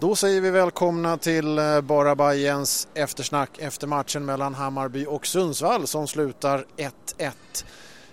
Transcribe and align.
Då 0.00 0.16
säger 0.16 0.40
vi 0.40 0.50
välkomna 0.50 1.16
till 1.16 1.58
eh, 1.58 1.80
Bara 1.80 2.14
Bajens 2.14 2.88
eftersnack 2.94 3.58
efter 3.58 3.86
matchen 3.86 4.24
mellan 4.24 4.54
Hammarby 4.54 5.06
och 5.06 5.26
Sundsvall 5.26 5.86
som 5.86 6.06
slutar 6.08 6.64
1-1. 6.76 7.32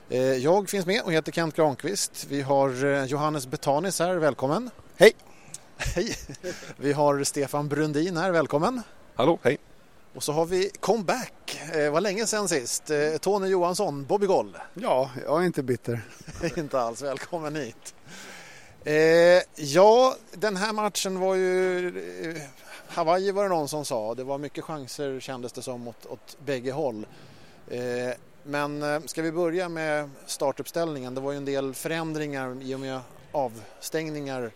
Eh, 0.09 0.19
jag 0.19 0.69
finns 0.69 0.85
med 0.85 1.01
och 1.01 1.13
heter 1.13 1.31
Kent 1.31 1.55
Granqvist. 1.55 2.25
Vi 2.29 2.41
har 2.41 2.85
eh, 2.85 3.05
Johannes 3.05 3.47
Betanis 3.47 3.99
här, 3.99 4.15
välkommen. 4.15 4.69
Hej! 4.97 5.11
Hej! 5.77 6.15
Vi 6.77 6.93
har 6.93 7.23
Stefan 7.23 7.67
Brundin 7.67 8.17
här, 8.17 8.31
välkommen. 8.31 8.81
Hallå, 9.15 9.39
hej! 9.43 9.57
Och 10.15 10.23
så 10.23 10.31
har 10.31 10.45
vi 10.45 10.71
comeback, 10.79 11.59
det 11.73 11.89
var 11.89 12.01
länge 12.01 12.25
sedan 12.25 12.47
sist. 12.47 12.91
Tony 13.21 13.47
Johansson, 13.47 14.05
Bobby 14.05 14.25
Goll. 14.25 14.57
Ja, 14.73 15.09
jag 15.25 15.41
är 15.41 15.45
inte 15.45 15.63
bitter. 15.63 16.01
inte 16.57 16.79
alls, 16.79 17.01
välkommen 17.01 17.55
hit. 17.55 17.95
Eh, 18.85 19.41
ja, 19.55 20.15
den 20.31 20.55
här 20.55 20.73
matchen 20.73 21.19
var 21.19 21.35
ju... 21.35 21.87
Eh, 22.29 22.41
Hawaii 22.87 23.31
var 23.31 23.43
det 23.43 23.49
någon 23.49 23.67
som 23.67 23.85
sa. 23.85 24.15
Det 24.15 24.23
var 24.23 24.37
mycket 24.37 24.63
chanser 24.63 25.19
kändes 25.19 25.51
det 25.51 25.61
som 25.61 25.87
åt, 25.87 26.05
åt 26.05 26.37
bägge 26.45 26.71
håll. 26.71 27.05
Eh, 27.67 27.79
men 28.43 28.83
eh, 28.83 29.01
ska 29.05 29.21
vi 29.21 29.31
börja 29.31 29.69
med 29.69 30.09
startuppställningen? 30.25 31.15
Det 31.15 31.21
var 31.21 31.31
ju 31.31 31.37
en 31.37 31.45
del 31.45 31.73
förändringar 31.73 32.57
i 32.61 32.75
och 32.75 32.79
med 32.79 32.99
avstängningar 33.31 34.51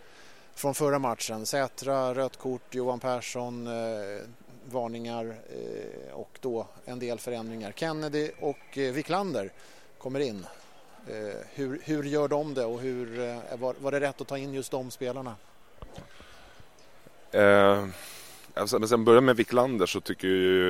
från 0.54 0.74
förra 0.74 0.98
matchen. 0.98 1.46
Sätra, 1.46 2.14
rött 2.14 2.36
kort, 2.36 2.74
Johan 2.74 3.00
Persson, 3.00 3.66
eh, 3.66 4.22
varningar 4.64 5.24
eh, 5.26 6.12
och 6.12 6.38
då 6.40 6.66
en 6.84 6.98
del 6.98 7.18
förändringar. 7.18 7.72
Kennedy 7.72 8.30
och 8.40 8.78
eh, 8.78 8.92
Wiklander 8.92 9.52
kommer 9.98 10.20
in. 10.20 10.46
Eh, 11.06 11.46
hur, 11.54 11.80
hur 11.84 12.02
gör 12.02 12.28
de 12.28 12.54
det 12.54 12.64
och 12.64 12.80
hur, 12.80 13.20
eh, 13.20 13.58
var, 13.58 13.74
var 13.80 13.92
det 13.92 14.00
rätt 14.00 14.20
att 14.20 14.28
ta 14.28 14.38
in 14.38 14.54
just 14.54 14.70
de 14.70 14.90
spelarna? 14.90 15.34
Eh, 17.32 17.86
alltså, 18.54 18.78
men 18.78 18.88
sen 18.88 19.04
börja 19.04 19.20
med 19.20 19.36
Wiklander 19.36 19.86
så 19.86 20.00
tycker 20.00 20.28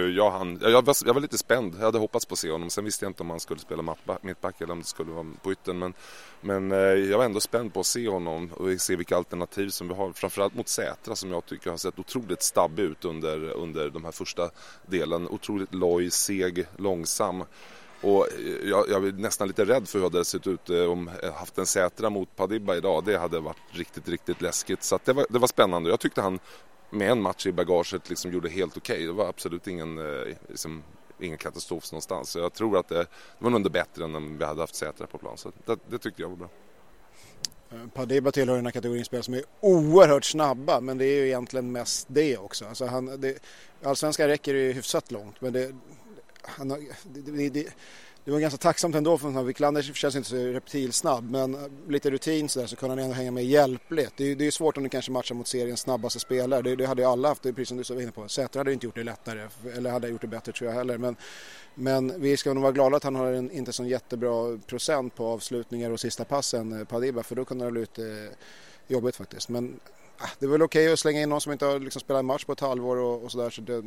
jag 0.08 0.30
han, 0.30 0.58
jag 0.62 0.84
var, 0.84 0.96
jag 1.06 1.14
var 1.14 1.20
lite 1.20 1.38
spänd, 1.38 1.74
jag 1.78 1.84
hade 1.84 1.98
hoppats 1.98 2.27
på 2.27 2.32
att 2.32 2.38
se 2.38 2.50
honom. 2.50 2.70
Sen 2.70 2.84
visste 2.84 3.05
jag 3.05 3.10
inte 3.10 3.22
om 3.22 3.30
han 3.30 3.40
skulle 3.40 3.60
spela 3.60 3.96
mittback 4.22 4.60
eller 4.60 4.72
om 4.72 4.78
det 4.78 4.86
skulle 4.86 5.10
vara 5.10 5.27
på 5.42 5.52
ytten. 5.52 5.78
Men, 5.78 5.94
men 6.40 6.72
eh, 6.72 6.78
jag 6.78 7.18
var 7.18 7.24
ändå 7.24 7.40
spänd 7.40 7.74
på 7.74 7.80
att 7.80 7.86
se 7.86 8.08
honom 8.08 8.50
och 8.52 8.80
se 8.80 8.96
vilka 8.96 9.16
alternativ 9.16 9.68
som 9.68 9.88
vi 9.88 9.94
har. 9.94 10.12
Framförallt 10.12 10.55
mot 10.55 10.68
Sätra 10.68 11.16
som 11.16 11.33
jag 11.33 11.46
tycker 11.46 11.70
har 11.70 11.77
sett 11.77 11.98
otroligt 11.98 12.42
stabbig 12.42 12.83
ut 12.83 13.05
under, 13.05 13.50
under 13.50 13.90
de 13.90 14.05
här 14.05 14.12
första 14.12 14.50
delen. 14.86 15.28
Otroligt 15.28 15.74
loj, 15.74 16.10
seg, 16.10 16.66
långsam. 16.77 17.44
Och 18.00 18.32
eh, 18.32 18.68
jag, 18.68 18.88
jag 18.88 19.06
är 19.06 19.12
nästan 19.12 19.48
lite 19.48 19.64
rädd 19.64 19.88
för 19.88 19.98
hur 19.98 20.10
det 20.10 20.16
hade 20.16 20.24
sett 20.24 20.46
ut 20.46 20.70
eh, 20.70 20.82
om 20.82 21.10
jag 21.22 21.32
haft 21.32 21.58
en 21.58 21.66
Sätra 21.66 22.10
mot 22.10 22.36
Padibba 22.36 22.76
idag. 22.76 23.04
Det 23.04 23.18
hade 23.18 23.40
varit 23.40 23.56
riktigt, 23.70 24.08
riktigt 24.08 24.40
läskigt. 24.40 24.82
Så 24.82 24.98
det, 25.04 25.12
var, 25.12 25.26
det 25.30 25.38
var 25.38 25.48
spännande. 25.48 25.90
Jag 25.90 26.00
tyckte 26.00 26.22
han 26.22 26.38
med 26.90 27.10
en 27.10 27.22
match 27.22 27.46
i 27.46 27.52
bagaget 27.52 28.10
liksom 28.10 28.32
gjorde 28.32 28.48
helt 28.48 28.76
okej. 28.76 28.94
Okay. 28.94 29.06
Det 29.06 29.12
var 29.12 29.28
absolut 29.28 29.66
ingen, 29.66 30.00
liksom, 30.48 30.82
ingen 31.20 31.38
katastrof 31.38 31.92
någonstans. 31.92 32.30
Så 32.30 32.38
jag 32.38 32.52
tror 32.52 32.78
att 32.78 32.88
det, 32.88 32.98
det 32.98 33.06
var 33.38 33.50
nog 33.50 33.58
ändå 33.58 33.70
bättre 33.70 34.04
än 34.04 34.14
om 34.14 34.38
vi 34.38 34.44
hade 34.44 34.60
haft 34.60 34.74
Sätra 34.74 35.06
på 35.06 35.18
plan. 35.18 35.38
Så 35.38 35.52
det, 35.66 35.78
det 35.88 35.98
tyckte 35.98 36.22
jag 36.22 36.28
var 36.28 36.36
bra. 36.36 36.48
Padiba 37.94 38.32
tillhör 38.32 38.56
den 38.56 38.66
här 38.66 38.72
kategorin 38.72 39.04
spel 39.04 39.22
som 39.22 39.34
är 39.34 39.42
oerhört 39.60 40.24
snabba 40.24 40.80
men 40.80 40.98
det 40.98 41.04
är 41.04 41.16
ju 41.16 41.26
egentligen 41.26 41.72
mest 41.72 42.06
det 42.10 42.38
också. 42.38 42.64
Alltså 42.64 42.86
han, 42.86 43.20
det, 43.20 43.38
allsvenskan 43.82 44.26
räcker 44.26 44.54
ju 44.54 44.72
hyfsat 44.72 45.10
långt 45.10 45.40
men 45.40 45.52
det, 45.52 45.74
han 46.42 46.69
det, 46.69 46.77
det, 47.05 47.48
det, 47.48 47.69
det, 48.24 48.30
var 48.30 48.41
ganska 48.41 48.58
tacksamt 48.58 48.94
ändå 48.94 49.19
för. 49.19 49.42
Wiklander 49.42 49.83
känns 49.83 50.16
inte 50.16 50.28
så 50.28 50.36
reptilsnabb 50.36 51.30
men 51.30 51.55
eh, 51.55 51.60
lite 51.88 52.10
rutin 52.10 52.48
sådär 52.48 52.66
så 52.66 52.77
kunde 52.77 52.94
han 52.94 53.05
ändå 53.05 53.14
hänga 53.14 53.30
med 53.30 53.44
hjälpligt. 53.44 54.12
Det, 54.16 54.34
det 54.34 54.46
är 54.46 54.50
svårt 54.50 54.77
om 54.77 54.83
du 54.83 54.88
kanske 54.88 55.12
matchar 55.12 55.34
mot 55.34 55.48
seriens 55.48 55.80
snabbaste 55.80 56.20
spelare. 56.20 56.62
Det, 56.62 56.77
det 56.77 56.86
hade 56.86 57.02
ju 57.02 57.08
alla 57.08 57.28
haft, 57.28 57.42
precis 57.42 57.68
som 57.68 57.77
du 57.77 57.94
var 57.94 58.02
inne 58.02 58.12
på. 58.12 58.28
Säter 58.28 58.61
hade 58.61 58.72
inte 58.72 58.86
gjort 58.86 58.94
det 58.94 59.05
lättare 59.05 59.48
eller 59.77 59.91
hade 59.91 60.08
gjort 60.08 60.20
det 60.20 60.27
bättre 60.27 60.52
tror 60.52 60.70
jag 60.70 60.77
heller. 60.77 60.98
Men, 60.98 61.16
men 61.74 62.20
vi 62.20 62.36
ska 62.36 62.55
nog 62.55 62.62
vara 62.62 62.72
glada 62.72 62.96
att 62.96 63.05
han 63.05 63.14
har 63.14 63.33
en 63.33 63.51
inte 63.51 63.72
så 63.72 63.84
jättebra 63.84 64.58
procent 64.67 65.14
på 65.14 65.27
avslutningar 65.27 65.90
och 65.90 66.01
sista 66.01 66.24
passen, 66.24 66.80
eh, 66.80 66.84
Padiba, 66.84 67.22
för 67.22 67.36
då 67.36 67.45
kunde 67.45 67.64
det 67.64 67.67
ha 67.67 67.72
blivit 67.72 67.98
eh, 67.98 68.36
jobbigt 68.89 69.17
faktiskt. 69.17 69.48
Men 69.48 69.80
det 70.39 70.47
är 70.47 70.51
väl 70.51 70.63
okej 70.63 70.85
okay 70.85 70.92
att 70.92 70.98
slänga 70.98 71.20
in 71.20 71.29
någon 71.29 71.41
som 71.41 71.53
inte 71.53 71.64
har 71.64 71.79
liksom 71.81 72.01
spelat 72.01 72.20
en 72.20 72.27
match 72.27 72.45
på 72.45 72.53
ett 72.53 72.61
halvår 72.61 72.97
och, 72.97 73.25
och 73.25 73.33
sådär. 73.33 73.51
Så 73.51 73.61
det, 73.61 73.83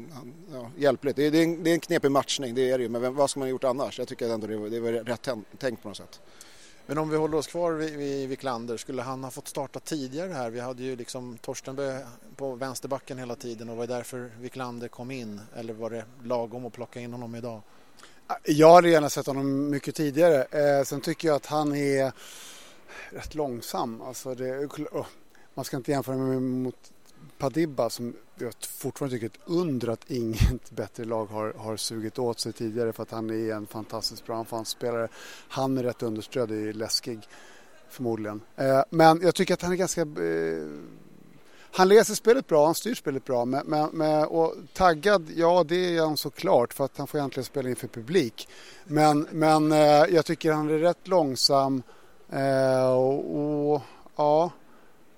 ja, 0.53 0.71
hjälpligt. 0.77 1.15
Det, 1.15 1.29
det, 1.29 1.37
är 1.37 1.43
en, 1.43 1.63
det 1.63 1.69
är 1.69 1.73
en 1.73 1.79
knepig 1.79 2.11
matchning, 2.11 2.55
det 2.55 2.71
är 2.71 2.77
det 2.77 2.83
ju. 2.83 2.89
Men 2.89 3.01
vem, 3.01 3.15
vad 3.15 3.29
ska 3.29 3.39
man 3.39 3.47
ha 3.47 3.51
gjort 3.51 3.63
annars? 3.63 3.99
Jag 3.99 4.07
tycker 4.07 4.29
ändå 4.29 4.47
det 4.47 4.57
var, 4.57 4.69
det 4.69 4.79
var 4.79 4.91
rätt 4.91 5.29
tänkt 5.57 5.81
på 5.81 5.87
något 5.87 5.97
sätt. 5.97 6.21
Men 6.85 6.97
om 6.97 7.09
vi 7.09 7.17
håller 7.17 7.37
oss 7.37 7.47
kvar 7.47 7.71
vid, 7.71 7.97
vid 7.97 8.29
Wiklander, 8.29 8.77
skulle 8.77 9.01
han 9.01 9.23
ha 9.23 9.31
fått 9.31 9.47
starta 9.47 9.79
tidigare 9.79 10.31
här? 10.31 10.49
Vi 10.49 10.59
hade 10.59 10.83
ju 10.83 10.95
liksom 10.95 11.37
Torstenbö 11.37 11.99
på 12.35 12.55
vänsterbacken 12.55 13.17
hela 13.17 13.35
tiden 13.35 13.69
och 13.69 13.77
var 13.77 13.87
det 13.87 13.93
därför 13.93 14.31
Wiklander 14.39 14.87
kom 14.87 15.11
in? 15.11 15.41
Eller 15.55 15.73
var 15.73 15.89
det 15.89 16.05
lagom 16.23 16.65
att 16.65 16.73
plocka 16.73 16.99
in 16.99 17.13
honom 17.13 17.35
idag? 17.35 17.61
Jag 18.43 18.73
hade 18.73 18.89
gärna 18.89 19.09
sett 19.09 19.27
honom 19.27 19.69
mycket 19.69 19.95
tidigare. 19.95 20.43
Eh, 20.43 20.83
sen 20.83 21.01
tycker 21.01 21.27
jag 21.27 21.35
att 21.35 21.45
han 21.45 21.75
är 21.75 22.11
rätt 23.09 23.35
långsam. 23.35 24.01
Alltså 24.01 24.35
det, 24.35 24.69
man 25.53 25.65
ska 25.65 25.77
inte 25.77 25.91
jämföra 25.91 26.15
med 26.15 26.41
mot 26.41 26.91
Padibba 27.37 27.89
som 27.89 28.13
jag 28.35 28.53
fortfarande 28.69 29.15
tycker 29.15 29.25
är 29.25 29.29
ett 29.29 29.49
under 29.49 29.87
att 29.87 30.11
inget 30.11 30.71
bättre 30.75 31.05
lag 31.05 31.25
har, 31.25 31.53
har 31.53 31.77
sugit 31.77 32.19
åt 32.19 32.39
sig 32.39 32.53
tidigare 32.53 32.93
för 32.93 33.03
att 33.03 33.11
han 33.11 33.29
är 33.29 33.53
en 33.53 33.67
fantastiskt 33.67 34.25
bra 34.25 34.37
anfallsspelare. 34.37 35.07
Han 35.47 35.77
är 35.77 35.83
rätt 35.83 36.03
understöd 36.03 36.51
är 36.51 36.73
läskig 36.73 37.19
förmodligen. 37.89 38.41
Eh, 38.55 38.81
men 38.89 39.21
jag 39.21 39.35
tycker 39.35 39.53
att 39.53 39.61
han 39.61 39.71
är 39.71 39.75
ganska 39.75 40.01
eh, 40.01 40.67
han 41.75 41.87
läser 41.87 42.15
spelet 42.15 42.47
bra, 42.47 42.65
han 42.65 42.75
styr 42.75 42.95
spelet 42.95 43.25
bra. 43.25 43.45
Men, 43.45 43.65
men, 43.65 43.89
men, 43.93 44.25
och 44.25 44.55
taggad, 44.73 45.29
ja 45.35 45.63
det 45.67 45.97
är 45.97 46.01
han 46.01 46.17
såklart 46.17 46.73
för 46.73 46.85
att 46.85 46.97
han 46.97 47.07
får 47.07 47.19
egentligen 47.19 47.45
spela 47.45 47.69
inför 47.69 47.87
publik. 47.87 48.49
Men, 48.83 49.27
men 49.31 49.71
eh, 49.71 50.05
jag 50.09 50.25
tycker 50.25 50.51
han 50.51 50.69
är 50.69 50.77
rätt 50.77 51.07
långsam 51.07 51.83
eh, 52.29 52.93
och, 52.93 53.73
och 53.73 53.81
ja 54.15 54.51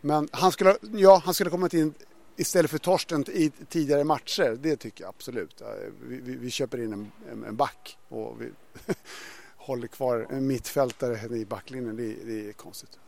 men 0.05 0.29
han 0.31 0.51
skulle, 0.51 0.77
ja, 0.93 1.21
han 1.25 1.33
skulle 1.33 1.49
kommit 1.49 1.73
in 1.73 1.93
istället 2.37 2.71
för 2.71 2.77
Torsten 2.77 3.25
i 3.27 3.51
tidigare 3.69 4.03
matcher. 4.03 4.57
Det 4.61 4.75
tycker 4.75 5.03
jag 5.03 5.09
absolut. 5.09 5.61
Vi, 6.01 6.19
vi, 6.19 6.35
vi 6.35 6.49
köper 6.49 6.83
in 6.83 6.93
en, 6.93 7.11
en, 7.31 7.43
en 7.43 7.55
back 7.55 7.97
och 8.09 8.41
vi 8.41 8.49
håller 9.57 9.87
kvar 9.87 10.27
en 10.29 10.47
mittfältare 10.47 11.37
i 11.37 11.45
backlinjen. 11.45 11.95
Det, 11.95 12.15
det 12.23 12.49
är 12.49 12.53
konstigt. 12.53 12.99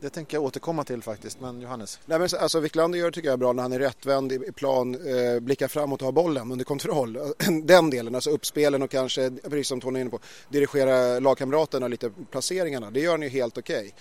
Det 0.00 0.10
tänker 0.10 0.36
jag 0.36 0.44
återkomma 0.44 0.84
till 0.84 1.02
faktiskt, 1.02 1.40
men 1.40 1.60
Johannes? 1.60 1.98
Nej, 2.06 2.18
men 2.18 2.28
alltså, 2.40 2.60
Wiklander 2.60 2.98
gör 2.98 3.10
tycker 3.10 3.28
jag 3.28 3.32
är 3.32 3.36
bra 3.36 3.52
när 3.52 3.62
han 3.62 3.72
är 3.72 3.78
rättvänd 3.78 4.32
i 4.32 4.52
plan, 4.52 4.94
eh, 4.94 5.40
blickar 5.40 5.68
framåt 5.68 6.02
och 6.02 6.06
har 6.06 6.12
bollen 6.12 6.52
under 6.52 6.64
kontroll. 6.64 7.18
Den 7.62 7.90
delen, 7.90 8.14
alltså 8.14 8.30
uppspelen 8.30 8.82
och 8.82 8.90
kanske, 8.90 9.30
precis 9.30 9.68
som 9.68 9.80
Tony 9.80 9.98
är 9.98 10.00
inne 10.00 10.10
på, 10.10 10.18
dirigera 10.48 11.18
lagkamraterna 11.18 11.88
lite 11.88 12.10
placeringarna. 12.30 12.90
Det 12.90 13.00
gör 13.00 13.10
han 13.10 13.22
ju 13.22 13.28
helt 13.28 13.58
okej. 13.58 13.78
Okay. 13.78 13.92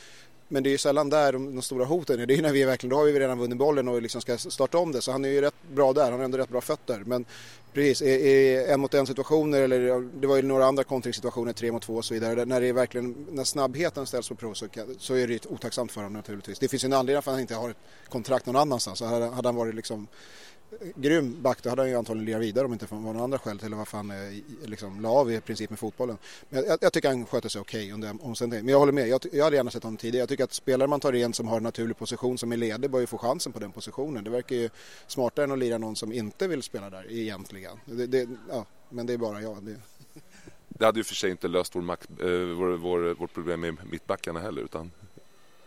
Men 0.47 0.63
det 0.63 0.69
är 0.69 0.71
ju 0.71 0.77
sällan 0.77 1.09
där 1.09 1.33
de, 1.33 1.55
de 1.55 1.61
stora 1.61 1.85
hoten 1.85 2.19
är. 2.19 2.25
Det 2.25 2.33
är 2.33 2.35
ju 2.35 2.41
när 2.41 2.51
vi 2.51 2.63
verkligen, 2.63 2.89
då 2.91 2.97
har 2.97 3.05
vi 3.05 3.19
redan 3.19 3.39
vunnit 3.39 3.57
bollen 3.57 3.87
och 3.87 4.01
liksom 4.01 4.21
ska 4.21 4.37
starta 4.37 4.77
om 4.77 4.91
det. 4.91 5.01
Så 5.01 5.11
han 5.11 5.25
är 5.25 5.29
ju 5.29 5.41
rätt 5.41 5.55
bra 5.73 5.93
där, 5.93 6.03
han 6.03 6.13
har 6.13 6.25
ändå 6.25 6.37
rätt 6.37 6.49
bra 6.49 6.61
fötter. 6.61 7.03
Men 7.05 7.25
precis, 7.73 8.01
i 8.01 8.53
är 8.53 8.73
en 8.73 8.79
mot 8.79 8.93
en 8.93 9.07
situationer 9.07 9.61
eller 9.61 10.09
det 10.21 10.27
var 10.27 10.35
ju 10.35 10.41
några 10.41 10.65
andra 10.65 10.83
kontringssituationer, 10.83 11.53
tre 11.53 11.71
mot 11.71 11.83
två 11.83 11.95
och 11.95 12.05
så 12.05 12.13
vidare. 12.13 12.45
När 12.45 12.61
det 12.61 12.67
är 12.67 12.73
verkligen, 12.73 13.27
när 13.31 13.43
snabbheten 13.43 14.05
ställs 14.05 14.29
på 14.29 14.35
prov 14.35 14.53
så, 14.53 14.67
kan, 14.67 14.95
så 14.99 15.13
är 15.13 15.27
det 15.27 15.33
ju 15.33 15.39
otacksamt 15.49 15.91
för 15.91 16.01
honom 16.01 16.13
naturligtvis. 16.13 16.59
Det 16.59 16.67
finns 16.67 16.83
ju 16.83 16.85
en 16.85 16.93
anledning 16.93 17.21
för 17.21 17.31
att 17.31 17.35
han 17.35 17.41
inte 17.41 17.55
har 17.55 17.69
ett 17.69 17.77
kontrakt 18.09 18.45
någon 18.45 18.55
annanstans. 18.55 18.99
Så 18.99 19.05
hade, 19.05 19.25
hade 19.25 19.47
han 19.47 19.55
varit 19.55 19.75
liksom 19.75 20.07
grym 20.95 21.41
back 21.41 21.63
då 21.63 21.69
hade 21.69 21.81
han 21.81 21.89
ju 21.89 21.95
antagligen 21.95 22.25
lirat 22.25 22.41
vidare 22.41 22.65
om 22.65 22.71
det 22.71 22.73
inte 22.73 22.95
var 22.95 23.01
några 23.01 23.23
andra 23.23 23.39
skäl 23.39 23.59
till 23.59 23.73
varför 23.73 23.97
han 23.97 24.11
eh, 24.11 24.17
liksom 24.65 25.01
la 25.01 25.09
av 25.09 25.31
i 25.31 25.41
princip 25.41 25.69
med 25.69 25.79
fotbollen. 25.79 26.17
Men 26.49 26.65
jag, 26.65 26.77
jag 26.81 26.93
tycker 26.93 27.09
han 27.09 27.25
sköter 27.25 27.49
sig 27.49 27.61
okej 27.61 27.81
okay 27.81 27.93
under 27.93 28.25
omständigheterna. 28.25 28.65
Men 28.65 28.71
jag 28.71 28.79
håller 28.79 28.93
med, 28.93 29.07
jag, 29.07 29.21
jag 29.31 29.43
hade 29.43 29.55
gärna 29.55 29.71
sett 29.71 29.83
honom 29.83 29.97
tidigare. 29.97 30.21
Jag 30.21 30.29
tycker 30.29 30.43
att 30.43 30.53
spelare 30.53 30.87
man 30.87 30.99
tar 30.99 31.13
in 31.13 31.33
som 31.33 31.47
har 31.47 31.57
en 31.57 31.63
naturlig 31.63 31.97
position 31.97 32.37
som 32.37 32.51
är 32.51 32.57
ledig 32.57 32.89
bör 32.89 32.99
ju 32.99 33.07
få 33.07 33.17
chansen 33.17 33.51
på 33.51 33.59
den 33.59 33.71
positionen. 33.71 34.23
Det 34.23 34.29
verkar 34.29 34.55
ju 34.55 34.69
smartare 35.07 35.43
än 35.43 35.51
att 35.51 35.59
lira 35.59 35.77
någon 35.77 35.95
som 35.95 36.11
inte 36.11 36.47
vill 36.47 36.63
spela 36.63 36.89
där 36.89 37.11
egentligen. 37.11 37.79
Det, 37.85 38.07
det, 38.07 38.29
ja, 38.49 38.65
men 38.89 39.05
det 39.05 39.13
är 39.13 39.17
bara 39.17 39.41
jag. 39.41 39.63
Det... 39.63 39.75
det 40.67 40.85
hade 40.85 40.99
ju 40.99 41.03
för 41.03 41.15
sig 41.15 41.31
inte 41.31 41.47
löst 41.47 41.75
vår, 41.75 41.81
max, 41.81 42.07
äh, 42.09 42.25
vår, 42.29 42.77
vår, 42.77 43.13
vårt 43.13 43.33
problem 43.33 43.59
med 43.59 43.77
mittbackarna 43.91 44.39
heller 44.39 44.61
utan 44.61 44.91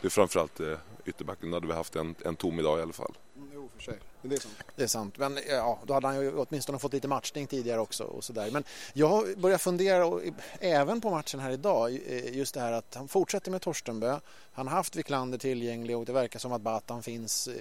det 0.01 0.09
är 0.09 0.11
framförallt 0.11 0.61
äh, 0.61 0.77
ytterbacken. 1.05 1.51
Då 1.51 1.57
hade 1.57 1.67
vi 1.67 1.73
haft 1.73 1.97
en, 1.97 2.15
en 2.25 2.37
tom 2.37 2.59
idag 2.59 2.79
i 2.79 2.83
alla 2.83 2.93
fall. 2.93 3.15
Mm, 3.37 3.51
jo, 3.55 3.69
för 3.77 3.83
sig. 3.83 3.99
Det 4.23 4.35
är 4.35 4.41
sant. 4.41 4.55
Det 4.77 4.83
är 4.83 4.87
sant. 4.87 5.19
Men 5.19 5.39
ja, 5.49 5.79
då 5.87 5.95
hade 5.95 6.07
han 6.07 6.21
ju 6.21 6.39
åtminstone 6.39 6.79
fått 6.79 6.93
lite 6.93 7.09
matchning 7.09 7.47
tidigare 7.47 7.81
också. 7.81 8.05
Och 8.05 8.25
så 8.25 8.33
där. 8.33 8.51
Men 8.51 8.65
jag 8.93 9.39
börjar 9.39 9.59
fundera, 9.59 10.07
och, 10.07 10.21
även 10.61 11.01
på 11.01 11.11
matchen 11.11 11.41
här 11.41 11.51
idag, 11.51 12.01
just 12.33 12.55
det 12.55 12.61
här 12.61 12.73
att 12.73 12.95
han 12.95 13.09
fortsätter 13.09 13.51
med 13.51 13.63
Torstenbö. 13.63 14.19
Han 14.53 14.69
har 14.69 14.77
haft 14.77 14.97
Wiklander 14.97 15.39
tillgänglig 15.39 15.97
och 15.97 16.05
det 16.05 16.13
verkar 16.13 16.39
som 16.39 16.53
att 16.53 16.63
Batan 16.63 17.03
finns 17.03 17.49
eh, 17.49 17.55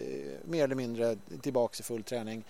mer 0.46 0.64
eller 0.64 0.76
mindre 0.76 1.18
tillbaka 1.42 1.76
i 1.80 1.84
full 1.84 2.04
träning. 2.04 2.44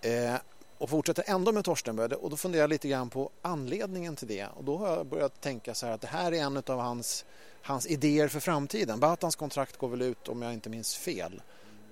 Eh, 0.00 0.34
och 0.78 0.90
fortsätter 0.90 1.24
ändå 1.26 1.52
med 1.52 1.64
Torstenbö 1.64 2.06
och 2.06 2.30
då 2.30 2.36
funderar 2.36 2.62
jag 2.62 2.70
lite 2.70 2.88
grann 2.88 3.10
på 3.10 3.30
anledningen 3.42 4.16
till 4.16 4.28
det. 4.28 4.46
Och 4.56 4.64
då 4.64 4.76
har 4.76 4.88
jag 4.88 5.06
börjat 5.06 5.40
tänka 5.40 5.74
så 5.74 5.86
här 5.86 5.92
att 5.92 6.00
det 6.00 6.06
här 6.06 6.32
är 6.32 6.42
en 6.42 6.56
av 6.56 6.80
hans, 6.80 7.24
hans 7.62 7.86
idéer 7.86 8.28
för 8.28 8.40
framtiden. 8.40 9.00
Batans 9.00 9.36
kontrakt 9.36 9.76
går 9.76 9.88
väl 9.88 10.02
ut 10.02 10.28
om 10.28 10.42
jag 10.42 10.52
inte 10.52 10.70
minns 10.70 10.96
fel. 10.96 11.42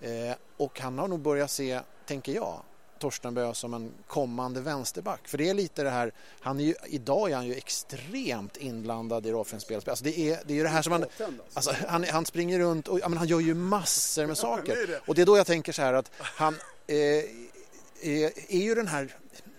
Eh, 0.04 0.36
och 0.56 0.80
han 0.80 0.98
har 0.98 1.08
nog 1.08 1.20
börjat 1.20 1.50
se, 1.50 1.80
tänker 2.06 2.32
jag, 2.32 2.60
Torsten 2.98 3.34
Bö 3.34 3.54
som 3.54 3.74
en 3.74 3.92
kommande 4.06 4.60
vänsterback. 4.60 5.28
För 5.28 5.38
det 5.38 5.50
är 5.50 5.54
lite 5.54 5.82
det 5.82 5.90
här, 5.90 6.12
han 6.40 6.60
är 6.60 6.64
ju, 6.64 6.74
idag 6.86 7.30
är 7.30 7.36
han 7.36 7.46
ju 7.46 7.54
extremt 7.54 8.56
inblandad 8.56 9.26
i 9.26 9.44
spelspel. 9.44 9.90
Alltså 9.90 10.04
det, 10.04 10.18
är, 10.18 10.40
det 10.44 10.52
är 10.52 10.56
ju 10.56 10.62
det 10.62 10.68
här 10.68 10.82
som 10.82 10.92
han, 10.92 11.04
alltså 11.54 11.74
han, 11.88 12.04
han 12.04 12.26
springer 12.26 12.58
runt 12.58 12.88
och 12.88 13.00
ja, 13.00 13.08
men 13.08 13.18
han 13.18 13.26
gör 13.26 13.40
ju 13.40 13.54
massor 13.54 14.26
med 14.26 14.38
saker. 14.38 15.00
Och 15.06 15.14
det 15.14 15.22
är 15.22 15.26
då 15.26 15.36
jag 15.36 15.46
tänker 15.46 15.72
så 15.72 15.82
här 15.82 15.94
att 15.94 16.10
han 16.18 16.54
eh, 16.86 16.96
är, 18.02 18.32
är 18.48 18.62
ju 18.62 18.74
den 18.74 18.86
här 18.86 19.16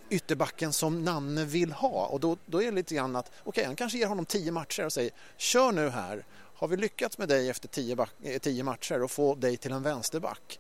ytterbacken 0.09 0.74
som 0.74 1.03
Nanne 1.03 1.45
vill 1.45 1.71
ha 1.71 2.06
och 2.06 2.19
då, 2.19 2.38
då 2.45 2.62
är 2.62 2.65
det 2.65 2.71
lite 2.71 2.95
grann 2.95 3.15
att 3.15 3.27
okej, 3.27 3.41
okay, 3.45 3.65
han 3.65 3.75
kanske 3.75 3.98
ger 3.98 4.07
honom 4.07 4.25
tio 4.25 4.51
matcher 4.51 4.86
och 4.86 4.94
säger 4.94 5.12
kör 5.38 5.71
nu 5.71 5.89
här 5.89 6.25
har 6.56 6.68
vi 6.68 6.78
lyckats 6.78 7.18
med 7.18 7.28
dig 7.28 7.50
efter 7.50 7.68
tio, 7.68 7.96
back, 7.96 8.12
eh, 8.24 8.40
tio 8.40 8.63
matcher 8.63 9.04
och 9.04 9.12
få 9.12 9.36
dig 9.36 9.57
till 9.57 9.72
en 9.72 9.84
vänsterback 9.84 10.60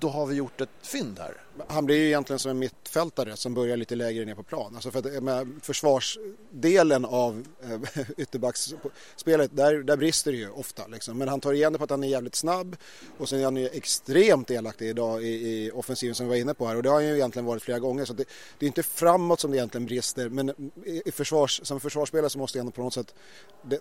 då 0.00 0.08
har 0.08 0.26
vi 0.26 0.34
gjort 0.34 0.60
ett 0.60 0.68
fynd 0.82 1.18
här. 1.18 1.36
Han 1.68 1.86
blir 1.86 1.96
ju 1.96 2.06
egentligen 2.06 2.38
som 2.38 2.50
en 2.50 2.58
mittfältare 2.58 3.36
som 3.36 3.54
börjar 3.54 3.76
lite 3.76 3.94
lägre 3.94 4.24
ner 4.24 4.34
på 4.34 4.42
plan. 4.42 4.74
Alltså 4.74 4.90
för 4.90 4.98
att, 4.98 5.22
med 5.22 5.48
försvarsdelen 5.62 7.04
av 7.04 7.46
äh, 7.62 8.00
ytterbacksspelet, 8.16 9.56
där, 9.56 9.82
där 9.82 9.96
brister 9.96 10.32
det 10.32 10.38
ju 10.38 10.50
ofta. 10.50 10.86
Liksom. 10.86 11.18
Men 11.18 11.28
han 11.28 11.40
tar 11.40 11.52
igen 11.52 11.72
det 11.72 11.78
på 11.78 11.84
att 11.84 11.90
han 11.90 12.04
är 12.04 12.08
jävligt 12.08 12.34
snabb 12.34 12.76
och 13.18 13.28
sen 13.28 13.40
är 13.40 13.44
han 13.44 13.56
ju 13.56 13.68
extremt 13.68 14.48
delaktig 14.48 14.88
idag 14.88 15.22
i, 15.22 15.26
i 15.26 15.70
offensiven 15.74 16.14
som 16.14 16.26
vi 16.26 16.30
var 16.30 16.36
inne 16.36 16.54
på 16.54 16.66
här 16.66 16.76
och 16.76 16.82
det 16.82 16.88
har 16.88 16.96
han 16.96 17.06
ju 17.06 17.14
egentligen 17.14 17.46
varit 17.46 17.62
flera 17.62 17.78
gånger. 17.78 18.04
Så 18.04 18.12
det, 18.12 18.24
det, 18.58 18.66
är 18.66 18.68
inte 18.68 18.82
framåt 18.82 19.40
som 19.40 19.50
det 19.50 19.56
egentligen 19.56 19.86
brister 19.86 20.28
men 20.28 20.72
i 21.04 21.10
försvars, 21.12 21.60
som 21.64 21.80
försvarsspelare 21.80 22.30
så 22.30 22.38
måste 22.38 22.58
jag 22.58 22.62
ändå 22.62 22.72
på 22.72 22.82
något 22.82 22.94
sätt 22.94 23.14
det, 23.62 23.78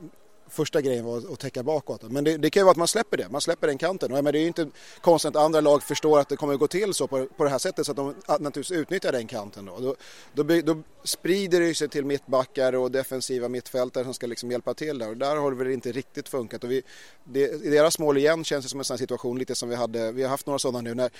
första 0.49 0.81
grejen 0.81 1.05
var 1.05 1.17
att 1.17 1.39
täcka 1.39 1.63
bakåt. 1.63 2.01
Men 2.01 2.23
det, 2.23 2.37
det 2.37 2.49
kan 2.49 2.61
ju 2.61 2.63
vara 2.63 2.71
att 2.71 2.77
man 2.77 2.87
släpper 2.87 3.17
det, 3.17 3.29
man 3.29 3.41
släpper 3.41 3.67
den 3.67 3.77
kanten. 3.77 4.11
Och, 4.11 4.23
men 4.23 4.33
det 4.33 4.39
är 4.39 4.41
ju 4.41 4.47
inte 4.47 4.67
konstigt 5.01 5.35
att 5.35 5.43
andra 5.43 5.61
lag 5.61 5.83
förstår 5.83 6.19
att 6.19 6.29
det 6.29 6.35
kommer 6.35 6.53
att 6.53 6.59
gå 6.59 6.67
till 6.67 6.93
så 6.93 7.07
på, 7.07 7.25
på 7.25 7.43
det 7.43 7.49
här 7.49 7.57
sättet 7.57 7.85
så 7.85 7.91
att 7.91 7.95
de 7.95 8.15
att 8.25 8.41
naturligtvis 8.41 8.77
utnyttjar 8.77 9.11
den 9.11 9.27
kanten. 9.27 9.65
Då. 9.65 9.95
Då, 10.33 10.43
då, 10.43 10.61
då 10.61 10.83
sprider 11.03 11.59
det 11.59 11.75
sig 11.75 11.89
till 11.89 12.05
mittbackar 12.05 12.75
och 12.75 12.91
defensiva 12.91 13.47
mittfältare 13.47 14.03
som 14.03 14.13
ska 14.13 14.27
liksom 14.27 14.51
hjälpa 14.51 14.73
till 14.73 14.97
där. 14.97 15.09
Och 15.09 15.17
där 15.17 15.35
har 15.35 15.51
det 15.51 15.57
väl 15.57 15.71
inte 15.71 15.91
riktigt 15.91 16.29
funkat. 16.29 16.63
Och 16.63 16.71
vi, 16.71 16.83
det, 17.23 17.39
I 17.39 17.69
deras 17.69 17.99
mål 17.99 18.17
igen 18.17 18.43
känns 18.43 18.65
det 18.65 18.69
som 18.69 18.79
en 18.79 18.85
sån 18.85 18.97
situation 18.97 19.39
lite 19.39 19.55
som 19.55 19.69
vi 19.69 19.75
hade, 19.75 20.11
vi 20.11 20.23
har 20.23 20.29
haft 20.29 20.45
några 20.45 20.59
sådana 20.59 20.81
nu 20.81 20.93
när 20.93 21.11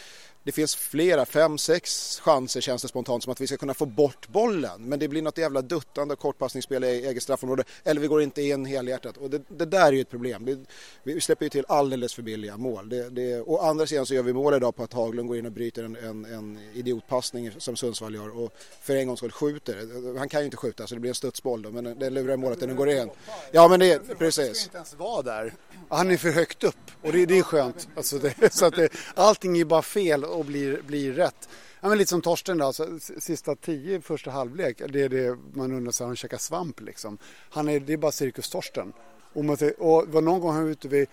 det 0.44 0.52
finns 0.52 0.76
flera, 0.76 1.26
fem, 1.26 1.58
sex 1.58 2.20
chanser 2.20 2.62
känns 2.62 2.82
det 2.82 2.88
spontant 2.88 3.24
som 3.24 3.32
att 3.32 3.42
vi 3.42 3.48
ska 3.48 3.58
kunna 3.58 3.74
få 3.74 3.86
bort 3.86 4.28
bollen. 4.28 4.84
Men 4.84 5.00
det 5.00 5.08
blir 5.08 5.22
något 5.22 5.38
jävla 5.38 5.62
duttande 5.62 6.16
kortpassningsspel 6.16 6.84
i 6.84 6.88
eget 6.88 7.24
straffområde 7.24 7.64
eller 7.84 8.02
vi 8.02 8.08
går 8.08 8.22
inte 8.22 8.42
in 8.42 8.66
helhjärtat. 8.66 9.18
Och 9.22 9.30
det, 9.30 9.42
det 9.48 9.66
där 9.66 9.88
är 9.88 9.92
ju 9.92 10.02
ett 10.02 10.10
problem. 10.10 10.46
Det, 10.46 10.60
vi 11.04 11.22
släpper 11.22 11.46
ju 11.46 11.50
till 11.50 11.66
alldeles 11.68 12.14
för 12.14 12.22
billiga 12.22 12.58
mål. 12.58 12.90
Det, 12.90 13.10
det, 13.10 13.42
å 13.42 13.58
andra 13.58 13.88
sidan 13.88 14.06
så 14.06 14.14
gör 14.14 14.24
vi 14.24 14.34
mål 14.34 14.54
idag 14.54 14.76
på 14.76 14.84
att 14.84 14.94
Haglund 14.94 15.28
går 15.28 15.38
in 15.38 15.46
och 15.46 15.52
bryter 15.52 15.84
en, 15.84 15.96
en, 15.96 16.26
en 16.26 16.60
idiotpassning 16.74 17.52
som 17.58 17.76
Sundsvall 17.76 18.16
gör 18.16 18.38
och 18.44 18.54
för 18.82 18.96
en 18.96 19.08
gångs 19.08 19.20
skull 19.20 19.32
skjuter. 19.32 20.18
Han 20.18 20.30
kan 20.30 20.42
ju 20.42 20.46
inte 20.46 20.58
skjuta 20.58 20.88
så 20.88 20.96
det 20.96 21.02
blir 21.02 21.12
en 21.12 21.16
studsboll 21.16 21.62
då, 21.62 21.72
men 21.72 22.00
den 22.00 22.14
lurar 22.14 22.38
målet 22.38 22.60
den 22.60 22.76
går 22.76 22.90
in. 22.90 23.10
Ja 23.52 23.68
men 23.68 23.80
det 23.80 23.92
är 23.92 24.00
precis. 24.00 24.64
inte 24.64 24.78
ens 24.78 24.94
vara 24.94 25.22
där. 25.22 25.54
Han 25.90 26.12
är 26.12 26.18
för 26.18 26.32
högt 26.32 26.64
upp 26.64 26.76
och 27.02 27.12
det, 27.12 27.38
är 27.38 27.44
skönt. 27.44 27.88
Alltså 27.96 28.20
så 28.52 28.66
att 28.66 28.74
allting 29.16 29.58
är 29.58 29.66
bara 29.66 29.82
fel 29.82 30.24
och 30.24 30.46
blir, 30.46 30.82
blir 30.82 31.14
rätt. 31.14 31.50
Ja, 31.82 31.90
men 31.90 31.98
lite 31.98 32.10
som 32.10 32.22
Torsten 32.22 32.58
då, 32.58 32.66
alltså, 32.66 33.00
sista 33.20 33.56
tio 33.56 33.96
i 33.96 34.02
första 34.02 34.32
halvlek, 34.32 34.82
det 34.90 35.02
är 35.02 35.10
det 35.10 35.38
man 35.54 35.72
undrar 35.72 35.92
så 35.92 36.06
han 36.06 36.16
käkar 36.16 36.38
svamp 36.38 36.82
liksom. 36.82 37.18
Han 37.50 37.70
är, 37.70 37.80
det 37.80 37.94
är 37.94 37.98
bara 37.98 38.12
cirkus 38.12 38.50
Torsten. 38.50 38.94
Och, 39.34 39.46
man, 39.46 39.58
och 39.78 40.08
var 40.08 40.22
någon 40.22 40.40
gång 40.40 40.54
han 40.54 40.64
var 40.64 40.72
ute 40.72 40.88
vid 40.88 41.08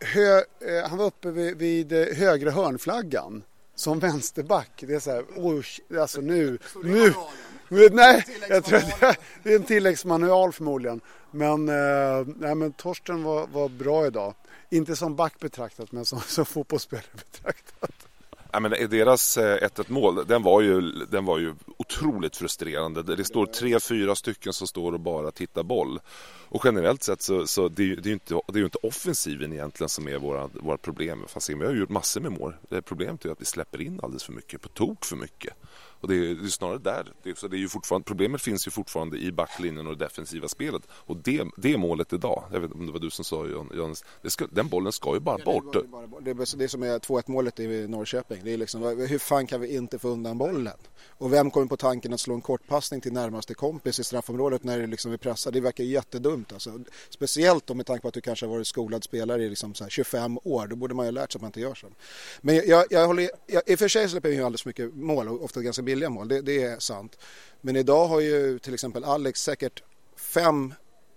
hö, 0.00 0.38
eh, 0.38 0.88
han 0.88 0.98
var 0.98 1.06
uppe 1.06 1.30
vid, 1.30 1.56
vid 1.56 1.92
eh, 1.92 2.16
högra 2.16 2.50
hörnflaggan 2.50 3.42
som 3.74 3.98
vänsterback. 3.98 4.70
Det 4.86 4.94
är 4.94 5.00
så 5.00 5.10
här, 5.10 5.24
oj, 5.36 5.64
alltså 5.98 6.20
nu, 6.20 6.58
nu, 6.82 7.14
nu 7.68 7.88
nej, 7.92 8.24
jag 8.48 8.64
tror 8.64 8.78
det, 8.78 9.16
det 9.42 9.52
är 9.52 9.56
en 9.56 9.64
tilläggsmanual 9.64 10.52
förmodligen. 10.52 11.00
Men, 11.30 11.68
eh, 11.68 12.26
nej, 12.36 12.54
men 12.54 12.72
Torsten 12.72 13.22
var, 13.22 13.46
var 13.46 13.68
bra 13.68 14.06
idag. 14.06 14.34
Inte 14.70 14.96
som 14.96 15.16
back 15.16 15.40
betraktat, 15.40 15.92
men 15.92 16.04
som, 16.04 16.20
som 16.26 16.46
fotbollsspelare 16.46 17.06
betraktat. 17.14 17.87
Ja, 18.52 18.60
men 18.60 18.70
deras 18.70 19.36
eh, 19.36 19.68
1-1-mål 19.68 20.26
den 20.26 20.42
var, 20.42 20.60
ju, 20.60 20.80
den 21.10 21.24
var 21.24 21.38
ju 21.38 21.54
otroligt 21.76 22.36
frustrerande. 22.36 23.02
Det 23.02 23.24
står 23.24 23.46
tre, 23.46 23.80
fyra 23.80 24.14
stycken 24.14 24.52
som 24.52 24.66
står 24.66 24.92
och 24.92 25.00
bara 25.00 25.30
tittar 25.30 25.62
boll. 25.62 26.00
Och 26.48 26.60
generellt 26.64 27.02
sett 27.02 27.22
så, 27.22 27.46
så 27.46 27.68
det, 27.68 27.94
det 27.94 28.00
är 28.00 28.06
ju 28.06 28.12
inte, 28.12 28.40
det 28.46 28.58
är 28.58 28.64
inte 28.64 28.78
offensiven 28.82 29.52
egentligen 29.52 29.88
som 29.88 30.08
är 30.08 30.18
våra, 30.18 30.46
våra 30.46 30.78
problem. 30.78 31.24
Fast 31.28 31.50
vi 31.50 31.64
har 31.64 31.72
ju 31.72 31.78
gjort 31.80 31.88
massor 31.88 32.20
med 32.20 32.32
mål. 32.32 32.54
Det 32.68 32.82
problemet 32.82 33.24
är 33.24 33.30
att 33.30 33.40
vi 33.40 33.44
släpper 33.44 33.80
in 33.80 34.00
alldeles 34.02 34.24
för 34.24 34.32
mycket, 34.32 34.60
på 34.60 34.68
tok 34.68 35.04
för 35.04 35.16
mycket. 35.16 35.54
Och 36.00 36.08
det 36.08 36.14
är, 36.14 36.34
det 36.34 36.46
är 36.46 36.48
snarare 36.48 36.78
där. 36.78 37.12
Det, 37.22 37.38
så 37.38 37.48
det 37.48 37.56
är 37.56 37.58
ju 37.58 37.68
fortfarande, 37.68 38.04
problemet 38.04 38.42
finns 38.42 38.66
ju 38.66 38.70
fortfarande 38.70 39.18
i 39.18 39.32
backlinjen 39.32 39.86
och 39.86 39.96
det 39.96 40.04
defensiva 40.04 40.48
spelet. 40.48 40.82
Och 40.90 41.16
det, 41.16 41.44
det 41.56 41.72
är 41.72 41.78
målet 41.78 42.12
idag. 42.12 42.44
Jag 42.52 42.60
vet 42.60 42.72
om 42.72 42.86
det 42.86 42.92
var 42.92 43.00
du 43.00 43.10
som 43.10 43.24
sa 43.24 43.46
Johannes. 43.46 44.04
den 44.50 44.68
bollen 44.68 44.92
ska 44.92 45.14
ju 45.14 45.20
bara 45.20 45.38
bort. 45.44 45.72
Det, 46.20 46.34
det, 46.34 46.58
det 46.58 46.68
som 46.68 46.82
är 46.82 46.98
2-1 46.98 47.22
målet 47.26 47.60
i 47.60 47.88
Norrköping. 47.88 48.40
Det 48.44 48.52
är 48.52 48.56
liksom, 48.56 48.82
hur 48.82 49.18
fan 49.18 49.46
kan 49.46 49.60
vi 49.60 49.76
inte 49.76 49.98
få 49.98 50.08
undan 50.08 50.38
bollen? 50.38 50.76
Och 51.08 51.32
vem 51.32 51.50
kommer 51.50 51.66
på 51.66 51.76
tanken 51.76 52.12
att 52.12 52.20
slå 52.20 52.34
en 52.34 52.40
kortpassning 52.40 53.00
till 53.00 53.12
närmaste 53.12 53.54
kompis 53.54 53.98
i 53.98 54.04
straffområdet 54.04 54.64
när 54.64 54.78
det 54.78 54.86
liksom 54.86 55.12
är 55.12 55.16
pressat? 55.16 55.52
Det 55.52 55.60
verkar 55.60 55.84
jättedumt. 55.84 56.52
Alltså. 56.52 56.80
Speciellt 57.08 57.66
då 57.66 57.74
med 57.74 57.86
tanke 57.86 58.02
på 58.02 58.08
att 58.08 58.14
du 58.14 58.20
kanske 58.20 58.46
har 58.46 58.50
varit 58.50 58.66
skolad 58.66 59.04
spelare 59.04 59.44
i 59.44 59.48
liksom 59.48 59.74
25 59.74 60.38
år. 60.44 60.66
Då 60.66 60.76
borde 60.76 60.94
man 60.94 61.06
ju 61.06 61.12
ha 61.12 61.20
lärt 61.20 61.32
sig 61.32 61.38
att 61.38 61.42
man 61.42 61.48
inte 61.48 61.60
gör 61.60 61.74
så. 61.74 61.86
Men 62.40 62.54
jag, 62.54 62.84
jag 62.90 63.06
håller, 63.06 63.30
jag, 63.46 63.62
i 63.66 63.74
och 63.74 63.78
för 63.78 63.88
sig 63.88 64.08
släpper 64.08 64.28
vi 64.28 64.34
ju 64.34 64.42
alldeles 64.42 64.66
mycket 64.66 64.94
mål 64.94 65.28
och 65.28 65.44
ofta 65.44 65.62
ganska 65.62 65.82
billiga 65.88 66.10
mål. 66.10 66.28
Det, 66.28 66.40
det 66.40 66.62
är 66.62 66.78
sant. 66.78 67.18
Men 67.60 67.76
idag 67.76 68.06
har 68.06 68.20
ju 68.20 68.58
till 68.58 68.74
exempel 68.74 69.04
Alex 69.04 69.42
säkert 69.42 69.82
fem 70.16 70.74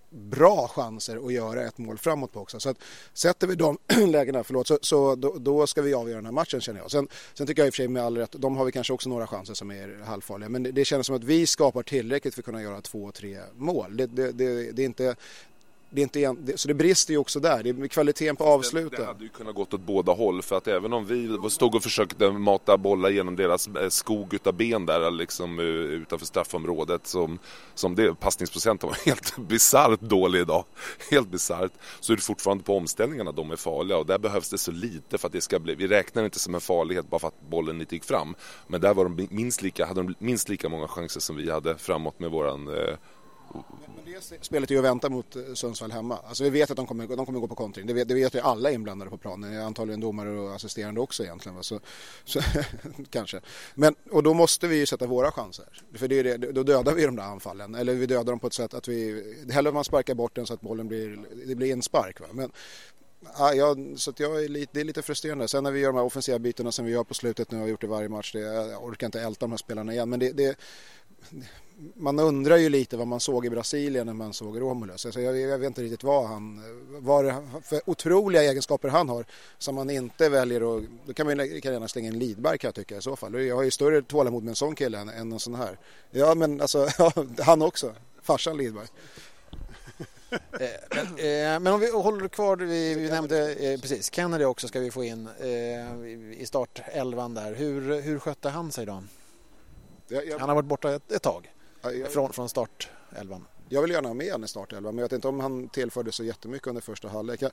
bra 0.09 0.67
chanser 0.67 1.25
att 1.25 1.33
göra 1.33 1.63
ett 1.63 1.77
mål 1.77 1.97
framåt 1.97 2.31
på 2.33 2.39
också. 2.39 2.59
Så 2.59 2.69
att 2.69 2.77
sätter 3.13 3.47
vi 3.47 3.55
de 3.55 3.77
lägena, 4.07 4.43
förlåt, 4.43 4.67
så, 4.67 4.79
så 4.81 5.15
då, 5.15 5.35
då, 5.39 5.67
ska 5.67 5.81
vi 5.81 5.93
avgöra 5.93 6.15
den 6.15 6.25
här 6.25 6.31
matchen 6.31 6.61
känner 6.61 6.79
jag. 6.79 6.91
Sen, 6.91 7.07
sen 7.33 7.47
tycker 7.47 7.61
jag 7.61 7.67
i 7.67 7.69
och 7.69 7.73
för 7.73 7.77
sig 7.77 7.87
med 7.87 8.03
all 8.03 8.17
rätt, 8.17 8.31
de 8.31 8.57
har 8.57 8.65
vi 8.65 8.71
kanske 8.71 8.93
också 8.93 9.09
några 9.09 9.27
chanser 9.27 9.53
som 9.53 9.71
är 9.71 10.03
halvfarliga. 10.05 10.49
Men 10.49 10.63
det, 10.63 10.71
det 10.71 10.85
känns 10.85 11.07
som 11.07 11.15
att 11.15 11.23
vi 11.23 11.47
skapar 11.47 11.83
tillräckligt 11.83 12.33
för 12.33 12.41
att 12.41 12.45
kunna 12.45 12.61
göra 12.61 12.81
två, 12.81 13.11
tre 13.11 13.39
mål. 13.55 13.97
Det, 13.97 14.07
det, 14.07 14.31
det 14.71 14.81
är 14.81 14.85
inte 14.85 15.15
det 15.93 16.01
är 16.15 16.29
inte 16.29 16.57
så 16.57 16.67
det 16.67 16.73
brister 16.73 17.13
ju 17.13 17.17
också 17.17 17.39
där, 17.39 17.63
det 17.63 17.69
är 17.69 17.87
kvaliteten 17.87 18.35
på 18.35 18.43
avsluten. 18.43 18.89
Det, 18.89 18.97
det 18.97 19.05
hade 19.05 19.23
ju 19.23 19.29
kunnat 19.29 19.55
gått 19.55 19.73
åt 19.73 19.81
båda 19.81 20.11
håll 20.11 20.41
för 20.41 20.57
att 20.57 20.67
även 20.67 20.93
om 20.93 21.05
vi 21.05 21.49
stod 21.49 21.75
och 21.75 21.83
försökte 21.83 22.31
mata 22.31 22.77
bollar 22.77 23.09
genom 23.09 23.35
deras 23.35 23.67
eh, 23.67 23.89
skog 23.89 24.33
utav 24.33 24.53
ben 24.53 24.85
där 24.85 25.11
liksom 25.11 25.59
eh, 25.59 25.65
utanför 25.65 26.25
straffområdet 26.25 27.07
som, 27.07 27.39
som 27.73 27.95
det, 27.95 28.19
passningsprocenten 28.19 28.89
var 28.89 28.97
helt 29.05 29.37
bisarrt 29.37 30.01
dålig 30.01 30.39
idag. 30.39 30.65
Helt 31.11 31.31
bisarrt. 31.31 31.71
Så 31.99 32.13
är 32.13 32.17
det 32.17 32.23
fortfarande 32.23 32.63
på 32.63 32.77
omställningarna 32.77 33.31
de 33.31 33.51
är 33.51 33.55
farliga 33.55 33.97
och 33.97 34.05
där 34.05 34.19
behövs 34.19 34.49
det 34.49 34.57
så 34.57 34.71
lite 34.71 35.17
för 35.17 35.27
att 35.27 35.33
det 35.33 35.41
ska 35.41 35.59
bli, 35.59 35.75
vi 35.75 35.87
räknar 35.87 36.25
inte 36.25 36.39
som 36.39 36.55
en 36.55 36.61
farlighet 36.61 37.09
bara 37.09 37.19
för 37.19 37.27
att 37.27 37.41
bollen 37.49 37.81
inte 37.81 37.95
gick 37.95 38.03
fram. 38.03 38.35
Men 38.67 38.81
där 38.81 38.93
var 38.93 39.03
de 39.03 39.27
minst 39.31 39.61
lika, 39.61 39.85
hade 39.85 40.03
de 40.03 40.15
minst 40.19 40.49
lika 40.49 40.69
många 40.69 40.87
chanser 40.87 41.19
som 41.19 41.35
vi 41.35 41.51
hade 41.51 41.77
framåt 41.77 42.19
med 42.19 42.31
våran 42.31 42.67
eh, 42.67 42.95
men 43.95 44.13
det 44.13 44.43
spelet 44.45 44.71
är 44.71 44.75
ju 44.75 44.79
att 44.79 44.85
vänta 44.85 45.09
mot 45.09 45.35
eh, 45.35 45.41
Sundsvall 45.53 45.91
hemma. 45.91 46.17
Alltså 46.27 46.43
vi 46.43 46.49
vet 46.49 46.71
att 46.71 46.77
de 46.77 46.87
kommer, 46.87 47.07
de 47.07 47.25
kommer 47.25 47.39
gå 47.39 47.47
på 47.47 47.55
kontring. 47.55 47.87
Det 47.87 47.93
vet, 47.93 48.07
det 48.07 48.13
vet 48.13 48.35
ju 48.35 48.39
alla 48.39 48.71
inblandade 48.71 49.11
på 49.11 49.17
planen. 49.17 49.61
Antagligen 49.61 49.99
domare 49.99 50.29
och 50.29 50.55
assisterande 50.55 51.01
också 51.01 51.23
egentligen. 51.23 51.63
Så, 51.63 51.79
så 52.25 52.39
kanske. 53.09 53.41
Men, 53.75 53.95
och 54.11 54.23
då 54.23 54.33
måste 54.33 54.67
vi 54.67 54.75
ju 54.75 54.85
sätta 54.85 55.07
våra 55.07 55.31
chanser. 55.31 55.65
För 55.93 56.07
det 56.07 56.19
är 56.19 56.23
det, 56.23 56.37
då 56.37 56.63
dödar 56.63 56.93
vi 56.93 57.05
de 57.05 57.15
där 57.15 57.23
anfallen. 57.23 57.75
Eller 57.75 57.93
vi 57.93 58.05
dödar 58.05 58.23
dem 58.23 58.39
på 58.39 58.47
ett 58.47 58.53
sätt 58.53 58.73
att 58.73 58.87
vi... 58.87 59.23
Hellre 59.51 59.71
man 59.71 59.83
sparkar 59.83 60.15
bort 60.15 60.35
den 60.35 60.45
så 60.45 60.53
att 60.53 60.61
bollen 60.61 60.87
blir, 60.87 61.25
det 61.45 61.55
blir 61.55 61.71
inspark. 61.71 62.19
Va? 62.19 62.27
Men, 62.31 62.51
Ja, 63.37 63.53
jag, 63.53 63.93
så 63.95 64.13
jag 64.17 64.43
är 64.43 64.47
lite, 64.47 64.71
det 64.73 64.79
är 64.79 64.83
lite 64.83 65.01
frustrerande. 65.01 65.47
Sen 65.47 65.63
när 65.63 65.71
vi 65.71 65.79
gör 65.79 65.89
de 65.89 65.95
här 65.95 66.03
offensiva 66.03 66.39
bytena 66.39 66.71
som 66.71 66.85
vi 66.85 66.91
gör 66.91 67.03
på 67.03 67.13
slutet 67.13 67.51
nu 67.51 67.57
och 67.57 67.61
har 67.61 67.69
gjort 67.69 67.83
i 67.83 67.87
varje 67.87 68.09
match. 68.09 68.31
Det, 68.31 68.39
jag 68.39 68.83
orkar 68.83 69.07
inte 69.07 69.21
älta 69.21 69.39
de 69.39 69.51
här 69.51 69.57
spelarna 69.57 69.93
igen. 69.93 70.09
Men 70.09 70.19
det, 70.19 70.31
det, 70.31 70.59
man 71.95 72.19
undrar 72.19 72.57
ju 72.57 72.69
lite 72.69 72.97
vad 72.97 73.07
man 73.07 73.19
såg 73.19 73.45
i 73.45 73.49
Brasilien 73.49 74.05
när 74.05 74.13
man 74.13 74.33
såg 74.33 74.61
Romulus. 74.61 75.05
Alltså 75.05 75.21
jag, 75.21 75.39
jag 75.39 75.57
vet 75.57 75.67
inte 75.67 75.81
riktigt 75.81 76.03
vad 76.03 76.27
han, 76.27 76.61
vad 76.89 77.25
det 77.25 77.35
för 77.63 77.81
otroliga 77.85 78.43
egenskaper 78.43 78.89
han 78.89 79.09
har 79.09 79.25
som 79.57 79.75
man 79.75 79.89
inte 79.89 80.29
väljer 80.29 80.77
att, 80.77 80.83
då 81.05 81.13
kan 81.13 81.27
man 81.27 81.37
lika 81.37 81.71
gärna 81.71 81.87
slänga 81.87 82.07
in 82.07 82.19
Lidberg 82.19 82.57
kan 82.57 82.67
jag 82.67 82.75
tycka 82.75 82.97
i 82.97 83.01
så 83.01 83.15
fall. 83.15 83.45
Jag 83.45 83.55
har 83.55 83.63
ju 83.63 83.71
större 83.71 84.01
tålamod 84.01 84.43
med 84.43 84.49
en 84.49 84.55
sån 84.55 84.75
kille 84.75 84.99
än, 84.99 85.09
än 85.09 85.31
en 85.31 85.39
sån 85.39 85.55
här. 85.55 85.77
Ja 86.11 86.35
men 86.35 86.61
alltså, 86.61 86.87
ja, 86.97 87.11
han 87.39 87.61
också, 87.61 87.95
farsan 88.21 88.57
Lidberg. 88.57 88.87
Eh, 90.59 90.69
men, 90.89 91.05
eh, 91.05 91.59
men, 91.59 91.67
om 91.67 91.79
vi 91.79 91.91
håller 91.91 92.27
kvar, 92.27 92.57
vi, 92.57 92.95
vi 92.95 93.09
nämnde 93.09 93.53
eh, 93.53 93.79
precis 93.79 94.13
Kennedy 94.13 94.45
också 94.45 94.67
ska 94.67 94.79
vi 94.79 94.91
få 94.91 95.03
in 95.03 95.29
eh, 95.39 96.39
i 96.41 96.43
startelvan 96.45 97.33
där. 97.33 97.53
Hur, 97.53 98.01
hur 98.01 98.19
skötte 98.19 98.49
han 98.49 98.71
sig 98.71 98.85
då? 98.85 99.03
Han 100.39 100.49
har 100.49 100.55
varit 100.55 100.65
borta 100.65 100.95
ett, 100.95 101.11
ett 101.11 101.21
tag 101.21 101.51
från, 102.09 102.33
från 102.33 102.49
startelvan. 102.49 103.45
jag 103.69 103.81
vill 103.81 103.91
gärna 103.91 104.07
ha 104.07 104.13
med 104.13 104.31
honom 104.31 104.43
i 104.43 104.47
startelvan 104.47 104.95
men 104.95 105.01
jag 105.01 105.05
vet 105.05 105.15
inte 105.15 105.27
om 105.27 105.39
han 105.39 105.69
tillförde 105.69 106.11
så 106.11 106.23
jättemycket 106.23 106.67
under 106.67 106.81
första 106.81 107.07
halvlek. 107.07 107.43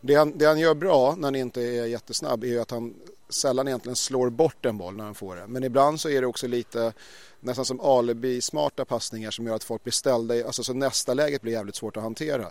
Det 0.00 0.14
han, 0.14 0.38
det 0.38 0.44
han 0.44 0.58
gör 0.58 0.74
bra 0.74 1.14
när 1.16 1.24
han 1.24 1.34
inte 1.34 1.62
är 1.62 1.86
jättesnabb 1.86 2.44
är 2.44 2.48
ju 2.48 2.60
att 2.60 2.70
han 2.70 2.94
sällan 3.28 3.68
egentligen 3.68 3.96
slår 3.96 4.30
bort 4.30 4.66
en 4.66 4.78
boll 4.78 4.96
när 4.96 5.04
han 5.04 5.14
får 5.14 5.36
den. 5.36 5.52
Men 5.52 5.64
ibland 5.64 6.00
så 6.00 6.08
är 6.08 6.20
det 6.20 6.26
också 6.26 6.46
lite 6.46 6.92
nästan 7.40 7.64
som 7.64 7.80
alibi-smarta 7.80 8.84
passningar 8.84 9.30
som 9.30 9.46
gör 9.46 9.54
att 9.54 9.64
folk 9.64 9.84
blir 9.84 9.92
ställda, 9.92 10.46
alltså 10.46 10.64
så 10.64 10.74
nästa 10.74 11.14
läget 11.14 11.42
blir 11.42 11.52
jävligt 11.52 11.76
svårt 11.76 11.96
att 11.96 12.02
hantera. 12.02 12.50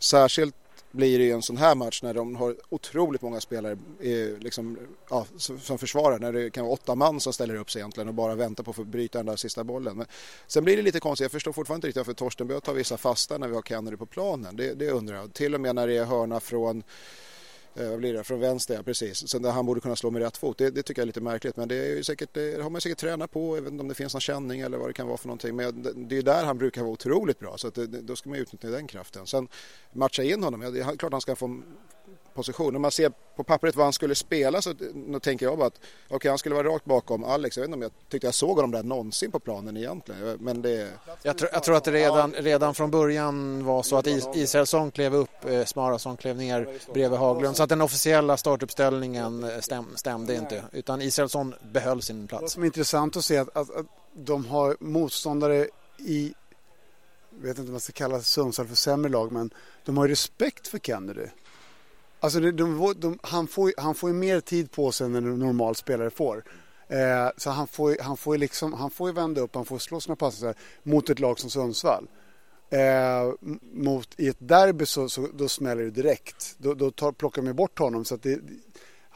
Särskilt 0.00 0.54
blir 0.94 1.18
det 1.18 1.24
ju 1.24 1.32
en 1.32 1.42
sån 1.42 1.56
här 1.56 1.74
match 1.74 2.02
när 2.02 2.14
de 2.14 2.36
har 2.36 2.56
otroligt 2.68 3.22
många 3.22 3.40
spelare 3.40 3.78
eh, 4.00 4.38
liksom, 4.38 4.78
ja, 5.10 5.26
som 5.36 5.78
försvarar. 5.78 6.18
När 6.18 6.32
det 6.32 6.50
kan 6.50 6.64
vara 6.64 6.74
åtta 6.74 6.94
man 6.94 7.20
som 7.20 7.32
ställer 7.32 7.54
upp 7.54 7.70
sig 7.70 7.80
egentligen 7.80 8.08
och 8.08 8.14
bara 8.14 8.34
väntar 8.34 8.64
på 8.64 8.70
att 8.70 8.76
få 8.76 8.84
bryta 8.84 9.18
den 9.18 9.26
där 9.26 9.36
sista 9.36 9.64
bollen. 9.64 9.96
Men 9.96 10.06
sen 10.46 10.64
blir 10.64 10.76
det 10.76 10.82
lite 10.82 11.00
konstigt. 11.00 11.24
Jag 11.24 11.32
förstår 11.32 11.52
fortfarande 11.52 11.78
inte 11.78 11.88
riktigt 11.88 12.06
varför 12.06 12.12
Torsten 12.12 12.46
Böth 12.46 12.66
tar 12.66 12.74
vissa 12.74 12.96
fasta 12.96 13.38
när 13.38 13.48
vi 13.48 13.54
har 13.54 13.62
Kennedy 13.62 13.96
på 13.96 14.06
planen. 14.06 14.56
Det, 14.56 14.74
det 14.74 14.90
undrar 14.90 15.16
jag. 15.16 15.32
Till 15.32 15.54
och 15.54 15.60
med 15.60 15.74
när 15.74 15.86
det 15.86 15.96
är 15.96 16.04
hörna 16.04 16.40
från 16.40 16.82
Eh, 17.76 17.90
vad 17.90 17.98
blir 17.98 18.12
det, 18.12 18.24
från 18.24 18.40
vänster, 18.40 18.74
ja, 18.74 18.82
precis. 18.82 19.28
Så 19.30 19.38
där 19.38 19.50
han 19.50 19.66
borde 19.66 19.80
kunna 19.80 19.96
slå 19.96 20.10
med 20.10 20.22
rätt 20.22 20.36
fot. 20.36 20.58
Det, 20.58 20.70
det, 20.70 20.82
tycker 20.82 21.00
jag 21.00 21.04
är 21.04 21.06
lite 21.06 21.20
märkligt. 21.20 21.56
Men 21.56 21.68
det, 21.68 21.74
är 21.74 21.96
ju 21.96 22.04
säkert, 22.04 22.36
eh, 22.36 22.42
det 22.42 22.62
har 22.62 22.70
man 22.70 22.80
säkert 22.80 22.98
tränat 22.98 23.30
på. 23.30 23.56
även 23.56 23.80
om 23.80 23.88
det 23.88 23.94
finns 23.94 24.14
någon 24.14 24.20
känning 24.20 24.60
eller 24.60 24.78
vad 24.78 24.88
det 24.88 24.92
kan 24.92 25.06
vara 25.06 25.16
för 25.16 25.28
någonting. 25.28 25.56
Men 25.56 26.08
det 26.08 26.18
är 26.18 26.22
där 26.22 26.44
han 26.44 26.58
brukar 26.58 26.82
vara 26.82 26.92
otroligt 26.92 27.38
bra. 27.38 27.58
Så 27.58 27.70
det, 27.70 27.86
då 27.86 28.16
ska 28.16 28.28
man 28.28 28.38
utnyttja 28.38 28.68
den 28.68 28.86
kraften. 28.86 29.26
Sen 29.26 29.48
matcha 29.92 30.22
in 30.22 30.42
honom. 30.42 30.62
Ja, 30.62 30.70
det 30.70 30.80
är 30.80 30.96
klart 30.96 31.12
han 31.12 31.20
ska 31.20 31.36
få 31.36 31.62
position. 32.34 32.76
Om 32.76 32.82
man 32.82 32.90
ser 32.90 33.12
på 33.36 33.44
pappret 33.44 33.76
vad 33.76 33.86
han 33.86 33.92
skulle 33.92 34.14
spela 34.14 34.62
så 34.62 34.74
då 34.94 35.20
tänker 35.20 35.46
jag 35.46 35.58
bara 35.58 35.66
att 35.66 35.80
okay, 36.08 36.28
han 36.28 36.38
skulle 36.38 36.54
vara 36.54 36.68
rakt 36.68 36.84
bakom 36.84 37.24
Alex. 37.24 37.56
Jag 37.56 37.62
vet 37.62 37.68
inte 37.68 37.76
om 37.76 37.82
jag 37.82 37.92
tyckte 38.08 38.26
jag 38.26 38.34
såg 38.34 38.56
honom 38.56 38.70
där 38.70 38.82
någonsin 38.82 39.30
på 39.30 39.38
planen 39.38 39.76
egentligen. 39.76 40.36
Men 40.40 40.62
det... 40.62 40.90
jag, 41.22 41.38
tror, 41.38 41.50
jag 41.52 41.62
tror 41.62 41.76
att 41.76 41.84
det 41.84 41.92
redan, 41.92 42.32
redan 42.32 42.74
från 42.74 42.90
början 42.90 43.64
var 43.64 43.82
så 43.82 43.96
att 43.96 44.06
Israelsson 44.36 44.90
klev 44.90 45.14
upp, 45.14 45.44
eh, 45.44 45.64
Smarason 45.64 46.16
klev 46.16 46.36
ner 46.36 46.68
bredvid 46.92 47.18
Haglund. 47.18 47.56
Så 47.56 47.62
att 47.62 47.68
den 47.68 47.80
officiella 47.80 48.36
startuppställningen 48.36 49.44
eh, 49.44 49.60
stäm, 49.60 49.86
stämde 49.94 50.34
inte. 50.34 50.64
Utan 50.72 51.02
Israelsson 51.02 51.54
behöll 51.72 52.02
sin 52.02 52.26
plats. 52.26 52.42
Vad 52.42 52.50
som 52.50 52.62
är 52.62 52.66
intressant 52.66 53.16
att 53.16 53.24
se 53.24 53.36
att, 53.36 53.56
att, 53.56 53.76
att 53.76 53.86
de 54.12 54.46
har 54.46 54.76
motståndare 54.80 55.68
i 55.98 56.34
jag 57.40 57.48
vet 57.48 57.58
inte 57.58 57.68
om 57.68 57.72
man 57.72 57.80
ska 57.80 57.92
kalla 57.92 58.20
Sundsvall 58.20 58.66
för 58.66 58.76
sämre 58.76 59.10
lag 59.10 59.32
men 59.32 59.50
de 59.84 59.96
har 59.96 60.08
respekt 60.08 60.68
för 60.68 60.78
Kennedy. 60.78 61.26
Alltså 62.24 62.40
de, 62.40 62.50
de, 62.52 62.94
de, 62.96 63.18
han, 63.22 63.46
får, 63.46 63.72
han 63.76 63.94
får 63.94 64.10
ju 64.10 64.16
mer 64.16 64.40
tid 64.40 64.70
på 64.70 64.92
sig 64.92 65.06
än 65.06 65.14
en 65.14 65.38
normal 65.38 65.74
spelare 65.74 66.10
får. 66.10 66.44
Eh, 66.88 67.28
så 67.36 67.50
han 67.50 67.66
får, 67.66 67.96
han, 68.00 68.16
får 68.16 68.38
liksom, 68.38 68.72
han 68.72 68.90
får 68.90 69.08
ju 69.08 69.14
vända 69.14 69.40
upp, 69.40 69.54
han 69.54 69.64
får 69.64 69.78
slå 69.78 70.00
sina 70.00 70.16
passningar 70.16 70.56
mot 70.82 71.10
ett 71.10 71.18
lag 71.18 71.38
som 71.38 71.50
Sundsvall. 71.50 72.06
Eh, 72.70 73.32
mot, 73.72 74.20
I 74.20 74.28
ett 74.28 74.36
derby 74.38 74.86
så, 74.86 75.08
så 75.08 75.28
då 75.34 75.48
smäller 75.48 75.82
det 75.82 75.90
direkt. 75.90 76.56
Då, 76.58 76.74
då 76.74 76.90
tar, 76.90 77.12
plockar 77.12 77.42
de 77.42 77.52
bort 77.52 77.78
honom. 77.78 78.04
Så 78.04 78.14
att 78.14 78.22
det, 78.22 78.40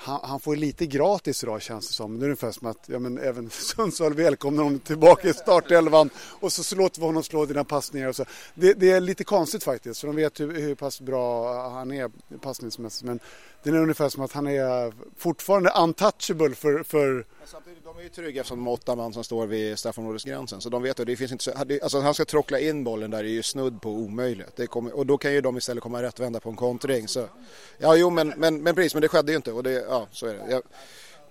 han, 0.00 0.20
han, 0.22 0.40
får 0.40 0.56
lite 0.56 0.86
gratis 0.86 1.42
idag 1.42 1.62
känns 1.62 1.88
det 1.88 1.94
som. 1.94 2.18
Det 2.18 2.24
är 2.24 2.26
ungefär 2.26 2.52
som 2.52 2.66
att 2.66 2.84
ja, 2.86 2.98
men 2.98 3.18
även 3.18 3.50
Sundsvall 3.76 4.14
välkomnar 4.14 4.62
honom 4.62 4.78
tillbaka 4.78 5.28
i 5.28 5.32
startelvan 5.32 6.10
och 6.40 6.52
så, 6.52 6.62
så 6.62 6.76
låter 6.76 7.00
vi 7.00 7.06
honom 7.06 7.22
slå 7.22 7.46
dina 7.46 7.64
passningar. 7.64 8.08
Och 8.08 8.16
så. 8.16 8.24
Det, 8.54 8.72
det, 8.72 8.90
är 8.90 9.00
lite 9.00 9.24
konstigt 9.24 9.64
faktiskt 9.64 10.00
för 10.00 10.06
de 10.06 10.16
vet 10.16 10.40
hur, 10.40 10.60
hur 10.60 10.74
pass 10.74 11.00
bra 11.00 11.70
han 11.70 11.92
är 11.92 12.10
passningsmässigt. 12.40 13.04
Men 13.04 13.20
det 13.62 13.70
är 13.70 13.74
ungefär 13.74 14.08
som 14.08 14.22
att 14.22 14.32
han 14.32 14.46
är 14.46 14.92
fortfarande 15.16 15.70
untouchable 15.70 16.54
för, 16.54 16.82
för 16.82 17.26
alltså, 17.40 17.56
de 17.84 17.98
är 17.98 18.02
ju 18.02 18.08
trygga 18.08 18.40
eftersom 18.40 18.58
de 18.58 18.66
har 18.66 18.72
åtta 18.72 18.96
man 18.96 19.12
som 19.12 19.24
står 19.24 19.46
vid 19.46 19.78
straffområdesgränsen. 19.78 20.60
Så 20.60 20.68
de 20.68 20.82
vet 20.82 21.00
att 21.00 21.06
det 21.06 21.16
finns 21.16 21.32
inte 21.32 21.44
så, 21.44 21.52
alltså 21.82 22.00
han 22.00 22.14
ska 22.14 22.24
trockla 22.24 22.58
in 22.58 22.84
bollen 22.84 23.10
där 23.10 23.18
är 23.18 23.28
ju 23.28 23.42
snudd 23.42 23.80
på 23.80 23.90
omöjligt. 23.90 24.56
Det 24.56 24.66
kommer, 24.66 24.96
och 24.96 25.06
då 25.06 25.18
kan 25.18 25.32
ju 25.32 25.40
de 25.40 25.56
istället 25.56 25.82
komma 25.82 26.02
rättvända 26.02 26.40
på 26.40 26.50
en 26.50 26.56
kontring. 26.56 27.08
Så, 27.08 27.28
ja, 27.78 27.96
jo, 27.96 28.10
men, 28.10 28.34
men, 28.36 28.62
men 28.62 28.74
precis, 28.74 28.94
men 28.94 29.02
det 29.02 29.08
skedde 29.08 29.32
ju 29.32 29.36
inte 29.36 29.52
och 29.52 29.62
det, 29.62 29.84
ja, 29.88 30.06
så 30.10 30.26
är 30.26 30.34
det. 30.34 30.50
Jag, 30.50 30.62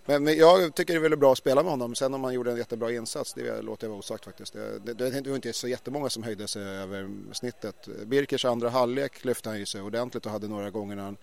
men, 0.08 0.24
men, 0.24 0.38
jag 0.38 0.76
tycker 0.76 0.94
det 0.94 1.00
är 1.00 1.02
väldigt 1.02 1.20
bra 1.20 1.32
att 1.32 1.38
spela 1.38 1.64
med 1.64 1.72
honom. 1.72 1.96
Sen 1.96 2.14
om 2.14 2.24
han 2.24 2.34
gjorde 2.34 2.52
en 2.52 2.58
jättebra 2.58 2.92
insats, 2.92 3.34
det 3.34 3.62
låter 3.62 3.86
jag 3.86 3.90
vara 3.90 4.00
osagt 4.00 4.26
faktiskt. 4.26 4.54
Det, 4.54 4.94
det, 4.94 4.94
det 4.94 5.30
var 5.30 5.36
inte 5.36 5.54
så 5.54 5.68
jättemånga 5.68 6.10
som 6.10 6.24
höjde 6.24 6.48
sig 6.48 6.64
över 6.64 7.10
snittet. 7.32 7.88
Birkers 8.06 8.46
andra 8.46 8.70
halvlek 8.70 9.26
lyfte 9.26 9.50
han 9.50 9.60
ju 9.60 9.66
sig 9.66 9.82
ordentligt 9.82 10.26
och 10.26 10.32
hade 10.32 10.48
några 10.48 10.70
gånger 10.70 10.96
när 10.96 11.04
han 11.04 11.18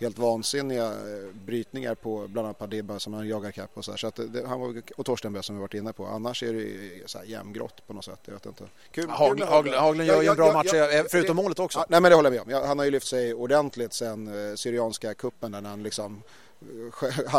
helt 0.00 0.18
vansinniga 0.18 0.86
eh, 0.86 1.34
brytningar 1.46 1.94
på 1.94 2.26
bland 2.28 2.46
annat 2.46 2.58
Padibba 2.58 2.98
som 2.98 3.14
han 3.14 3.28
jagar 3.28 3.50
kapp 3.50 3.70
och 3.74 3.84
så, 3.84 3.90
här. 3.90 3.98
så 3.98 4.10
det, 4.10 4.46
han 4.46 4.60
var, 4.60 4.82
och 4.96 5.06
Torstenberg 5.06 5.44
som 5.44 5.56
vi 5.56 5.60
varit 5.60 5.74
inne 5.74 5.92
på. 5.92 6.06
Annars 6.06 6.42
är 6.42 6.52
det 6.52 7.08
så 7.08 7.18
här 7.18 7.24
jämngrått 7.24 7.86
på 7.86 7.92
något 7.92 8.04
sätt. 8.04 8.20
Jag 8.24 8.32
vet 8.32 8.46
inte. 8.46 8.64
Kul, 8.90 9.10
Hagl, 9.10 9.42
Hagl, 9.42 9.74
Haglund 9.74 10.08
gör 10.08 10.22
ju 10.22 10.28
en 10.28 10.36
bra 10.36 10.46
jag, 10.46 10.54
match 10.54 10.72
jag, 10.72 11.10
förutom 11.10 11.36
det, 11.36 11.42
målet 11.42 11.58
också. 11.58 11.78
Ja, 11.78 11.86
nej 11.88 12.00
men 12.00 12.10
det 12.10 12.16
håller 12.16 12.32
jag 12.32 12.46
med 12.46 12.56
om. 12.56 12.68
Han 12.68 12.78
har 12.78 12.84
ju 12.84 12.90
lyft 12.90 13.06
sig 13.06 13.34
ordentligt 13.34 13.92
sen 13.92 14.50
eh, 14.50 14.54
Syrianska 14.54 15.14
kuppen 15.14 15.52
där 15.52 15.62
han 15.62 15.82
liksom 15.82 16.22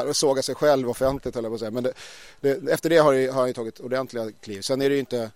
eh, 0.03 0.11
såga 0.11 0.41
sig 0.41 0.55
själv 0.55 0.89
offentligt 0.89 1.35
eller 1.35 1.49
på 1.49 1.55
att 1.55 1.59
säga. 1.59 1.71
Men 1.71 1.83
det, 1.83 1.93
det, 2.39 2.71
efter 2.71 2.89
det 2.89 2.97
har, 2.97 3.31
har 3.31 3.39
han 3.39 3.47
ju 3.47 3.53
tagit 3.53 3.79
ordentliga 3.79 4.31
kliv. 4.41 4.61
Sen 4.61 4.81
är 4.81 4.89
det 4.89 4.95
ju 4.95 4.99
inte 4.99 5.31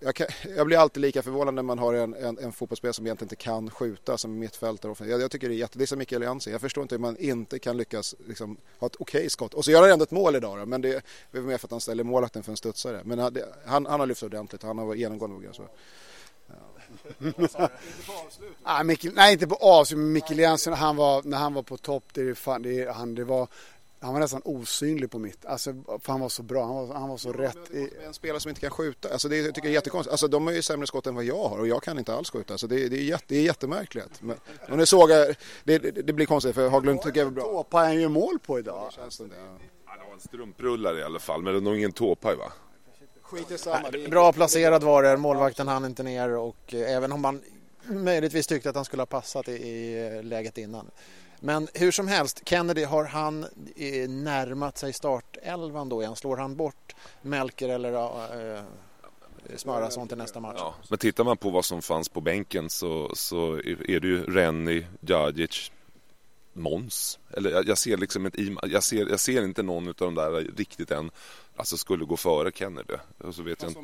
jag, 0.00 0.14
kan, 0.14 0.26
jag, 0.56 0.66
blir 0.66 0.78
alltid 0.78 1.00
lika 1.00 1.22
förvånad 1.22 1.54
när 1.54 1.62
man 1.62 1.78
har 1.78 1.94
en, 1.94 2.14
en, 2.14 2.38
en 2.38 2.52
fotbollsspelare 2.52 2.92
som 2.92 3.06
egentligen 3.06 3.26
inte 3.26 3.36
kan 3.36 3.70
skjuta 3.70 4.18
som 4.18 4.38
mittfältare. 4.38 5.08
Jag, 5.08 5.20
jag 5.20 5.30
tycker 5.30 5.48
det 5.48 5.54
är 5.54 5.56
jätte... 5.56 5.78
Det 5.78 5.84
är 5.84 5.86
som 5.86 5.98
Mikael 5.98 6.22
Jansen. 6.22 6.52
Jag 6.52 6.60
förstår 6.60 6.82
inte 6.82 6.94
hur 6.94 7.00
man 7.00 7.16
inte 7.16 7.58
kan 7.58 7.76
lyckas 7.76 8.14
liksom, 8.26 8.56
ha 8.78 8.86
ett 8.86 8.96
okej 8.96 9.18
okay 9.18 9.28
skott. 9.28 9.54
Och 9.54 9.64
så 9.64 9.70
gör 9.70 9.82
han 9.82 9.90
ändå 9.90 10.02
ett 10.02 10.10
mål 10.10 10.36
idag 10.36 10.58
då, 10.58 10.66
men 10.66 10.80
det 10.80 11.02
är 11.32 11.40
mer 11.40 11.58
för 11.58 11.66
att 11.66 11.70
han 11.70 11.80
ställer 11.80 12.04
målvakten 12.04 12.42
för 12.42 12.50
en 12.50 12.56
studsare. 12.56 13.00
Men 13.04 13.18
eh, 13.18 13.24
han, 13.24 13.42
han, 13.64 13.86
han 13.86 14.00
har 14.00 14.06
lyft 14.06 14.22
ordentligt. 14.22 14.62
Han 14.62 14.78
har 14.78 14.86
varit 14.86 15.00
genomgående 15.00 15.52
så. 15.52 15.68
Ja. 18.64 18.82
Mikkel, 18.82 19.12
nej, 19.14 19.32
inte 19.32 19.46
på 19.46 19.54
avslut, 19.54 19.98
men 19.98 20.12
Mikael 20.12 20.38
Jensen, 20.38 20.72
han 20.72 20.96
var, 20.96 21.22
när 21.22 21.38
han 21.38 21.54
var 21.54 21.62
på 21.62 21.76
topp, 21.76 22.04
det, 22.12 22.34
fan, 22.34 22.62
det, 22.62 22.94
han, 22.94 23.14
det 23.14 23.24
var 23.24 23.48
han 24.04 24.12
var 24.12 24.20
nästan 24.20 24.42
osynlig 24.44 25.10
på 25.10 25.18
mitt. 25.18 25.46
Alltså, 25.46 25.74
för 26.00 26.12
han 26.12 26.20
var 26.20 26.28
så 26.28 26.42
bra, 26.42 26.64
han 26.64 26.74
var, 26.74 26.94
han 26.94 27.08
var 27.08 27.16
så 27.16 27.28
ja, 27.28 27.42
rätt. 27.42 27.58
Men, 27.70 27.82
men 27.82 28.06
en 28.06 28.14
spelare 28.14 28.40
som 28.40 28.48
inte 28.48 28.60
kan 28.60 28.70
skjuta, 28.70 29.12
alltså 29.12 29.28
det 29.28 29.42
tycker 29.46 29.60
jag 29.60 29.66
är 29.66 29.72
jättekonstigt. 29.72 30.12
Alltså 30.12 30.28
de 30.28 30.46
har 30.46 30.54
ju 30.54 30.62
sämre 30.62 30.86
skott 30.86 31.06
än 31.06 31.14
vad 31.14 31.24
jag 31.24 31.48
har 31.48 31.58
och 31.58 31.68
jag 31.68 31.82
kan 31.82 31.98
inte 31.98 32.14
alls 32.14 32.30
skjuta. 32.30 32.54
Alltså 32.54 32.66
det, 32.66 32.88
det, 32.88 32.96
är, 32.96 33.02
jätte, 33.02 33.24
det 33.28 33.36
är 33.36 33.42
jättemärkligt. 33.42 34.22
Men, 34.22 34.36
och 34.70 34.76
nu 34.78 34.86
såg 34.86 35.10
jag, 35.10 35.34
det, 35.64 35.78
det, 35.78 36.12
blir 36.12 36.26
konstigt 36.26 36.54
för 36.54 36.68
Haglund 36.68 37.02
tycker 37.02 37.20
jag 37.20 37.26
är 37.26 37.32
bra. 37.32 37.44
Tåpaj 37.44 37.86
han 37.86 38.00
ju 38.00 38.08
mål 38.08 38.38
på 38.38 38.58
idag. 38.58 38.90
Det, 38.96 39.24
det 39.24 40.04
var 40.06 40.14
en 40.14 40.20
strumprullare 40.20 40.98
i 40.98 41.02
alla 41.02 41.18
fall, 41.18 41.42
men 41.42 41.52
det 41.52 41.58
är 41.58 41.62
nog 41.62 41.76
ingen 41.76 41.92
tåpaj 41.92 42.36
va? 42.36 42.52
Bra 44.10 44.32
placerad 44.32 44.82
var 44.82 45.02
det, 45.02 45.16
målvakten 45.16 45.68
hann 45.68 45.84
inte 45.84 46.02
ner 46.02 46.36
och 46.36 46.74
eh, 46.74 46.96
även 46.96 47.12
om 47.12 47.20
man 47.20 47.42
möjligtvis 47.86 48.46
tyckte 48.46 48.68
att 48.68 48.76
han 48.76 48.84
skulle 48.84 49.00
ha 49.02 49.06
passat 49.06 49.48
i, 49.48 49.52
i 49.52 50.22
läget 50.22 50.58
innan 50.58 50.90
men 51.44 51.68
hur 51.74 51.90
som 51.90 52.08
helst, 52.08 52.42
Kennedy, 52.48 52.84
har 52.84 53.04
han 53.04 53.44
eh, 53.76 54.08
närmat 54.08 54.78
sig 54.78 54.92
startelvan 54.92 55.88
då 55.88 56.02
igen? 56.02 56.16
Slår 56.16 56.36
han 56.36 56.56
bort 56.56 56.94
Melker 57.22 57.68
eller 57.68 57.92
äh, 57.92 58.56
eh, 58.56 58.62
Smörason 59.56 60.08
till 60.08 60.18
nästa 60.18 60.40
match? 60.40 60.56
Ja, 60.58 60.74
men 60.88 60.98
tittar 60.98 61.24
man 61.24 61.36
på 61.36 61.50
vad 61.50 61.64
som 61.64 61.82
fanns 61.82 62.08
på 62.08 62.20
bänken 62.20 62.70
så, 62.70 63.10
så 63.14 63.54
är 63.56 64.00
det 64.00 64.08
ju 64.08 64.24
Rennie, 64.24 64.86
Djadjic, 65.00 65.72
Mons. 66.54 67.18
Eller 67.30 67.50
jag, 67.50 67.68
jag, 67.68 67.78
ser 67.78 67.96
liksom 67.96 68.26
ett, 68.26 68.34
jag 68.62 68.82
ser, 68.82 69.06
jag 69.06 69.20
ser 69.20 69.44
inte 69.44 69.62
någon 69.62 69.88
av 69.88 69.94
de 69.94 70.14
där 70.14 70.30
riktigt 70.56 70.90
än 70.90 71.10
alltså 71.56 71.76
skulle 71.76 72.04
gå 72.04 72.16
före 72.16 72.52
Kennedy. 72.52 72.94
Och 73.18 73.34
så 73.34 73.42
vet 73.42 73.62
jag 73.62 73.70
inte. 73.70 73.80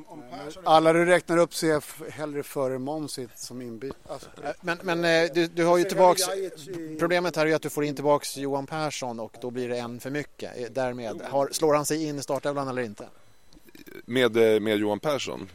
Alla 0.65 0.93
du 0.93 1.05
räknar 1.05 1.37
upp 1.37 1.55
ser 1.55 2.11
hellre 2.11 2.43
före 2.43 2.79
Måns 2.79 3.19
som 3.35 3.63
inbyte. 3.63 3.97
Alltså. 4.09 4.29
Men, 4.61 4.79
men 4.83 5.05
eh, 5.05 5.31
du, 5.35 5.47
du, 5.47 5.65
har 5.65 5.79
ju 5.79 5.85
tillbaks, 5.85 6.23
problemet 6.99 7.37
här 7.37 7.47
är 7.47 7.55
att 7.55 7.63
du 7.63 7.71
får 7.71 7.85
in 7.85 7.95
tillbaks 7.95 8.37
Johan 8.37 8.67
Persson 8.67 9.21
och 9.21 9.37
då 9.41 9.51
blir 9.51 9.69
det 9.69 9.79
en 9.79 10.01
för 10.01 10.11
mycket. 10.11 10.59
Eh, 10.59 10.67
därmed, 10.71 11.23
har, 11.23 11.49
slår 11.53 11.75
han 11.75 11.87
sig 11.87 12.05
in 12.05 12.19
i 12.19 12.23
startelvan 12.23 12.69
eller 12.69 12.83
inte? 12.83 13.09
Med, 14.05 14.37
eh, 14.37 14.61
med 14.61 14.79
Johan 14.79 15.01
Persson? 15.01 15.49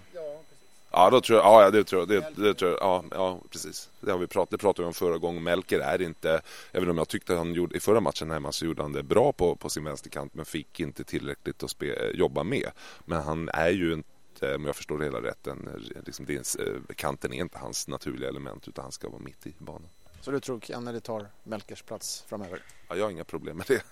Ja, 0.98 1.10
då 1.10 1.22
tror 1.22 1.40
jag, 1.40 1.66
ja, 1.66 1.72
det 1.72 1.84
tror 1.84 2.02
jag, 2.02 2.08
det, 2.10 2.44
det 2.44 2.54
tror 2.54 2.72
jag, 2.72 2.80
ja, 2.82 3.04
ja, 3.12 3.40
precis. 3.52 3.90
Det 4.02 4.12
har 4.12 4.18
vi 4.18 4.28
pratat, 4.28 4.52
det 4.52 4.58
pratade 4.58 4.84
vi 4.84 4.88
om 4.88 4.94
förra 4.94 5.18
gången. 5.18 5.44
Melker 5.44 5.80
är 5.80 6.02
inte, 6.02 6.42
även 6.72 6.90
om 6.90 6.98
jag 6.98 7.08
tyckte 7.08 7.34
att 7.34 7.40
han 7.40 7.54
gjorde, 7.54 7.78
i 7.78 7.80
förra 7.80 8.00
matchen 8.00 8.32
hemma 8.32 8.52
så 8.52 8.66
gjorde 8.66 8.82
han 8.82 8.92
det 8.94 9.04
bra 9.04 9.32
på, 9.32 9.56
på 9.56 9.70
sin 9.70 9.84
vänsterkant 9.84 10.34
men 10.34 10.46
fick 10.46 10.80
inte 10.80 11.04
tillräckligt 11.04 11.64
att 11.64 11.70
spe, 11.70 12.12
jobba 12.14 12.44
med. 12.44 12.72
Men 13.06 13.22
han 13.22 13.50
är 13.50 13.70
ju 13.70 13.94
inte, 13.94 14.56
om 14.56 14.66
jag 14.66 14.76
förstår 14.76 14.98
det 14.98 15.06
hela 15.06 15.22
rätt, 15.22 15.48
en, 15.48 15.70
liksom, 16.06 16.26
det 16.26 16.36
är, 16.36 16.94
kanten 16.96 17.34
är 17.34 17.38
inte 17.38 17.58
hans 17.58 17.88
naturliga 17.88 18.30
element 18.30 18.68
utan 18.68 18.84
han 18.84 18.92
ska 18.92 19.10
vara 19.10 19.22
mitt 19.22 19.48
i 19.48 19.54
banan. 19.58 19.90
Så 20.22 20.32
du 20.32 20.40
tror 20.40 20.60
Kennedy 20.60 21.00
tar 21.00 21.28
Melkers 21.44 21.82
plats 21.82 22.24
framöver? 22.28 22.62
Ja, 22.88 22.96
jag 22.96 23.06
har 23.06 23.12
inga 23.12 23.24
problem 23.24 23.58
med 23.58 23.66
det. 23.68 23.84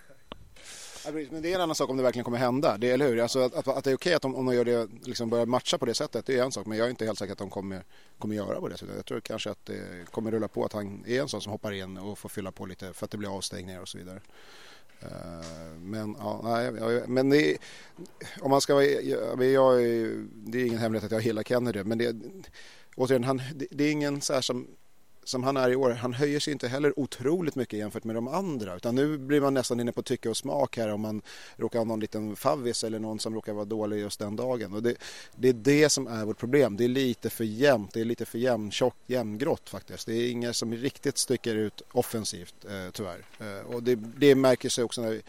Ja, 1.06 1.12
Men 1.12 1.42
det 1.42 1.52
är 1.52 1.56
en 1.56 1.62
annan 1.62 1.76
sak 1.76 1.90
om 1.90 1.98
det 1.98 2.04
verkligen 2.04 2.24
kommer 2.24 2.38
hända, 2.38 2.78
det, 2.78 2.92
eller 2.92 3.08
hur? 3.08 3.20
Alltså 3.20 3.40
att, 3.40 3.56
att, 3.56 3.68
att 3.68 3.84
det 3.84 3.92
är 3.92 3.96
okej 3.96 4.14
att 4.14 4.22
de, 4.22 4.36
om 4.36 4.46
de 4.46 4.56
gör 4.56 4.66
det, 4.66 4.90
liksom 5.04 5.30
börjar 5.30 5.46
matcha 5.46 5.78
på 5.78 5.86
det 5.86 5.94
sättet, 5.94 6.26
det 6.26 6.38
är 6.38 6.44
en 6.44 6.52
sak. 6.52 6.66
Men 6.66 6.78
jag 6.78 6.86
är 6.86 6.90
inte 6.90 7.06
helt 7.06 7.20
säker 7.20 7.32
att 7.32 7.38
de 7.38 7.50
kommer, 7.50 7.84
kommer 8.18 8.36
göra 8.36 8.60
på 8.60 8.68
det 8.68 8.78
sättet. 8.78 8.96
Jag 8.96 9.06
tror 9.06 9.20
kanske 9.20 9.52
att 9.52 9.66
det 9.66 10.12
kommer 10.12 10.32
rulla 10.32 10.48
på 10.48 10.66
att 10.66 10.74
han 10.74 11.04
är 11.08 11.22
en 11.22 11.30
sån 11.30 11.42
som 11.42 11.52
hoppar 11.52 11.72
in 11.72 11.98
och 11.98 12.20
får 12.20 12.30
fylla 12.30 12.52
på 12.52 12.66
lite 12.66 12.94
för 12.94 13.06
att 13.06 13.12
det 13.12 13.18
blir 13.18 13.38
avstängningar 13.38 13.82
och 13.82 13.88
så 13.88 13.98
vidare. 13.98 14.22
Eh, 15.02 15.78
men, 15.80 16.16
ja, 16.20 16.42
nej, 16.44 16.72
men 17.08 17.30
det, 17.30 17.58
om 18.42 18.52
man 18.52 18.62
ska 18.62 18.74
vara, 18.74 18.86
jag, 18.86 19.78
det 20.32 20.62
är 20.62 20.66
ingen 20.66 20.80
hemlighet 20.80 21.06
att 21.06 21.12
jag 21.12 21.22
gillar 21.22 21.44
Kennedy, 21.44 21.84
men 21.84 21.98
det, 21.98 22.16
återigen, 22.96 23.24
han, 23.24 23.42
det, 23.56 23.68
det 23.72 23.84
är 23.84 23.92
ingen 23.92 24.22
så 24.22 24.34
här 24.34 24.42
som 24.42 24.68
som 25.24 25.44
han 25.44 25.58
är 25.58 25.70
i 25.70 25.76
år, 25.76 25.90
han 25.90 26.14
höjer 26.14 26.40
sig 26.40 26.54
inte 26.54 26.68
heller 26.68 27.00
otroligt 27.00 27.56
mycket 27.56 27.80
jämfört 27.80 28.04
med 28.04 28.16
de 28.16 28.28
andra. 28.28 28.76
Utan 28.76 28.96
nu 28.96 29.18
blir 29.18 29.42
man 29.42 29.54
nästan 29.54 29.80
inne 29.80 29.92
på 29.92 30.02
tycke 30.02 30.30
och 30.30 30.38
smak 30.38 30.78
här 30.78 30.94
om 30.94 31.02
man 31.02 31.22
råkar 31.56 31.80
ha 31.80 31.86
någon 31.86 32.00
liten 32.00 32.36
favvis 32.36 32.84
eller 32.84 33.00
någon 33.00 33.20
som 33.20 33.36
råkar 33.36 33.54
vara 33.54 33.66
dålig 33.66 34.00
just 34.00 34.20
den 34.20 34.36
dagen. 34.36 34.74
Och 34.74 34.84
det, 34.84 34.96
det 35.36 35.50
är 35.50 35.54
det 35.54 35.90
som 35.90 36.08
är 36.08 36.26
vårt 36.26 36.38
problem. 36.38 36.78
Det 36.78 36.84
är 36.84 36.88
lite 36.88 37.30
för 37.30 37.44
jämnt, 37.44 37.94
det 37.94 38.02
är 38.02 38.06
lite 38.06 38.26
för 38.26 38.38
jämntjockt, 38.38 38.98
jämngrått 39.08 39.70
faktiskt. 39.70 40.06
Det 40.06 40.14
är 40.14 40.32
inga 40.32 40.54
som 40.54 40.74
riktigt 40.74 41.18
sticker 41.18 41.56
ut 41.56 41.82
offensivt 41.92 42.66
eh, 42.66 42.92
tyvärr. 42.92 43.26
Eh, 43.40 43.76
och 43.76 43.84
det, 43.84 43.96
det 43.96 44.36
märker 44.36 44.70
sig 44.70 44.84
också 44.84 45.02
när 45.02 45.10
vi 45.10 45.22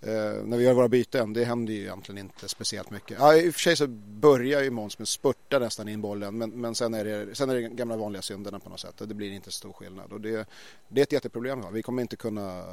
Eh, 0.00 0.44
när 0.44 0.56
vi 0.56 0.64
gör 0.64 0.72
våra 0.72 0.88
byten, 0.88 1.32
det 1.32 1.44
händer 1.44 1.72
ju 1.72 1.80
egentligen 1.80 2.18
inte 2.18 2.48
speciellt 2.48 2.90
mycket. 2.90 3.16
Ja, 3.20 3.36
I 3.36 3.50
och 3.50 3.54
för 3.54 3.60
sig 3.60 3.76
så 3.76 3.86
börjar 3.86 4.62
ju 4.62 4.70
Måns 4.70 4.98
med 4.98 5.08
spurta 5.08 5.58
nästan 5.58 5.88
in 5.88 6.00
bollen 6.00 6.38
men, 6.38 6.50
men 6.50 6.74
sen, 6.74 6.94
är 6.94 7.04
det, 7.04 7.34
sen 7.34 7.50
är 7.50 7.54
det 7.54 7.62
gamla 7.62 7.96
vanliga 7.96 8.22
synderna 8.22 8.58
på 8.58 8.70
något 8.70 8.80
sätt 8.80 9.00
och 9.00 9.08
det 9.08 9.14
blir 9.14 9.32
inte 9.32 9.50
så 9.50 9.56
stor 9.56 9.72
skillnad. 9.72 10.12
Och 10.12 10.20
det, 10.20 10.48
det 10.88 11.00
är 11.00 11.02
ett 11.02 11.12
jätteproblem. 11.12 11.64
Vi 11.72 11.82
kommer 11.82 12.02
inte 12.02 12.16
kunna, 12.16 12.64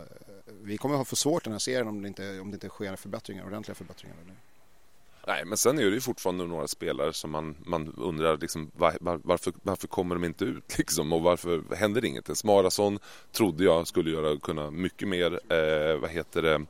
vi 0.62 0.78
kommer 0.78 0.96
ha 0.96 1.06
för 1.06 1.16
svårt 1.16 1.44
den 1.44 1.54
här 1.54 1.60
serien 1.60 1.88
om 1.88 2.02
det 2.02 2.08
inte, 2.08 2.40
om 2.40 2.52
det 2.52 2.56
inte 2.56 2.70
sker 2.70 2.96
förbättringar, 2.96 3.46
ordentliga 3.46 3.76
förbättringar. 3.76 4.16
Nej, 5.28 5.46
men 5.46 5.58
sen 5.58 5.80
är 5.80 5.84
det 5.84 5.92
ju 5.92 6.02
fortfarande 6.02 6.46
några 6.46 6.68
spelare 6.68 7.14
som 7.14 7.32
man, 7.32 7.56
man 7.66 7.94
undrar 7.98 8.38
liksom, 8.38 8.72
var, 8.76 8.98
var, 9.02 9.20
varför, 9.24 9.54
varför 9.64 9.88
kommer 9.88 10.16
de 10.16 10.24
inte 10.24 10.46
ut 10.46 10.78
liksom, 10.78 11.14
och 11.14 11.22
varför 11.22 11.76
händer 11.76 12.02
det 12.02 12.08
inget? 12.08 12.38
Smarason 12.38 13.00
trodde 13.32 13.64
jag 13.64 13.88
skulle 13.88 14.12
göra, 14.12 14.40
kunna 14.40 14.72
mycket 14.72 15.08
mer. 15.08 15.54
Eh, 15.54 16.00
vad 16.00 16.10
heter 16.10 16.42
det? 16.42 16.66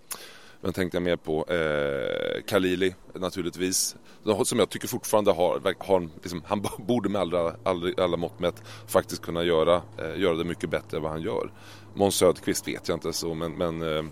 Men 0.66 0.74
tänkte 0.74 0.98
jag 0.98 1.04
mer 1.04 1.16
på? 1.16 1.46
Eh, 1.46 2.44
Khalili 2.44 2.96
naturligtvis. 3.14 3.96
Som 4.44 4.60
jag 4.60 4.70
tycker 4.70 4.88
fortfarande 4.88 5.32
har, 5.32 5.76
har 5.80 6.10
liksom, 6.22 6.42
han 6.46 6.66
borde 6.78 7.10
med 7.10 7.22
alla, 7.22 7.56
alla, 7.64 7.92
alla 7.98 8.18
mått 8.18 8.40
mätt 8.40 8.64
faktiskt 8.88 9.22
kunna 9.22 9.44
göra, 9.44 9.82
eh, 9.98 10.20
göra 10.20 10.36
det 10.36 10.44
mycket 10.44 10.70
bättre 10.70 10.98
än 10.98 11.04
vad 11.04 11.12
han 11.12 11.22
gör. 11.22 11.52
Måns 11.94 12.16
Söderqvist 12.16 12.68
vet 12.68 12.88
jag 12.88 12.96
inte 12.96 13.14
så 13.14 13.34
men, 13.34 13.58
men 13.58 13.82
eh, 13.82 14.04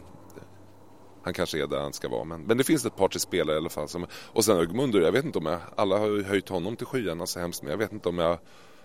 han 1.23 1.33
kanske 1.33 1.63
är 1.63 1.67
där 1.67 1.79
han 1.79 1.93
ska 1.93 2.09
vara. 2.09 2.23
Men, 2.23 2.41
men 2.41 2.57
det 2.57 2.63
finns 2.63 2.85
ett 2.85 2.95
par 2.95 3.07
till 3.07 3.19
spelare 3.19 3.55
i 3.55 3.59
alla 3.59 3.69
fall. 3.69 3.87
Som, 3.87 4.05
och 4.13 4.45
sen 4.45 4.57
Ögmundur, 4.57 5.01
jag 5.01 5.11
vet 5.11 5.25
inte 5.25 5.37
om 5.39 5.45
jag, 5.45 5.59
alla 5.75 5.97
har 5.97 6.07
ju 6.07 6.23
höjt 6.23 6.49
honom 6.49 6.75
till 6.75 6.87
skyarna 6.87 7.25
så 7.25 7.39
hemskt 7.39 7.61
men 7.63 7.71
jag 7.71 7.77
vet 7.77 7.91
inte 7.91 8.09
om 8.09 8.17
jag, 8.17 8.37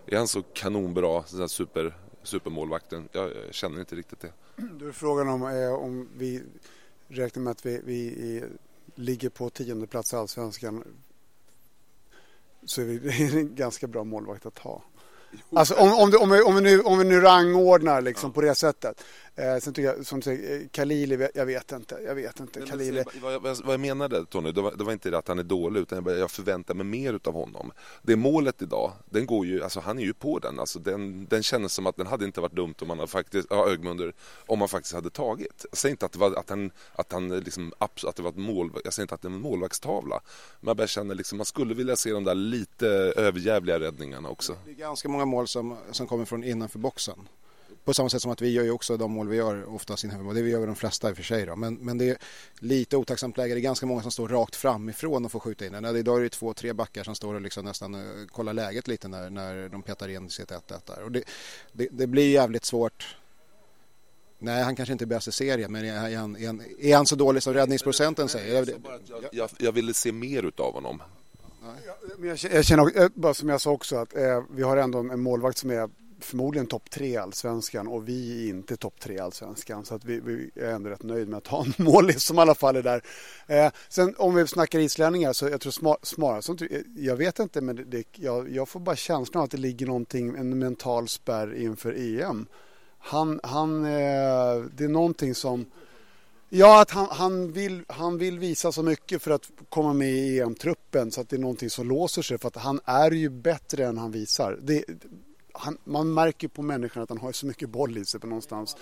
är 0.06 0.16
han 0.16 0.28
så 0.28 0.42
kanonbra, 0.42 1.22
så 1.22 1.48
super, 1.48 1.96
supermålvakten? 2.22 3.08
Jag, 3.12 3.24
jag 3.24 3.54
känner 3.54 3.80
inte 3.80 3.96
riktigt 3.96 4.20
det. 4.20 4.32
Du 4.56 4.88
är 4.88 4.92
frågan 4.92 5.28
om, 5.28 5.42
eh, 5.42 5.74
om 5.74 6.08
vi 6.16 6.42
räknar 7.08 7.42
med 7.42 7.50
att 7.50 7.66
vi, 7.66 7.80
vi 7.84 8.44
ligger 8.94 9.28
på 9.28 9.50
tionde 9.50 9.86
plats 9.86 10.12
i 10.12 10.16
Allsvenskan 10.16 10.84
så 12.64 12.80
är 12.80 12.86
det 13.32 13.38
en 13.38 13.54
ganska 13.54 13.86
bra 13.86 14.04
målvakt 14.04 14.46
att 14.46 14.58
ha. 14.58 14.82
Alltså 15.52 15.74
om, 15.74 15.92
om, 15.92 16.12
om, 16.20 16.30
vi, 16.30 16.42
om, 16.42 16.54
vi, 16.54 16.60
nu, 16.60 16.80
om 16.80 16.98
vi 16.98 17.04
nu 17.04 17.20
rangordnar 17.20 18.00
liksom 18.00 18.30
ja. 18.30 18.34
på 18.34 18.40
det 18.40 18.54
sättet. 18.54 19.04
Eh, 19.38 19.58
sen 19.58 19.72
tycker 19.72 19.88
jag, 19.88 20.06
som 20.06 20.20
du 20.20 20.24
säger, 20.24 20.60
eh, 20.60 20.68
Khalili, 20.68 21.28
jag 21.34 21.46
vet 21.46 21.72
inte. 21.72 21.98
Jag 22.04 22.14
vet 22.14 22.40
inte. 22.40 22.58
Nej, 22.58 22.68
Khalili. 22.68 23.04
Vad, 23.22 23.42
vad, 23.42 23.64
vad 23.64 23.72
jag 23.72 23.80
menade 23.80 24.26
Tony, 24.26 24.52
det 24.52 24.60
var, 24.60 24.74
det 24.76 24.84
var, 24.84 24.92
inte 24.92 25.10
det 25.10 25.18
att 25.18 25.28
han 25.28 25.38
är 25.38 25.42
dålig 25.42 25.80
utan 25.80 26.04
jag, 26.04 26.18
jag 26.18 26.30
förväntar 26.30 26.74
mig 26.74 26.86
mer 26.86 27.12
utav 27.12 27.34
honom. 27.34 27.72
Det 28.02 28.16
målet 28.16 28.62
idag, 28.62 28.92
den 29.10 29.26
går 29.26 29.46
ju, 29.46 29.62
alltså 29.62 29.80
han 29.80 29.98
är 29.98 30.02
ju 30.02 30.14
på 30.14 30.38
den. 30.38 30.60
Alltså 30.60 30.78
den, 30.78 31.26
den 31.26 31.42
kändes 31.42 31.72
som 31.72 31.86
att 31.86 31.96
den 31.96 32.06
hade 32.06 32.24
inte 32.24 32.40
varit 32.40 32.52
dumt 32.56 32.74
om 32.80 32.88
man 32.88 32.98
hade 32.98 33.10
faktiskt, 33.10 33.46
ja, 33.50 33.68
Ögmunder, 33.68 34.12
om 34.46 34.58
man 34.58 34.68
faktiskt 34.68 34.94
hade 34.94 35.10
tagit. 35.10 35.66
Jag 35.70 35.78
säger 35.78 35.90
inte 35.90 36.06
att 36.06 36.12
det 36.12 36.18
var, 36.18 36.34
att 36.34 36.50
han, 36.50 36.70
att 36.92 37.12
han 37.12 37.28
liksom, 37.28 37.72
att 37.78 38.16
det 38.16 38.22
var 38.22 38.30
ett 38.30 38.36
mål, 38.36 38.70
jag 38.84 38.92
säger 38.92 39.04
inte 39.04 39.14
att 39.14 39.22
det 39.22 39.28
är 39.28 39.32
en 39.32 39.40
målvaktstavla. 39.40 40.20
Men 40.60 40.68
jag 40.68 40.76
bara 40.76 40.86
känner 40.86 41.14
liksom, 41.14 41.38
man 41.38 41.44
skulle 41.44 41.74
vilja 41.74 41.96
se 41.96 42.12
de 42.12 42.24
där 42.24 42.34
lite 42.34 42.88
överjävliga 43.16 43.80
räddningarna 43.80 44.28
också. 44.28 44.56
Det 44.64 44.70
är 44.70 44.74
ganska 44.74 45.08
många 45.08 45.24
mål 45.24 45.48
som, 45.48 45.76
som 45.90 46.06
kommer 46.06 46.24
från 46.24 46.44
innanför 46.44 46.78
boxen. 46.78 47.28
På 47.88 47.94
samma 47.94 48.08
sätt 48.08 48.22
som 48.22 48.30
att 48.30 48.42
vi 48.42 48.50
gör 48.50 48.64
ju 48.64 48.70
också 48.70 48.96
de 48.96 49.12
mål 49.12 49.28
vi 49.28 49.36
gör 49.36 49.74
oftast 49.74 50.04
innanför 50.04 50.34
Det 50.34 50.48
gör 50.48 50.60
vi 50.60 50.66
de 50.66 50.76
flesta 50.76 51.10
i 51.10 51.12
och 51.12 51.16
för 51.16 51.22
sig 51.22 51.46
då. 51.46 51.56
Men, 51.56 51.74
men 51.74 51.98
det 51.98 52.08
är 52.10 52.16
lite 52.58 52.96
otacksamt 52.96 53.36
läge. 53.36 53.54
Det 53.54 53.60
är 53.60 53.62
ganska 53.62 53.86
många 53.86 54.02
som 54.02 54.10
står 54.10 54.28
rakt 54.28 54.56
framifrån 54.56 55.24
och 55.24 55.32
får 55.32 55.40
skjuta 55.40 55.66
in 55.66 55.72
den. 55.72 55.96
Idag 55.96 56.18
är 56.18 56.22
det 56.22 56.28
två, 56.28 56.54
tre 56.54 56.72
backar 56.72 57.04
som 57.04 57.14
står 57.14 57.34
och 57.34 57.40
liksom 57.40 57.64
nästan 57.64 57.94
uh, 57.94 58.26
kollar 58.26 58.52
läget 58.52 58.88
lite 58.88 59.08
när, 59.08 59.30
när 59.30 59.68
de 59.68 59.82
petar 59.82 60.08
in 60.08 60.30
sitt 60.30 60.50
1-1 60.50 60.60
där. 60.86 61.02
Och 61.02 61.12
det, 61.12 61.24
det, 61.72 61.88
det 61.90 62.06
blir 62.06 62.30
jävligt 62.30 62.64
svårt 62.64 63.16
Nej, 64.38 64.62
han 64.62 64.76
kanske 64.76 64.92
inte 64.92 65.04
är 65.04 65.06
bäst 65.06 65.28
i 65.28 65.32
serien, 65.32 65.72
men 65.72 65.84
är 65.84 66.16
han, 66.16 66.36
är 66.36 66.46
han, 66.46 66.62
är 66.80 66.96
han 66.96 67.06
så 67.06 67.16
dålig 67.16 67.42
som 67.42 67.54
räddningsprocenten 67.54 68.28
säger? 68.28 68.54
Jag, 68.54 68.68
jag, 69.06 69.28
jag, 69.32 69.50
jag 69.58 69.72
ville 69.72 69.94
se 69.94 70.12
mer 70.12 70.42
utav 70.42 70.72
honom. 70.72 71.02
Jag, 72.22 72.38
jag 72.52 72.64
känner, 72.64 73.02
eh, 73.02 73.08
bara 73.14 73.34
som 73.34 73.48
jag 73.48 73.60
sa 73.60 73.70
också, 73.70 73.96
att 73.96 74.16
eh, 74.16 74.42
vi 74.50 74.62
har 74.62 74.76
ändå 74.76 74.98
en 74.98 75.20
målvakt 75.20 75.58
som 75.58 75.70
är 75.70 75.88
förmodligen 76.20 76.66
topp 76.66 76.90
tre 76.90 77.06
i 77.06 77.16
allsvenskan 77.16 77.88
och 77.88 78.08
vi 78.08 78.44
är 78.44 78.50
inte 78.50 78.76
topp 78.76 79.00
tre 79.00 79.14
i 79.14 79.20
allsvenskan. 79.20 79.84
Så 79.84 79.94
att 79.94 80.04
vi, 80.04 80.20
vi, 80.20 80.50
är 80.54 80.72
ändå 80.72 80.90
rätt 80.90 81.02
nöjd 81.02 81.28
med 81.28 81.38
att 81.38 81.46
ha 81.46 81.64
en 81.64 81.74
målis 81.84 82.24
som 82.24 82.38
i 82.38 82.40
alla 82.40 82.54
fall 82.54 82.76
är 82.76 82.82
där. 82.82 83.02
Eh, 83.46 83.72
sen 83.88 84.14
om 84.18 84.34
vi 84.34 84.46
snackar 84.46 84.78
islänningar 84.78 85.32
så 85.32 85.48
jag 85.48 85.60
tror 85.60 86.04
Smarason, 86.04 86.58
jag 86.96 87.16
vet 87.16 87.38
inte 87.38 87.60
men 87.60 87.90
det, 87.90 88.04
jag, 88.12 88.50
jag, 88.50 88.68
får 88.68 88.80
bara 88.80 88.96
känslan 88.96 89.40
av 89.40 89.44
att 89.44 89.50
det 89.50 89.56
ligger 89.56 89.86
någonting, 89.86 90.36
en 90.36 90.58
mental 90.58 91.08
spärr 91.08 91.54
inför 91.54 92.20
EM. 92.20 92.46
Han, 92.98 93.40
han, 93.42 93.84
eh, 93.84 94.64
det 94.76 94.84
är 94.84 94.88
någonting 94.88 95.34
som 95.34 95.66
Ja, 96.50 96.82
att 96.82 96.90
han, 96.90 97.06
han, 97.10 97.52
vill, 97.52 97.84
han 97.88 98.18
vill 98.18 98.38
visa 98.38 98.72
så 98.72 98.82
mycket 98.82 99.22
för 99.22 99.30
att 99.30 99.50
komma 99.68 99.92
med 99.92 100.08
i 100.08 100.40
EM-truppen 100.40 101.10
så 101.10 101.20
att 101.20 101.28
det 101.28 101.36
är 101.36 101.40
någonting 101.40 101.70
som 101.70 101.88
låser 101.88 102.22
sig 102.22 102.38
för 102.38 102.48
att 102.48 102.56
han 102.56 102.80
är 102.84 103.10
ju 103.10 103.28
bättre 103.28 103.86
än 103.86 103.98
han 103.98 104.10
visar. 104.10 104.58
Det, 104.62 104.84
han, 105.58 105.78
man 105.84 106.14
märker 106.14 106.48
på 106.48 106.62
människan 106.62 107.02
att 107.02 107.08
han 107.08 107.18
har 107.18 107.32
så 107.32 107.46
mycket 107.46 107.68
boll 107.68 107.98
i 107.98 108.04
sig 108.04 108.20
på 108.20 108.26
någonstans. 108.26 108.76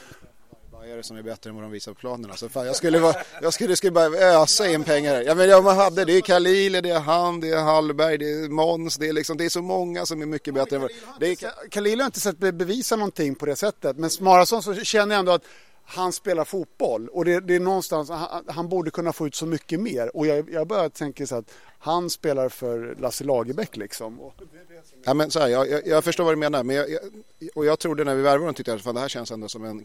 Vad 0.73 0.89
är 0.89 0.97
det 0.97 1.03
som 1.03 1.17
är 1.17 1.23
bättre 1.23 1.51
än 1.51 1.57
vad 1.57 1.65
de 1.65 1.71
visar 1.71 1.93
på 1.93 2.01
planen? 2.01 2.31
Alltså, 2.31 2.49
fan, 2.49 2.67
jag, 2.67 2.77
skulle 2.77 2.99
vara, 2.99 3.15
jag 3.43 3.55
skulle, 3.55 3.77
skulle 3.77 3.93
bara 3.93 4.07
ösa 4.07 4.69
in 4.69 4.85
pengar. 4.85 5.23
Ja, 5.23 5.35
men, 5.35 5.49
ja, 5.49 5.61
man 5.61 5.77
hade, 5.77 6.05
det 6.05 6.12
är 6.12 6.21
Kalili, 6.21 6.81
det 6.81 6.91
är 6.91 7.01
han, 7.01 7.41
det 7.41 7.51
är 7.51 7.62
Hallberg, 7.62 8.19
det 8.19 8.31
är 8.31 8.49
Måns, 8.49 8.97
det 8.97 9.09
är, 9.09 9.12
liksom, 9.12 9.37
det 9.37 9.45
är 9.45 9.49
så 9.49 9.62
många 9.62 10.07
som 10.07 10.23
är 10.23 10.27
mycket 10.27 10.55
bättre. 10.55 10.77
Ja, 10.77 10.89
det 11.21 11.27
är... 11.27 11.69
Kalili 11.71 12.01
har 12.03 12.07
inte 12.07 12.21
sett 12.21 12.39
bevisa 12.39 12.97
någonting 12.97 13.35
på 13.35 13.47
det 13.47 13.57
sättet, 13.57 13.97
men 13.97 14.11
Smarason 14.11 14.62
så 14.62 14.75
känner 14.75 15.15
jag 15.15 15.19
ändå 15.19 15.33
att 15.33 15.45
han 15.85 16.12
spelar 16.12 16.45
fotboll 16.45 17.09
och 17.09 17.25
det, 17.25 17.41
det 17.41 17.55
är 17.55 17.61
någonstans, 17.61 18.11
han, 18.11 18.45
han, 18.49 18.69
borde 18.69 18.91
kunna 18.91 19.12
få 19.12 19.27
ut 19.27 19.35
så 19.35 19.47
mycket 19.47 19.81
mer 19.81 20.17
och 20.17 20.27
jag, 20.27 20.51
jag 20.51 20.67
börjar 20.67 20.89
tänka 20.89 21.27
så 21.27 21.37
att 21.37 21.51
han 21.87 22.11
spelar 22.11 22.49
för 22.49 22.96
Lasse 23.01 23.25
Lagerbäck 23.25 23.77
liksom. 23.77 24.20
Ja, 25.05 25.14
men 25.14 25.31
så 25.31 25.40
här, 25.40 25.49
jag, 25.49 25.70
jag, 25.70 25.87
jag, 25.87 26.05
förstår 26.05 26.25
vad 26.25 26.33
du 26.33 26.37
menar 26.37 26.64
men 26.64 26.77
jag, 26.77 26.87
och 27.55 27.66
jag 27.66 27.79
trodde 27.79 28.05
när 28.05 28.14
vi 28.14 28.22
värvade 28.22 28.38
honom 28.38 28.55
tyckte 28.55 28.70
jag 28.70 28.88
att 28.88 28.94
det 28.94 29.01
här 29.01 29.09
känns 29.09 29.31
ändå 29.31 29.49
som 29.49 29.64
en 29.64 29.85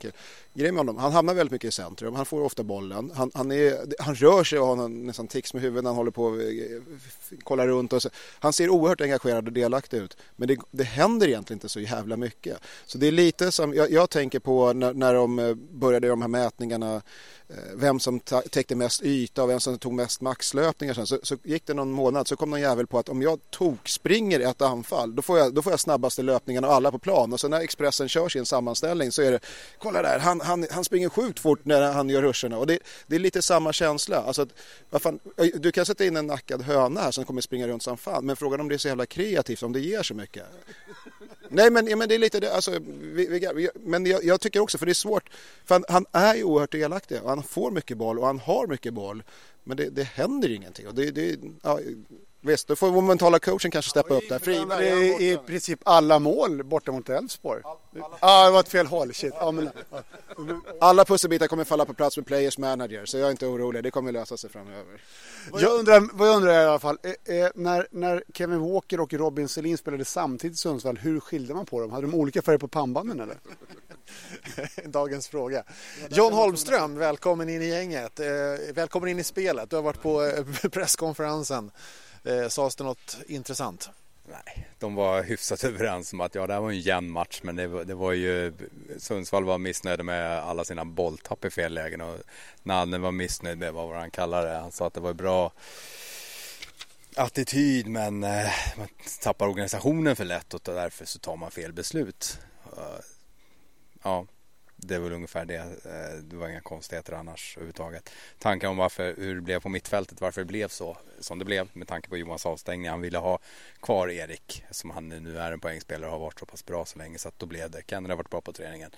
grej 0.54 0.72
med 0.72 0.78
honom. 0.78 0.98
Han 0.98 1.12
hamnar 1.12 1.34
väldigt 1.34 1.52
mycket 1.52 1.68
i 1.68 1.72
centrum, 1.72 2.16
han 2.16 2.26
får 2.26 2.42
ofta 2.42 2.64
bollen, 2.64 3.12
han, 3.16 3.32
han, 3.34 3.52
är, 3.52 3.78
han 4.00 4.16
rör 4.16 4.44
sig 4.44 4.60
och 4.60 4.68
har 4.68 4.88
nästan 4.88 5.28
tics 5.28 5.54
med 5.54 5.64
huvudet 5.64 5.84
när 5.84 5.90
han 5.90 5.98
håller 5.98 6.12
på 6.12 6.24
och 6.24 6.42
eh, 6.42 6.82
kollar 7.44 7.68
runt. 7.68 7.94
Och 7.94 8.02
så. 8.02 8.10
Han 8.40 8.54
ser 8.54 8.70
oerhört 8.70 9.02
engagerad 9.02 9.48
och 9.48 9.54
delaktig 9.54 9.98
ut 9.98 10.18
men 10.36 10.48
det, 10.48 10.58
det 10.72 10.84
händer 10.84 11.28
egentligen 11.28 11.58
inte 11.58 11.70
så 11.70 11.80
jävla 11.80 12.18
mycket. 12.18 12.58
Så 12.86 12.98
det 12.98 13.08
är 13.08 13.12
lite 13.12 13.52
som, 13.52 13.74
jag, 13.74 13.92
jag 13.92 14.10
tänker 14.10 14.40
på 14.40 14.74
när, 14.74 14.94
när 14.94 15.14
de 15.14 15.40
eh, 15.40 15.54
började 15.56 16.08
de 16.08 16.22
här 16.22 16.30
mätningarna 16.30 17.02
Eh, 17.52 17.76
vem 17.76 18.00
som 18.00 18.20
täckte 18.20 18.76
mest 18.76 19.04
yta 19.04 19.44
och 19.44 19.50
vem 19.50 19.60
som 19.60 19.80
tog 19.80 19.94
mest 19.94 20.22
maxlöpningar. 20.22 20.94
Sen. 20.94 21.08
Så, 21.08 21.20
så 21.24 21.38
gick 21.44 21.66
det 21.66 21.74
någon 21.74 21.91
månad 21.94 22.28
så 22.28 22.36
kom 22.36 22.50
någon 22.50 22.62
jävel 22.62 22.88
på 22.88 23.00
att 23.00 23.10
om 23.10 23.22
jag 23.22 23.40
tokspringer 23.50 24.40
ett 24.40 24.62
anfall 24.62 25.16
då 25.16 25.22
får, 25.22 25.40
jag, 25.40 25.54
då 25.54 25.62
får 25.62 25.74
jag 25.74 25.80
snabbaste 25.80 26.22
löpningen 26.22 26.64
av 26.64 26.72
alla 26.72 26.92
på 26.92 27.00
plan. 27.00 27.34
Och 27.34 27.40
sen 27.40 27.52
när 27.52 27.60
Expressen 27.60 28.10
kör 28.10 28.30
sin 28.30 28.46
sammanställning 28.46 29.12
så 29.12 29.22
är 29.22 29.32
det 29.32 29.40
kolla 29.78 30.02
där, 30.02 30.20
han, 30.20 30.42
han, 30.42 30.68
han 30.72 30.84
springer 30.84 31.10
sjukt 31.10 31.40
fort 31.40 31.66
när 31.66 31.92
han 31.92 32.10
gör 32.10 32.22
ruscherna. 32.22 32.58
Och 32.58 32.68
det, 32.68 32.80
det 33.08 33.16
är 33.16 33.20
lite 33.20 33.42
samma 33.42 33.74
känsla. 33.74 34.18
Alltså 34.18 34.42
att, 34.90 35.02
fan, 35.02 35.20
du 35.56 35.72
kan 35.72 35.86
sätta 35.86 36.06
in 36.06 36.18
en 36.18 36.28
nackad 36.28 36.62
höna 36.62 37.02
här 37.02 37.12
som 37.12 37.26
kommer 37.26 37.42
springa 37.42 37.68
runt 37.68 37.84
som 37.84 37.98
fan 37.98 38.26
men 38.26 38.36
frågan 38.36 38.60
om 38.60 38.70
det 38.70 38.76
är 38.76 38.78
så 38.78 38.88
jävla 38.88 39.06
kreativt, 39.06 39.64
om 39.64 39.74
det 39.74 39.80
ger 39.80 40.04
så 40.04 40.14
mycket. 40.14 40.46
Nej 41.54 41.70
men, 41.72 41.88
ja, 41.88 41.96
men 41.96 42.10
det 42.10 42.16
är 42.16 42.20
lite 42.20 42.40
det, 42.40 42.54
alltså, 42.54 42.72
vi, 43.02 43.50
vi, 43.56 43.70
men 43.76 44.06
jag, 44.06 44.24
jag, 44.24 44.42
tycker 44.42 44.60
också, 44.60 44.78
för 44.78 44.86
det 44.86 44.92
är 44.92 44.94
svårt, 44.94 45.30
för 45.66 45.76
han, 45.76 45.86
han 45.90 46.06
är 46.12 46.36
ju 46.36 46.44
oerhört 46.44 46.72
delaktig 46.72 47.22
och 47.24 47.30
han 47.30 47.44
får 47.44 47.72
mycket 47.72 47.98
boll 47.98 48.20
och 48.20 48.26
han 48.26 48.40
har 48.40 48.68
mycket 48.68 48.94
boll. 48.94 49.24
Men 49.72 49.78
det, 49.78 49.90
det 49.90 50.04
händer 50.04 50.50
ingenting. 50.50 50.88
Och 50.88 50.96
det, 50.96 51.12
det, 51.12 51.40
ja, 51.64 51.80
Visst, 52.44 52.68
då 52.68 52.76
får 52.76 52.92
vår 52.92 53.02
mentala 53.02 53.40
coachen 53.40 53.72
kanske 53.72 53.90
steppa 53.90 54.14
upp 54.14 54.30
där. 54.30 54.40
Friberg 54.40 54.88
är 54.88 55.22
i 55.22 55.38
princip 55.38 55.80
alla 55.86 56.20
mål 56.20 56.64
borta 56.64 56.92
mot 56.92 57.10
Elfsborg. 57.10 57.62
Ja, 57.64 57.80
ah, 58.20 58.46
det 58.46 58.52
var 58.52 58.60
ett 58.60 58.70
fel 58.70 58.88
håll. 58.88 59.14
Shit. 59.14 59.34
Ja, 59.40 59.52
men... 59.52 59.70
Alla 60.82 61.06
pusselbitar 61.06 61.48
kommer 61.48 61.64
falla 61.64 61.86
på 61.86 61.94
plats 61.94 62.18
med 62.18 62.26
players 62.26 62.58
manager 62.58 63.06
så 63.06 63.18
jag 63.18 63.28
är 63.28 63.32
inte 63.32 63.48
orolig. 63.48 63.84
Det 63.84 63.92
kommer 63.92 64.12
lösa 64.12 64.38
sig 64.38 64.50
framöver. 64.50 65.02
Jag 65.54 65.80
undrar, 65.80 66.10
vad 66.14 66.28
jag 66.28 66.36
undrar 66.36 66.54
i 66.54 66.66
alla 66.66 66.80
fall, 66.80 66.98
eh, 67.04 67.36
eh, 67.36 67.50
när, 67.56 67.88
när 67.92 68.24
Kevin 68.34 68.60
Walker 68.60 69.00
och 69.00 69.14
Robin 69.14 69.48
Selin 69.48 69.78
spelade 69.78 70.06
samtidigt 70.06 70.56
i 70.56 70.58
Sundsvall, 70.58 70.98
hur 70.98 71.20
skilde 71.20 71.54
man 71.54 71.66
på 71.66 71.82
dem? 71.82 71.92
Hade 71.92 72.08
de 72.08 72.16
olika 72.16 72.42
färger 72.42 72.60
på 72.60 72.68
pannbanden 72.68 73.20
eller? 73.20 73.38
Dagens 74.86 75.28
fråga. 75.28 75.64
John 76.10 76.34
Holmström, 76.34 76.98
välkommen 76.98 77.50
in 77.50 77.62
i 77.62 77.68
gänget. 77.68 78.20
Eh, 78.20 78.26
välkommen 78.74 79.10
in 79.10 79.20
i 79.20 79.24
spelet. 79.24 79.70
Du 79.70 79.76
har 79.76 79.84
varit 79.84 80.02
på 80.02 80.32
presskonferensen. 80.72 81.72
Eh, 82.24 82.48
sades 82.48 82.76
det 82.76 82.84
något 82.84 83.18
intressant? 83.28 83.90
Nej, 84.26 84.68
de 84.80 84.96
var 84.96 85.24
hyfsat 85.24 85.64
överens 85.64 86.14
om 86.14 86.22
att 86.22 86.36
ja, 86.36 86.48
det 86.48 86.54
här 86.54 86.62
var 86.62 86.70
en 86.70 86.80
jämn 86.80 87.12
match 87.12 87.40
men 87.44 87.56
det 87.56 87.68
var, 87.68 87.84
det 87.84 87.96
var 87.96 88.12
ju 88.12 88.54
Sundsvall 88.98 89.44
var 89.44 89.58
missnöjda 89.58 90.04
med 90.04 90.40
alla 90.40 90.64
sina 90.64 90.86
bolltapp 90.86 91.46
i 91.46 91.50
fel 91.50 91.74
lägen 91.74 92.02
och 92.02 92.18
Nanne 92.64 92.98
var 92.98 93.12
missnöjd 93.12 93.58
med 93.58 93.74
vad 93.74 93.96
han 93.96 94.12
kallade 94.12 94.48
det. 94.48 94.58
Han 94.58 94.72
sa 94.72 94.88
att 94.88 94.94
det 94.94 95.00
var 95.00 95.14
bra 95.14 95.52
attityd 97.16 97.88
men 97.88 98.24
eh, 98.24 98.52
man 98.78 98.88
tappar 99.22 99.48
organisationen 99.48 100.16
för 100.16 100.26
lätt 100.26 100.54
och 100.54 100.62
därför 100.64 101.06
så 101.06 101.20
tar 101.20 101.36
man 101.36 101.52
fel 101.52 101.74
beslut. 101.74 102.40
Uh, 102.78 103.00
ja, 104.04 104.26
det 104.82 104.96
är 104.96 105.00
väl 105.00 105.14
ungefär 105.14 105.46
det. 105.46 105.56
Eh, 105.56 106.24
det 106.24 106.36
var 106.36 106.50
inga 106.50 106.62
konstigheter 106.62 107.14
annars 107.14 107.58
överhuvudtaget. 107.58 108.10
Tankar 108.40 108.68
om 108.68 108.78
varför, 108.78 109.16
hur 109.18 109.36
det 109.36 109.42
blev 109.42 109.60
på 109.60 109.70
mittfältet, 109.70 110.22
varför 110.22 110.42
det 110.42 110.46
blev 110.46 110.68
så 110.68 110.98
som 111.20 111.40
det 111.40 111.46
blev 111.46 111.70
med 111.74 111.88
tanke 111.88 112.10
på 112.10 112.18
Johans 112.18 112.46
avstängning. 112.46 112.90
Han 112.90 113.02
ville 113.02 113.18
ha 113.18 113.40
kvar 113.80 114.08
Erik 114.08 114.64
som 114.72 114.90
han 114.90 115.10
nu 115.10 115.38
är 115.38 115.52
en 115.52 115.60
poängspelare 115.60 116.06
och 116.06 116.12
har 116.12 116.20
varit 116.20 116.40
så 116.40 116.46
pass 116.46 116.66
bra 116.66 116.86
så 116.86 117.00
länge 117.00 117.18
så 117.18 117.28
att 117.28 117.40
då 117.40 117.46
blev 117.46 117.72
det. 117.72 117.82
Kenner 117.88 118.10
har 118.10 118.18
varit 118.18 118.30
bra 118.30 118.42
på 118.42 118.54
träningen. 118.54 118.92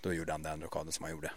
Då 0.00 0.12
gjorde 0.12 0.32
han 0.32 0.42
den 0.42 0.62
rockaden 0.62 0.92
som 0.92 1.04
han 1.04 1.12
gjorde. 1.12 1.32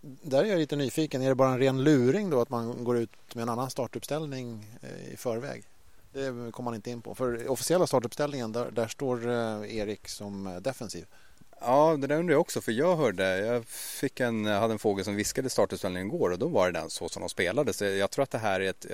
Där 0.00 0.44
är 0.44 0.48
jag 0.48 0.58
lite 0.58 0.76
nyfiken. 0.76 1.22
Är 1.22 1.28
det 1.28 1.34
bara 1.34 1.52
en 1.52 1.58
ren 1.58 1.84
luring 1.84 2.30
då 2.30 2.40
att 2.40 2.50
man 2.50 2.84
går 2.84 2.98
ut 2.98 3.34
med 3.34 3.42
en 3.42 3.48
annan 3.48 3.70
startuppställning 3.70 4.78
eh, 4.82 5.12
i 5.12 5.16
förväg? 5.16 5.64
Det 6.12 6.28
kommer 6.28 6.62
man 6.62 6.74
inte 6.74 6.90
in 6.90 7.02
på. 7.02 7.14
För 7.14 7.48
officiella 7.48 7.86
startuppställningen 7.86 8.52
där, 8.52 8.70
där 8.70 8.88
står 8.88 9.28
eh, 9.28 9.76
Erik 9.76 10.08
som 10.08 10.58
defensiv. 10.62 11.06
Ja, 11.60 11.96
det 11.96 12.06
där 12.06 12.18
undrar 12.18 12.34
jag 12.34 12.40
också 12.40 12.60
för 12.60 12.72
jag 12.72 12.96
hörde, 12.96 13.38
jag 13.38 13.66
fick 13.66 14.20
en, 14.20 14.44
hade 14.44 14.72
en 14.72 14.78
fågel 14.78 15.04
som 15.04 15.16
viskade 15.16 15.50
startuppställningen 15.50 16.06
igår 16.06 16.30
och 16.30 16.38
då 16.38 16.48
var 16.48 16.66
det 16.66 16.80
den 16.80 16.90
så 16.90 17.08
som 17.08 17.20
de 17.20 17.28
spelade. 17.28 17.72
Så 17.72 17.84
jag 17.84 18.10
tror 18.10 18.22
att 18.22 18.30
det 18.30 18.38
här 18.38 18.60
är, 18.60 18.70
ett, 18.70 18.86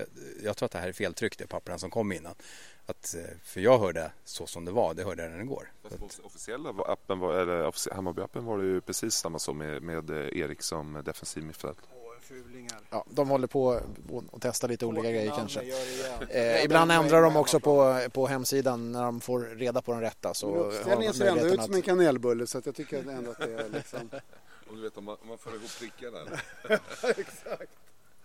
jag 0.45 0.57
tror 0.57 0.67
att 0.67 0.73
det 0.73 0.79
här 0.79 0.89
är 0.89 0.93
feltryckt, 0.93 1.39
det 1.39 1.47
pappren 1.47 1.79
som 1.79 1.91
kom 1.91 2.13
innan. 2.13 2.35
Att, 2.87 3.15
för 3.45 3.61
jag 3.61 3.79
hörde 3.79 4.11
så 4.25 4.47
som 4.47 4.65
det 4.65 4.71
var, 4.73 4.95
det 4.95 5.05
hörde 5.05 5.23
jag 5.23 5.33
den 5.33 5.41
igår. 5.41 5.73
Fast 6.01 6.21
officiella 6.21 6.71
appen 6.71 7.19
var, 7.19 7.35
eller 7.35 7.63
Hammarby-appen 7.95 8.45
var 8.45 8.59
det 8.59 8.65
ju 8.65 8.81
precis 8.81 9.15
samma 9.15 9.39
som 9.39 9.59
med, 9.59 9.83
med 9.83 10.11
Erik 10.11 10.63
som 10.63 11.03
defensiv 11.05 11.43
Ja, 12.91 13.05
de 13.11 13.29
håller 13.29 13.47
på 13.47 13.81
att 14.33 14.43
testa 14.43 14.67
lite 14.67 14.87
olika 14.87 15.11
grejer 15.11 15.33
kanske. 15.37 15.61
Eh, 16.29 16.65
ibland 16.65 16.93
ändrar 16.93 17.23
de 17.23 17.37
också 17.37 17.61
på, 17.61 18.01
på 18.13 18.27
hemsidan 18.27 18.93
när 18.93 19.03
de 19.03 19.21
får 19.21 19.41
reda 19.41 19.83
på 19.83 19.93
den 19.93 20.01
rätta. 20.01 20.35
Så 20.35 20.55
uppställningen 20.55 21.15
ser 21.15 21.27
ändå 21.27 21.47
ut 21.47 21.63
som 21.63 21.75
en 21.75 21.83
kanelbulle 21.83 22.47
så 22.47 22.63
jag 22.65 22.75
tycker 22.75 23.11
ändå 23.11 23.31
att 23.31 23.39
det 23.39 23.55
är 23.55 23.69
liksom... 23.69 24.01
Om 24.71 24.77
du 24.77 24.83
vet 24.83 24.97
om 24.97 25.05
man, 25.05 25.39
får 25.39 25.55
ihop 25.55 25.71
prickarna. 25.79 26.19
Exakt. 27.03 27.71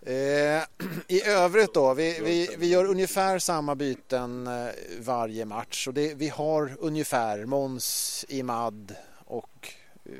Eh, 0.02 0.62
I 1.08 1.22
övrigt 1.26 1.74
då, 1.74 1.94
vi, 1.94 2.20
vi, 2.20 2.56
vi 2.58 2.68
gör 2.68 2.84
ungefär 2.84 3.38
samma 3.38 3.74
byten 3.74 4.46
eh, 4.46 4.68
varje 5.00 5.44
match. 5.44 5.88
Och 5.88 5.94
det, 5.94 6.14
vi 6.14 6.28
har 6.28 6.76
ungefär 6.78 7.46
Måns, 7.46 8.24
Imad 8.28 8.94
och 9.24 9.72
eh, 10.04 10.12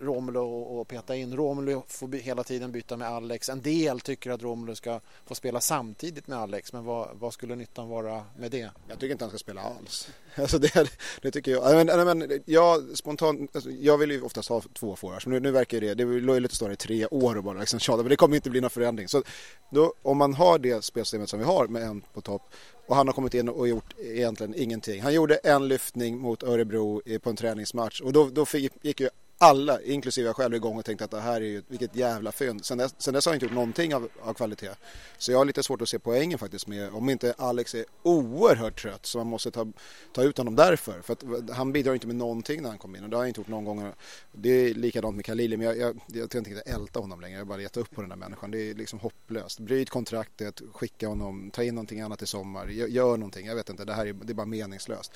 Romulo 0.00 0.40
och 0.62 0.88
peta 0.88 1.16
in. 1.16 1.36
Romulo 1.36 1.84
får 1.88 2.08
hela 2.08 2.44
tiden 2.44 2.72
byta 2.72 2.96
med 2.96 3.08
Alex. 3.08 3.48
En 3.48 3.62
del 3.62 4.00
tycker 4.00 4.30
att 4.30 4.42
Romulo 4.42 4.74
ska 4.74 5.00
få 5.26 5.34
spela 5.34 5.60
samtidigt 5.60 6.26
med 6.26 6.38
Alex. 6.38 6.72
Men 6.72 6.84
vad, 6.84 7.08
vad 7.12 7.32
skulle 7.32 7.56
nyttan 7.56 7.88
vara 7.88 8.24
med 8.38 8.50
det? 8.50 8.70
Jag 8.88 8.98
tycker 8.98 9.12
inte 9.12 9.24
han 9.24 9.30
ska 9.30 9.38
spela 9.38 9.60
alls. 9.60 10.08
Alltså 10.38 10.58
det, 10.58 10.90
det 11.22 11.30
tycker 11.30 11.50
jag. 11.50 11.86
Men, 11.86 12.18
men, 12.18 12.42
jag, 12.44 12.96
spontant, 12.98 13.56
alltså, 13.56 13.70
jag 13.70 13.98
vill 13.98 14.10
ju 14.10 14.22
oftast 14.22 14.48
ha 14.48 14.60
två 14.60 14.96
forwards. 14.96 15.26
Nu, 15.26 15.40
nu 15.40 15.50
verkar 15.50 15.80
det, 15.80 15.94
det 15.94 16.04
låg 16.04 16.36
ju 16.36 16.40
lite 16.40 16.56
större 16.56 16.72
i 16.72 16.76
tre 16.76 17.06
år 17.06 17.36
och 17.36 17.44
bara 17.44 17.58
liksom 17.58 17.80
tjata. 17.80 18.02
Men 18.02 18.10
det 18.10 18.16
kommer 18.16 18.36
inte 18.36 18.50
bli 18.50 18.60
någon 18.60 18.70
förändring. 18.70 19.08
Så 19.08 19.22
då, 19.70 19.94
om 20.02 20.18
man 20.18 20.34
har 20.34 20.58
det 20.58 20.84
spelsystemet 20.84 21.28
som 21.28 21.38
vi 21.38 21.44
har 21.44 21.66
med 21.68 21.82
en 21.82 22.00
på 22.00 22.20
topp 22.20 22.42
och 22.88 22.96
han 22.96 23.06
har 23.06 23.14
kommit 23.14 23.34
in 23.34 23.48
och 23.48 23.68
gjort 23.68 23.94
egentligen 23.98 24.54
ingenting. 24.56 25.02
Han 25.02 25.14
gjorde 25.14 25.36
en 25.36 25.68
lyftning 25.68 26.18
mot 26.18 26.42
Örebro 26.42 27.02
på 27.18 27.30
en 27.30 27.36
träningsmatch 27.36 28.00
och 28.00 28.12
då, 28.12 28.28
då 28.30 28.46
gick 28.82 29.00
ju 29.00 29.08
alla, 29.38 29.82
inklusive 29.82 30.26
jag 30.26 30.36
själv, 30.36 30.54
igång 30.54 30.78
och 30.78 30.84
tänkte 30.84 31.04
att 31.04 31.10
det 31.10 31.20
här 31.20 31.40
är 31.40 31.46
ju 31.46 31.62
vilket 31.68 31.96
jävla 31.96 32.32
fynd. 32.32 32.64
Sen 32.64 32.78
dess, 32.78 32.94
sen 32.98 33.14
dess 33.14 33.26
har 33.26 33.32
jag 33.32 33.36
inte 33.36 33.46
gjort 33.46 33.54
någonting 33.54 33.94
av, 33.94 34.08
av, 34.22 34.34
kvalitet. 34.34 34.70
Så 35.18 35.32
jag 35.32 35.38
har 35.38 35.44
lite 35.44 35.62
svårt 35.62 35.82
att 35.82 35.88
se 35.88 35.98
poängen 35.98 36.38
faktiskt 36.38 36.66
med, 36.66 36.92
om 36.92 37.10
inte 37.10 37.34
Alex 37.38 37.74
är 37.74 37.84
oerhört 38.02 38.82
trött 38.82 39.06
så 39.06 39.18
man 39.18 39.26
måste 39.26 39.50
ta, 39.50 39.66
ta 40.12 40.22
ut 40.22 40.38
honom 40.38 40.56
därför. 40.56 41.00
För 41.02 41.12
att 41.12 41.50
han 41.50 41.72
bidrar 41.72 41.94
inte 41.94 42.06
med 42.06 42.16
någonting 42.16 42.62
när 42.62 42.68
han 42.68 42.78
kom 42.78 42.96
in 42.96 43.04
och 43.04 43.10
det 43.10 43.16
har 43.16 43.22
jag 43.22 43.30
inte 43.30 43.40
gjort 43.40 43.48
någon 43.48 43.64
gång. 43.64 43.92
Det 44.32 44.48
är 44.50 44.74
likadant 44.74 45.16
med 45.16 45.24
Khalili 45.24 45.56
men 45.56 45.66
jag, 45.66 45.78
jag, 45.78 46.00
jag 46.06 46.30
tänker 46.30 46.50
inte 46.50 46.70
älta 46.70 47.00
honom 47.00 47.20
längre, 47.20 47.34
jag 47.34 47.40
har 47.40 47.48
bara 47.48 47.62
gett 47.62 47.76
upp 47.76 47.90
på 47.90 48.00
den 48.00 48.10
här 48.10 48.18
människan. 48.18 48.50
Det 48.50 48.70
är 48.70 48.74
liksom 48.74 48.98
hopplöst. 48.98 49.60
Bryt 49.60 49.90
kontraktet, 49.90 50.62
skicka 50.72 51.08
honom, 51.08 51.50
ta 51.50 51.62
in 51.62 51.74
någonting 51.74 52.00
annat 52.00 52.22
i 52.22 52.26
sommar, 52.26 52.66
gör, 52.66 52.86
gör 52.86 53.16
någonting. 53.16 53.46
Jag 53.46 53.54
vet 53.56 53.68
inte, 53.68 53.84
det 53.84 53.94
här 53.94 54.06
är, 54.06 54.12
det 54.12 54.32
är 54.32 54.34
bara 54.34 54.46
meningslöst. 54.46 55.12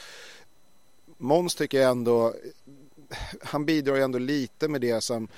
Måns 1.19 1.55
tycker 1.55 1.81
jag 1.81 1.91
ändå 1.91 2.35
han 3.43 3.65
bidrar 3.65 3.97
ju 3.97 4.03
ändå 4.03 4.19
lite 4.19 4.69
med 4.69 4.81
det 4.81 5.01
som 5.01 5.29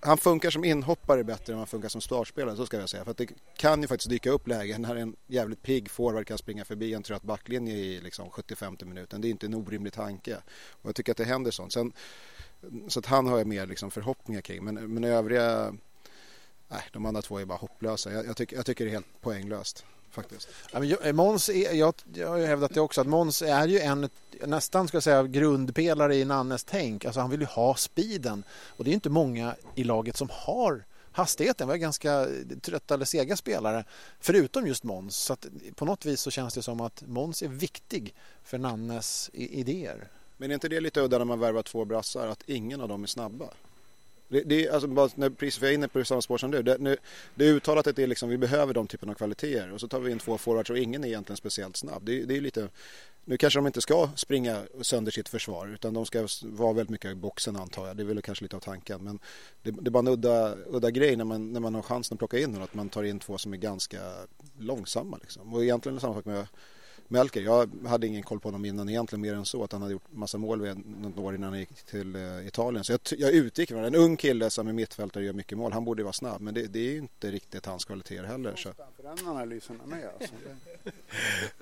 han 0.00 0.18
funkar 0.18 0.50
som 0.50 0.64
inhoppare 0.64 1.24
bättre 1.24 1.52
än 1.52 1.58
han 1.58 1.66
funkar 1.66 1.88
som 1.88 2.00
startspelare, 2.00 2.56
så 2.56 2.66
ska 2.66 2.78
jag 2.78 2.88
säga. 2.88 3.04
För 3.04 3.10
att 3.10 3.16
det 3.16 3.28
kan 3.56 3.82
ju 3.82 3.88
faktiskt 3.88 4.10
dyka 4.10 4.30
upp 4.30 4.48
lägen 4.48 4.82
när 4.82 4.96
en 4.96 5.16
jävligt 5.26 5.62
pigg 5.62 5.90
forward 5.90 6.26
kan 6.26 6.38
springa 6.38 6.64
förbi 6.64 6.94
en 6.94 7.02
trött 7.02 7.22
backlinje 7.22 7.74
i 7.74 8.00
liksom 8.00 8.30
75 8.30 8.76
minuten. 8.80 9.20
Det 9.20 9.28
är 9.28 9.30
inte 9.30 9.46
en 9.46 9.54
orimlig 9.54 9.92
tanke. 9.92 10.36
Och 10.70 10.88
jag 10.88 10.94
tycker 10.94 11.12
att 11.12 11.18
det 11.18 11.24
händer 11.24 11.50
sånt. 11.50 11.72
Sen, 11.72 11.92
så 12.88 12.98
att 12.98 13.06
han 13.06 13.26
har 13.26 13.38
jag 13.38 13.46
mer 13.46 13.66
liksom 13.66 13.90
förhoppningar 13.90 14.40
kring. 14.40 14.64
Men, 14.64 14.94
men 14.94 15.04
övriga, 15.04 15.74
nej, 16.68 16.82
de 16.92 17.06
andra 17.06 17.22
två 17.22 17.38
är 17.38 17.44
bara 17.44 17.58
hopplösa. 17.58 18.12
Jag, 18.12 18.26
jag, 18.26 18.36
tycker, 18.36 18.56
jag 18.56 18.66
tycker 18.66 18.84
det 18.84 18.90
är 18.90 18.92
helt 18.92 19.20
poänglöst 19.20 19.84
faktiskt. 20.14 20.48
Ja, 20.72 20.84
eh, 20.84 21.12
Måns 21.12 21.48
är, 21.48 21.72
jag, 21.72 21.94
jag 22.14 22.28
har 22.28 22.36
ju 22.36 22.46
hävdat 22.46 22.74
det 22.74 22.80
också 22.80 23.00
att 23.00 23.06
Måns 23.06 23.42
är 23.42 23.68
ju 23.68 23.80
en 23.80 24.08
nästan 24.46 24.88
ska 24.88 24.96
jag 24.96 25.02
säga 25.02 25.22
grundpelare 25.22 26.16
i 26.16 26.24
Nannes 26.24 26.64
tänk. 26.64 27.04
Alltså 27.04 27.20
han 27.20 27.30
vill 27.30 27.40
ju 27.40 27.46
ha 27.46 27.74
speeden 27.74 28.44
och 28.68 28.84
det 28.84 28.90
är 28.90 28.94
inte 28.94 29.10
många 29.10 29.54
i 29.74 29.84
laget 29.84 30.16
som 30.16 30.28
har 30.32 30.84
hastigheten. 31.12 31.68
Vi 31.68 31.72
har 31.72 31.78
ganska 31.78 32.26
trötta 32.60 32.94
eller 32.94 33.04
sega 33.04 33.36
spelare 33.36 33.84
förutom 34.20 34.66
just 34.66 34.84
Måns. 34.84 35.16
Så 35.16 35.32
att 35.32 35.46
på 35.74 35.84
något 35.84 36.04
vis 36.04 36.20
så 36.20 36.30
känns 36.30 36.54
det 36.54 36.62
som 36.62 36.80
att 36.80 37.02
Måns 37.06 37.42
är 37.42 37.48
viktig 37.48 38.14
för 38.44 38.58
Nannes 38.58 39.30
idéer. 39.32 40.08
Men 40.36 40.50
är 40.50 40.54
inte 40.54 40.68
det 40.68 40.80
lite 40.80 41.00
udda 41.00 41.18
när 41.18 41.24
man 41.24 41.40
värvar 41.40 41.62
två 41.62 41.84
brassar 41.84 42.26
att 42.26 42.42
ingen 42.46 42.80
av 42.80 42.88
dem 42.88 43.02
är 43.02 43.06
snabba? 43.06 43.48
Det, 44.34 44.42
det, 44.42 44.68
alltså 44.68 44.88
bara 44.88 45.08
när 45.14 45.30
precis 45.30 45.62
vi 45.62 45.68
är 45.68 45.72
inne 45.72 45.88
på 45.88 46.04
samma 46.04 46.22
spår 46.22 46.38
som 46.38 46.50
du. 46.50 46.62
Det, 46.62 46.78
nu, 46.78 46.96
det 47.34 47.46
är 47.46 47.52
uttalat 47.52 47.86
att 47.86 47.96
det 47.96 48.02
är 48.02 48.06
liksom, 48.06 48.28
vi 48.28 48.38
behöver 48.38 48.74
de 48.74 48.86
typen 48.86 49.10
av 49.10 49.14
kvaliteter 49.14 49.72
och 49.72 49.80
så 49.80 49.88
tar 49.88 50.00
vi 50.00 50.12
in 50.12 50.18
två 50.18 50.38
forwards 50.38 50.70
och 50.70 50.78
ingen 50.78 51.04
är 51.04 51.08
egentligen 51.08 51.36
speciellt 51.36 51.76
snabb. 51.76 52.04
Det, 52.04 52.24
det 52.24 52.36
är 52.36 52.40
lite, 52.40 52.68
nu 53.24 53.36
kanske 53.36 53.58
de 53.58 53.66
inte 53.66 53.80
ska 53.80 54.08
springa 54.16 54.62
sönder 54.80 55.12
sitt 55.12 55.28
försvar 55.28 55.68
utan 55.74 55.94
de 55.94 56.06
ska 56.06 56.28
vara 56.42 56.72
väldigt 56.72 56.90
mycket 56.90 57.10
i 57.10 57.14
boxen 57.14 57.56
antar 57.56 57.86
jag. 57.86 57.96
Det 57.96 58.02
är 58.02 58.04
väl 58.04 58.22
kanske 58.22 58.44
lite 58.44 58.56
av 58.56 58.60
tanken. 58.60 59.04
Men 59.04 59.18
det, 59.62 59.70
det 59.70 59.88
är 59.88 59.90
bara 59.90 59.98
en 59.98 60.08
udda, 60.08 60.54
udda 60.66 60.90
grej 60.90 61.16
när 61.16 61.24
man, 61.24 61.52
när 61.52 61.60
man 61.60 61.74
har 61.74 61.82
chansen 61.82 62.14
att 62.14 62.18
plocka 62.18 62.38
in 62.38 62.50
någon 62.50 62.62
att 62.62 62.74
man 62.74 62.88
tar 62.88 63.02
in 63.02 63.18
två 63.18 63.38
som 63.38 63.52
är 63.52 63.56
ganska 63.56 64.00
långsamma. 64.58 65.18
Liksom. 65.20 65.54
Och 65.54 65.64
egentligen 65.64 65.94
är 65.94 65.96
det 65.96 66.00
samma 66.00 66.14
sak 66.14 66.24
med 66.24 66.46
Melker, 67.08 67.40
jag 67.40 67.70
hade 67.86 68.06
ingen 68.06 68.22
koll 68.22 68.40
på 68.40 68.48
honom 68.48 68.64
innan 68.64 68.88
egentligen 68.88 69.20
mer 69.20 69.34
än 69.34 69.44
så 69.44 69.64
att 69.64 69.72
han 69.72 69.82
hade 69.82 69.92
gjort 69.92 70.12
massa 70.12 70.38
mål 70.38 70.60
vid 70.60 70.86
något 70.86 71.18
år 71.18 71.34
innan 71.34 71.50
han 71.50 71.58
gick 71.58 71.82
till 71.82 72.16
uh, 72.16 72.46
Italien. 72.46 72.84
Så 72.84 72.92
jag, 72.92 73.00
jag 73.18 73.32
utgick 73.32 73.68
från 73.68 73.84
en 73.84 73.94
ung 73.94 74.16
kille 74.16 74.50
som 74.50 74.68
är 74.68 74.72
mittfältare 74.72 75.22
och 75.22 75.26
gör 75.26 75.32
mycket 75.32 75.58
mål. 75.58 75.72
Han 75.72 75.84
borde 75.84 76.02
vara 76.02 76.12
snabb 76.12 76.40
men 76.40 76.54
det, 76.54 76.66
det 76.66 76.78
är 76.78 76.92
ju 76.92 76.98
inte 76.98 77.30
riktigt 77.30 77.66
hans 77.66 77.84
kvaliteter 77.84 78.24
heller. 78.24 78.56
Så. 78.56 78.72
För 78.96 79.02
den 79.02 79.28
analysen 79.28 79.80
är 79.80 79.86
med 79.86 80.08
alltså. 80.20 80.34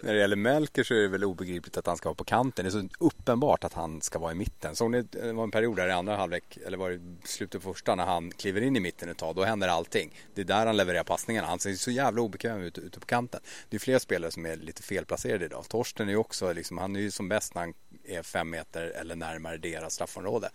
När 0.00 0.12
det 0.12 0.18
gäller 0.18 0.36
Melker 0.36 0.84
så 0.84 0.94
är 0.94 0.98
det 0.98 1.08
väl 1.08 1.24
obegripligt 1.24 1.76
att 1.76 1.86
han 1.86 1.96
ska 1.96 2.08
vara 2.08 2.14
på 2.14 2.24
kanten. 2.24 2.64
Det 2.64 2.68
är 2.68 2.70
så 2.70 2.88
uppenbart 2.98 3.64
att 3.64 3.72
han 3.72 4.00
ska 4.00 4.18
vara 4.18 4.32
i 4.32 4.34
mitten. 4.34 4.76
Såg 4.76 4.90
ni, 4.90 5.02
det 5.02 5.28
eh, 5.28 5.34
var 5.34 5.44
en 5.44 5.50
period 5.50 5.76
där 5.76 5.88
i 5.88 5.92
andra 5.92 6.16
halvlek, 6.16 6.58
eller 6.66 6.78
var 6.78 6.90
det 6.90 7.28
slutet 7.28 7.62
på 7.62 7.74
första, 7.74 7.94
när 7.94 8.06
han 8.06 8.30
kliver 8.30 8.60
in 8.60 8.76
i 8.76 8.80
mitten 8.80 9.08
ett 9.08 9.18
tag, 9.18 9.36
då 9.36 9.44
händer 9.44 9.68
allting. 9.68 10.14
Det 10.34 10.40
är 10.40 10.44
där 10.44 10.66
han 10.66 10.76
levererar 10.76 11.04
passningarna. 11.04 11.48
Han 11.48 11.58
ser 11.58 11.74
så 11.74 11.90
jävla 11.90 12.22
obekväm 12.22 12.62
ut 12.62 12.78
ute 12.78 13.00
på 13.00 13.06
kanten. 13.06 13.40
Det 13.68 13.76
är 13.76 13.80
fler 13.80 13.98
spelare 13.98 14.30
som 14.30 14.46
är 14.46 14.56
lite 14.56 14.82
felplacerade 14.82 15.44
idag. 15.44 15.64
Torsten 15.68 16.08
är 16.08 16.12
ju 16.12 16.18
också, 16.18 16.52
liksom, 16.52 16.78
han 16.78 16.96
är 16.96 17.00
ju 17.00 17.10
som 17.10 17.28
bäst 17.28 17.54
när 17.54 17.62
han 17.62 17.74
är 18.04 18.22
fem 18.22 18.50
meter 18.50 18.82
eller 18.82 19.16
närmare 19.16 19.56
deras 19.56 19.94
straffområde. 19.94 20.50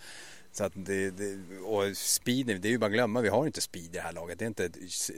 Så 0.58 0.64
att 0.64 0.74
det, 0.76 1.12
det, 1.12 1.60
och 1.60 1.98
speed, 1.98 2.46
det 2.46 2.68
är 2.68 2.72
ju 2.72 2.78
bara 2.78 2.86
att 2.86 2.92
glömma, 2.92 3.22
vi 3.22 3.30
har 3.30 3.46
inte 3.46 3.62
speed 3.62 3.86
i 3.86 3.88
det 3.88 4.02
här 4.02 4.14
laget. 4.14 4.40
Det 4.40 4.46
är 4.46 4.48
inte 4.48 4.68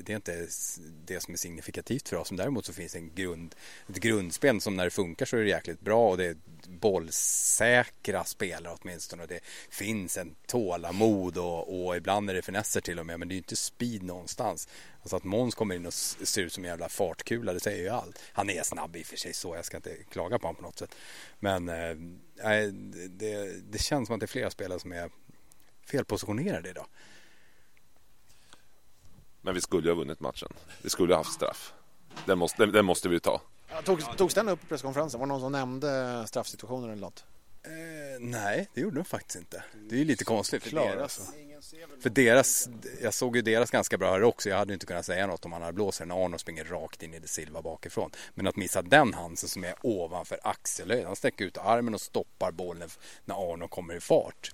det, 0.04 0.12
är 0.12 0.16
inte 0.16 0.48
det 1.06 1.20
som 1.20 1.34
är 1.34 1.38
signifikativt 1.38 2.10
för 2.10 2.18
oss. 2.18 2.32
Men 2.32 2.38
däremot 2.38 2.66
så 2.66 2.74
finns 2.74 2.96
en 2.96 3.16
grund, 3.16 3.56
ett 3.90 3.96
grundspel 3.96 4.62
som 4.62 4.76
när 4.76 4.84
det 4.84 4.90
funkar 4.90 5.26
så 5.26 5.38
är 5.38 5.42
det 5.42 5.50
jäkligt 5.50 5.82
bra 5.82 6.10
och 6.10 6.18
det 6.18 6.26
är 6.26 6.36
bollsäkra 6.68 8.24
spelare 8.24 8.76
åtminstone. 8.82 9.24
Och 9.24 9.30
det 9.30 9.40
finns 9.70 10.18
en 10.18 10.36
tålamod 10.48 11.38
och, 11.38 11.86
och 11.86 11.98
ibland 11.98 12.30
är 12.30 12.34
det 12.34 12.42
finesser 12.42 12.82
till 12.82 13.00
och 13.00 13.06
med. 13.06 13.20
Men 13.20 13.28
det 13.28 13.32
är 13.32 13.36
ju 13.36 13.42
inte 13.42 13.56
speed 13.56 14.04
någonstans. 14.04 14.68
Alltså 15.02 15.16
att 15.16 15.24
Måns 15.24 15.56
kommer 15.56 15.76
in 15.76 15.86
och 15.86 15.94
ser 15.94 16.42
ut 16.42 16.54
som 16.54 16.64
en 16.64 16.70
jävla 16.70 16.90
fartkula, 16.90 17.54
det 17.54 17.60
säger 17.60 17.84
ju 17.84 17.90
allt. 17.90 18.20
Han 18.34 18.50
är 18.50 18.64
snabb 18.64 18.96
i 18.96 19.02
och 19.02 19.06
för 19.06 19.18
sig 19.18 19.34
så, 19.34 19.56
jag 19.56 19.66
ska 19.66 19.78
inte 19.78 19.96
klaga 20.10 20.40
på 20.40 20.48
honom 20.48 20.56
på 20.56 20.62
något 20.62 20.80
sätt. 20.80 20.96
Men 21.40 21.70
eh, 21.70 21.96
det, 23.10 23.62
det 23.72 23.82
känns 23.82 24.08
som 24.08 24.14
att 24.14 24.20
det 24.20 24.26
är 24.26 24.28
flera 24.28 24.50
spelare 24.50 24.80
som 24.80 24.92
är 24.92 25.10
felpositionerade 25.90 26.70
idag. 26.70 26.86
Men 29.42 29.54
vi 29.54 29.62
skulle 29.62 29.84
ju 29.88 29.90
ha 29.90 29.96
vunnit 29.96 30.20
matchen. 30.20 30.50
Vi 30.82 30.90
skulle 30.90 31.14
ha 31.14 31.20
haft 31.20 31.34
straff. 31.34 31.74
Den 32.26 32.38
måste, 32.38 32.64
den, 32.66 32.72
den 32.72 32.86
måste 32.86 33.10
vi 33.10 33.20
ta. 33.20 33.42
Tog, 33.84 34.18
togs 34.18 34.34
den 34.34 34.50
upp 34.50 34.62
på 34.62 34.68
presskonferensen? 34.68 35.20
Var 35.20 35.28
det 35.28 35.34
någon 35.34 35.42
som 35.42 35.52
nämnde 35.52 36.24
straffsituationer 36.28 36.90
eller 36.90 37.02
något? 37.02 37.26
Eh, 37.64 38.20
nej, 38.20 38.70
det 38.74 38.82
gjorde 38.82 38.96
de 38.96 39.06
faktiskt 39.06 39.36
inte. 39.36 39.64
Det 39.90 39.96
är 39.96 40.00
ju 40.00 40.06
lite 40.06 40.24
konstigt 40.24 40.64
för 40.64 40.70
Klar, 40.70 40.86
deras. 40.96 41.20
alltså. 41.20 41.34
För 42.02 42.10
deras, 42.10 42.70
jag 43.02 43.14
såg 43.14 43.36
ju 43.36 43.42
deras 43.42 43.72
ganska 43.72 43.98
bra 43.98 44.12
här 44.12 44.24
också. 44.24 44.50
Jag 44.50 44.58
hade 44.58 44.74
inte 44.74 44.86
kunnat 44.86 45.06
säga 45.06 45.28
något 45.28 45.46
om 45.46 45.52
han 45.52 45.62
hade 45.62 45.74
blåst 45.74 46.02
när 46.06 46.26
Arno 46.26 46.38
springer 46.38 46.66
rakt 46.66 47.04
in 47.04 47.14
i 47.14 47.20
det 47.20 47.28
Silva 47.28 47.62
bakifrån. 47.62 48.12
Men 48.34 48.48
att 48.48 48.56
missa 48.56 48.82
den 48.82 49.14
Hansen 49.14 49.50
som 49.50 49.64
är 49.64 49.76
ovanför 49.82 50.40
axelhöjd. 50.44 51.06
Han 51.06 51.16
sträcker 51.16 51.46
ut 51.46 51.58
armen 51.58 51.94
och 51.94 52.02
stoppar 52.02 52.52
bollen 52.52 52.90
när 53.26 53.54
Arno 53.54 53.68
kommer 53.68 53.96
i 53.96 54.00
fart. 54.00 54.52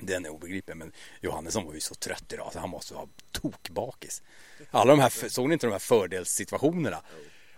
Den 0.00 0.24
är 0.24 0.28
obegriplig. 0.28 0.76
Men 0.76 0.92
Johannesson 1.20 1.66
var 1.66 1.74
ju 1.74 1.80
så 1.80 1.94
trött 1.94 2.32
idag 2.32 2.52
så 2.52 2.58
han 2.58 2.70
måste 2.70 2.94
vara 2.94 3.08
tokbakis. 3.32 4.22
Alla 4.70 4.90
de 4.90 5.00
här, 5.00 5.28
såg 5.28 5.48
ni 5.48 5.52
inte 5.52 5.66
de 5.66 5.72
här 5.72 5.78
fördelssituationerna? 5.78 7.02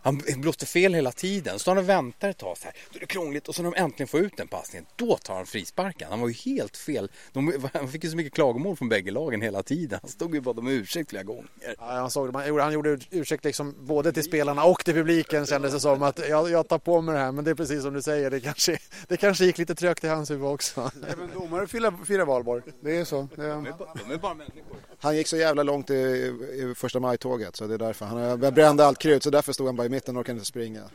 Han 0.03 0.23
blåste 0.37 0.67
fel 0.67 0.95
hela 0.95 1.13
tiden. 1.13 1.53
Så 1.53 1.59
står 1.59 1.73
han 1.73 1.85
och 1.85 1.89
väntar 1.89 2.29
ett 2.29 2.39
tag 2.39 2.59
så 2.59 2.65
här. 2.65 2.75
Då 2.91 2.97
är 2.97 3.01
det 3.01 3.07
krångligt 3.07 3.49
och 3.49 3.55
så 3.55 3.63
när 3.63 3.71
de 3.71 3.81
äntligen 3.83 4.09
får 4.09 4.21
ut 4.21 4.37
den 4.37 4.49
passningen. 4.49 4.87
Då 4.97 5.17
tar 5.17 5.35
han 5.35 5.47
frisparken. 5.47 6.09
Han 6.11 6.21
var 6.21 6.29
ju 6.29 6.35
helt 6.35 6.77
fel. 6.77 7.11
De, 7.33 7.69
han 7.75 7.89
fick 7.89 8.05
ju 8.05 8.11
så 8.11 8.17
mycket 8.17 8.33
klagomål 8.33 8.77
från 8.77 8.89
bägge 8.89 9.11
lagen 9.11 9.43
hela 9.43 9.63
tiden. 9.63 9.99
Han 10.03 10.11
stod 10.11 10.35
ju 10.35 10.41
bad 10.41 10.59
om 10.59 10.69
ursäkt 10.69 11.11
flera 11.11 11.23
gånger. 11.23 11.47
Ja, 11.61 11.75
han, 11.79 12.11
såg, 12.11 12.35
han, 12.35 12.49
gjorde, 12.49 12.63
han 12.63 12.73
gjorde 12.73 12.99
ursäkt 13.11 13.45
liksom 13.45 13.75
både 13.81 14.13
till 14.13 14.25
spelarna 14.25 14.65
och 14.65 14.85
till 14.85 14.95
publiken 14.95 15.47
kändes 15.47 15.73
det 15.73 15.81
som 15.81 16.03
att 16.03 16.29
jag, 16.29 16.51
jag 16.51 16.69
tar 16.69 16.79
på 16.79 17.01
mig 17.01 17.15
det 17.15 17.21
här 17.21 17.33
men 17.33 17.45
det 17.45 17.51
är 17.51 17.55
precis 17.55 17.83
som 17.83 17.95
du 17.95 18.03
säger 18.03 18.31
det 18.31 18.41
kanske, 18.41 18.79
det 19.09 19.17
kanske 19.17 19.45
gick 19.45 19.59
lite 19.59 19.75
trögt 19.75 20.05
i 20.05 20.09
hans 20.09 20.31
huvud 20.31 20.47
också. 20.47 20.91
Även 21.09 21.31
domare 21.35 21.67
firar, 21.67 22.05
firar 22.05 22.25
valborg. 22.25 22.63
Det 22.81 22.97
är 22.97 23.05
så. 23.05 23.29
Det 23.37 23.45
är... 23.45 23.49
De 23.49 23.67
är 24.13 24.19
bara 24.19 24.35
människor. 24.35 24.77
Han 24.99 25.17
gick 25.17 25.27
så 25.27 25.37
jävla 25.37 25.63
långt 25.63 25.91
i, 25.91 25.95
i 25.95 26.75
första 26.77 27.01
maj-tåget 27.01 27.57
så 27.57 27.67
det 27.67 27.75
är 27.75 27.79
därför. 27.79 28.07
Han 28.07 28.41
brände 28.55 28.87
allt 28.87 28.99
krut 28.99 29.23
så 29.23 29.31
därför 29.31 29.53
stod 29.53 29.67
han 29.67 29.77
bara 29.77 29.90
mitten 29.91 30.17
och 30.17 30.21
orkade 30.21 30.37
inte 30.37 30.47
springa. 30.47 30.91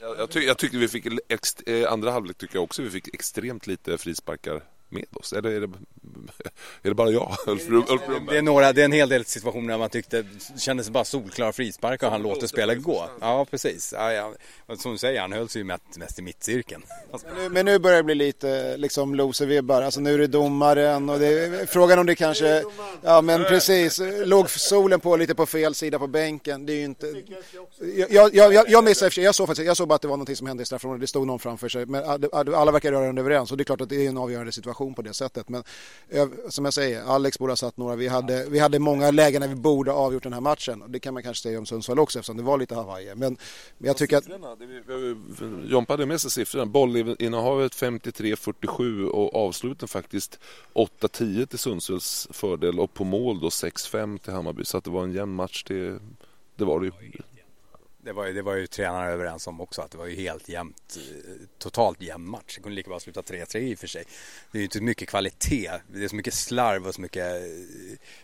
Jag, 0.00 0.18
jag, 0.18 0.30
ty, 0.30 0.40
jag 0.40 0.58
tyckte 0.58 0.78
vi 0.78 0.88
fick, 0.88 1.06
ex, 1.28 1.54
eh, 1.54 1.92
andra 1.92 2.10
halvlek 2.10 2.38
tycker 2.38 2.56
jag 2.56 2.64
också 2.64 2.82
vi 2.82 2.90
fick 2.90 3.14
extremt 3.14 3.66
lite 3.66 3.98
frisparkar 3.98 4.62
med 4.88 5.04
oss. 5.12 5.32
Eller 5.32 5.50
är 5.50 5.60
det, 5.60 5.70
är 6.82 6.88
det 6.88 6.94
bara 6.94 7.10
jag? 7.10 7.36
Ulf, 7.46 7.68
Ulf 7.68 8.02
Det 8.28 8.38
är, 8.38 8.42
några, 8.42 8.72
det 8.72 8.80
är 8.80 8.84
en 8.84 8.92
hel 8.92 9.08
del 9.08 9.24
situationer 9.24 9.72
där 9.72 9.78
man 9.78 9.90
tyckte 9.90 10.22
det 10.22 10.60
kändes 10.60 10.90
bara 10.90 11.04
solklara 11.04 11.52
frisparkar 11.52 12.06
och 12.06 12.12
han 12.12 12.22
låter 12.22 12.46
spelet 12.46 12.82
gå. 12.82 13.08
Ja, 13.20 13.46
precis. 13.50 13.94
Ja, 13.96 14.12
ja. 14.12 14.34
Som 14.76 14.92
du 14.92 14.98
säger, 14.98 15.20
han 15.20 15.32
höll 15.32 15.48
sig 15.48 15.60
ju 15.60 15.64
mest, 15.64 15.82
mest 15.96 16.18
i 16.18 16.22
mittcirkeln. 16.22 16.82
Men 17.10 17.34
nu, 17.36 17.48
men 17.48 17.66
nu 17.66 17.78
börjar 17.78 17.96
det 17.96 18.02
bli 18.02 18.14
lite 18.14 18.76
liksom 18.76 19.14
loser-vibbar. 19.14 19.82
Alltså 19.82 20.00
nu 20.00 20.14
är 20.14 20.18
det 20.18 20.26
domaren 20.26 21.10
och 21.10 21.18
det 21.18 21.26
är 21.26 21.66
frågan 21.66 21.98
om 21.98 22.06
det 22.06 22.14
kanske... 22.14 22.64
Ja 23.02 23.20
men 23.20 23.44
precis. 23.44 24.00
Låg 24.24 24.50
solen 24.50 25.00
på 25.00 25.16
lite 25.16 25.34
på 25.34 25.46
fel 25.46 25.74
sida 25.74 25.98
på 25.98 26.06
bänken. 26.06 26.66
Det 26.66 26.72
är 26.72 26.76
ju 26.76 26.84
inte... 26.84 27.22
Jag, 28.08 28.34
jag, 28.34 28.54
jag, 28.54 28.68
jag 28.68 28.84
missade 28.84 29.20
jag 29.20 29.34
såg 29.34 29.46
faktiskt, 29.46 29.66
jag 29.66 29.76
såg 29.76 29.88
bara 29.88 29.94
att 29.94 30.02
det 30.02 30.08
var 30.08 30.16
någonting 30.16 30.36
som 30.36 30.46
hände 30.46 30.62
i 30.62 30.66
straffområdet. 30.66 31.00
Det 31.00 31.06
stod 31.06 31.26
någon 31.26 31.38
framför 31.38 31.68
sig. 31.68 31.86
Men 31.86 32.04
alla 32.32 32.72
verkar 32.72 32.92
rörande 32.92 33.20
överens 33.20 33.50
och 33.50 33.56
det 33.56 33.62
är 33.62 33.64
klart 33.64 33.80
att 33.80 33.88
det 33.88 34.04
är 34.04 34.08
en 34.08 34.18
avgörande 34.18 34.52
situation 34.52 34.94
på 34.94 35.02
det 35.02 35.14
sättet. 35.14 35.48
Men 35.48 35.64
Eh, 36.08 36.28
som 36.48 36.64
jag 36.64 36.74
säger, 36.74 37.02
Alex 37.04 37.38
borde 37.38 37.52
ha 37.52 37.56
satt 37.56 37.76
några. 37.76 37.96
Vi 37.96 38.08
hade, 38.08 38.46
vi 38.48 38.58
hade 38.58 38.78
många 38.78 39.10
lägen 39.10 39.40
när 39.40 39.48
vi 39.48 39.54
borde 39.54 39.90
ha 39.90 39.98
avgjort 39.98 40.22
den 40.22 40.32
här 40.32 40.40
matchen. 40.40 40.82
Och 40.82 40.90
det 40.90 41.00
kan 41.00 41.14
man 41.14 41.22
kanske 41.22 41.42
säga 41.42 41.58
om 41.58 41.66
Sundsvall 41.66 41.98
också 41.98 42.18
eftersom 42.18 42.36
det 42.36 42.42
var 42.42 42.58
lite 42.58 42.74
Hawaii. 42.74 43.14
Men, 43.14 43.36
men 43.78 43.86
jag 43.86 43.96
tycker 43.96 44.16
att... 44.16 44.24
Jompa 45.64 45.92
hade 45.92 46.06
med 46.06 46.20
sig 46.20 46.30
siffrorna. 46.30 46.66
Bollinnehavet 46.66 47.72
53-47 47.72 49.04
och 49.06 49.34
avsluten 49.34 49.88
faktiskt 49.88 50.38
8-10 50.74 51.46
till 51.46 51.58
Sundsvalls 51.58 52.28
fördel 52.30 52.80
och 52.80 52.94
på 52.94 53.04
mål 53.04 53.40
då 53.40 53.48
6-5 53.48 54.18
till 54.18 54.32
Hammarby. 54.32 54.64
Så 54.64 54.78
att 54.78 54.84
det 54.84 54.90
var 54.90 55.04
en 55.04 55.12
jämn 55.12 55.34
match. 55.34 55.64
Det, 55.68 55.98
det 56.56 56.64
var 56.64 56.80
det 56.80 56.86
ju. 56.86 56.92
Det 58.04 58.12
var, 58.12 58.26
ju, 58.26 58.32
det 58.32 58.42
var 58.42 58.54
ju 58.54 58.66
tränarna 58.66 59.06
överens 59.06 59.46
om 59.46 59.60
också 59.60 59.82
att 59.82 59.90
det 59.90 59.98
var 59.98 60.06
ju 60.06 60.16
helt 60.16 60.48
jämnt, 60.48 60.98
totalt 61.58 62.02
jämn 62.02 62.30
match. 62.30 62.56
Det 62.56 62.62
kunde 62.62 62.76
lika 62.76 62.90
bra 62.90 63.00
sluta 63.00 63.22
3-3 63.22 63.56
i 63.56 63.74
och 63.74 63.78
för 63.78 63.86
sig. 63.86 64.04
Det 64.52 64.58
är 64.58 64.60
ju 64.60 64.64
inte 64.64 64.78
så 64.78 64.84
mycket 64.84 65.08
kvalitet, 65.08 65.70
det 65.86 66.04
är 66.04 66.08
så 66.08 66.16
mycket 66.16 66.34
slarv 66.34 66.86
och 66.86 66.94
så 66.94 67.00
mycket, 67.00 67.24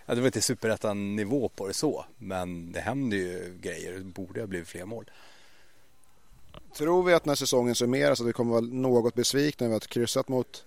ja 0.07 0.15
det 0.15 0.21
var 0.21 0.27
inte 0.27 0.41
superettan 0.41 1.17
nivå 1.17 1.49
på 1.49 1.67
det 1.67 1.75
så. 1.75 2.05
Men 2.19 2.73
det 2.73 2.81
händer 2.81 3.17
ju 3.17 3.59
grejer, 3.61 3.93
det 3.93 4.01
borde 4.01 4.41
ha 4.41 4.47
blivit 4.47 4.69
fler 4.69 4.85
mål. 4.85 5.11
Tror 6.77 7.03
vi 7.03 7.15
att 7.15 7.25
när 7.25 7.35
säsongen 7.35 7.75
summeras 7.75 8.21
att 8.21 8.27
vi 8.27 8.33
kommer 8.33 8.53
vara 8.53 8.61
något 8.61 9.15
besvikna 9.15 9.67
över 9.67 9.77
att 9.77 9.87
kryssat 9.87 10.29
mot 10.29 10.65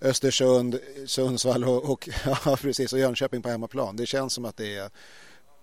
Östersund, 0.00 0.78
Sundsvall 1.06 1.64
och, 1.64 1.90
och, 1.90 2.08
ja, 2.24 2.56
precis, 2.60 2.92
och 2.92 2.98
Jönköping 2.98 3.42
på 3.42 3.48
hemmaplan. 3.48 3.96
Det 3.96 4.06
känns 4.06 4.32
som 4.32 4.44
att 4.44 4.56
det 4.56 4.76
är 4.76 4.90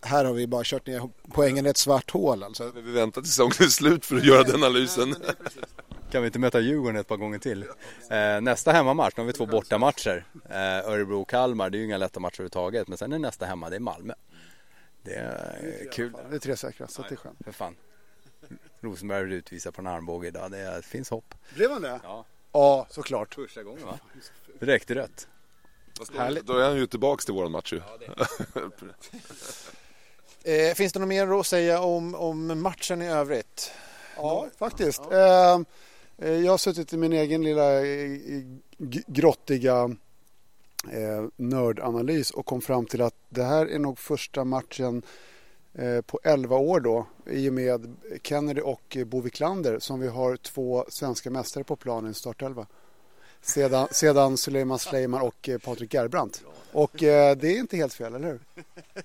här 0.01 0.25
har 0.25 0.33
vi 0.33 0.47
bara 0.47 0.63
kört 0.65 0.87
ner 0.87 1.09
poängen 1.33 1.65
i 1.65 1.69
ett 1.69 1.77
svart 1.77 2.11
hål 2.11 2.43
alltså. 2.43 2.71
Vi 2.75 2.91
väntar 2.91 3.21
till 3.21 3.31
säsongen 3.31 3.53
är 3.59 3.65
slut 3.65 4.05
för 4.05 4.15
att 4.15 4.25
göra 4.25 4.43
den 4.43 4.55
analysen. 4.55 5.15
Kan 6.11 6.21
vi 6.21 6.25
inte 6.25 6.39
möta 6.39 6.59
Djurgården 6.59 6.95
ett 6.95 7.07
par 7.07 7.17
gånger 7.17 7.39
till? 7.39 7.65
Eh, 8.09 8.41
nästa 8.41 8.71
hemmamatch, 8.71 9.13
nu 9.17 9.21
har 9.23 9.27
vi 9.27 9.33
två 9.33 9.45
bortamatcher. 9.45 10.25
Eh, 10.49 10.89
Örebro 10.89 11.21
och 11.21 11.29
Kalmar, 11.29 11.69
det 11.69 11.77
är 11.77 11.79
ju 11.79 11.85
inga 11.85 11.97
lätta 11.97 12.19
matcher 12.19 12.35
överhuvudtaget. 12.35 12.87
Men 12.87 12.97
sen 12.97 13.13
är 13.13 13.19
nästa 13.19 13.45
hemma, 13.45 13.69
det 13.69 13.75
är 13.75 13.79
Malmö. 13.79 14.13
Det 15.03 15.13
är 15.13 15.89
kul. 15.91 16.13
Det 16.29 16.35
är 16.35 16.39
tre 16.39 16.57
säkra, 16.57 16.87
så 16.87 17.01
det 17.01 17.11
är 17.11 17.15
skönt. 17.15 17.37
För 17.43 17.51
fan. 17.51 17.75
Rosenberg 18.81 19.25
blev 19.25 19.37
utvisad 19.37 19.73
på 19.73 19.81
en 19.81 19.87
armbåge 19.87 20.27
idag. 20.27 20.51
Det 20.51 20.85
finns 20.85 21.09
hopp. 21.09 21.35
Blev 21.55 21.71
han 21.71 21.81
det? 21.81 21.99
Ja. 22.03 22.25
Ja, 22.51 22.87
såklart. 22.89 23.35
Första 23.35 23.63
gången 23.63 23.85
va? 23.85 23.99
Direkt 24.59 24.91
rött. 24.91 25.27
Då 26.43 26.57
är 26.57 26.67
han 26.67 26.77
ju 26.77 26.87
tillbaks 26.87 27.25
till 27.25 27.33
våran 27.33 27.51
match 27.51 27.73
ju. 27.73 27.81
eh, 30.43 30.73
finns 30.75 30.93
det 30.93 30.99
något 30.99 31.09
mer 31.09 31.39
att 31.39 31.47
säga 31.47 31.81
om, 31.81 32.15
om 32.15 32.61
matchen 32.61 33.01
i 33.01 33.07
övrigt? 33.07 33.71
Ja, 34.15 34.47
faktiskt. 34.57 35.01
Ja. 35.11 35.63
Eh, 36.21 36.31
jag 36.31 36.51
har 36.51 36.57
suttit 36.57 36.93
i 36.93 36.97
min 36.97 37.13
egen 37.13 37.43
lilla 37.43 37.69
grottiga 39.07 39.95
eh, 40.91 41.25
nördanalys 41.35 42.31
och 42.31 42.45
kom 42.45 42.61
fram 42.61 42.85
till 42.85 43.01
att 43.01 43.15
det 43.29 43.43
här 43.43 43.65
är 43.65 43.79
nog 43.79 43.99
första 43.99 44.43
matchen 44.43 45.01
eh, 45.73 46.01
på 46.01 46.19
11 46.23 46.57
år 46.57 46.79
då 46.79 47.05
i 47.25 47.49
och 47.49 47.53
med 47.53 47.95
Kennedy 48.23 48.61
och 48.61 48.97
Bo 49.05 49.21
Wiklander 49.21 49.79
som 49.79 49.99
vi 49.99 50.07
har 50.07 50.37
två 50.37 50.85
svenska 50.89 51.29
mästare 51.29 51.63
på 51.63 51.75
planen 51.75 52.11
i 52.11 52.13
startelva. 52.13 52.67
Sedan, 53.41 53.87
sedan 53.91 54.37
Suleiman 54.37 54.79
Sleiman 54.79 55.21
och 55.21 55.49
Patrik 55.63 55.93
Gerbrandt. 55.93 56.43
Och 56.71 57.03
eh, 57.03 57.37
det 57.37 57.47
är 57.47 57.59
inte 57.59 57.77
helt 57.77 57.93
fel, 57.93 58.15
eller 58.15 58.27
hur? 58.27 58.39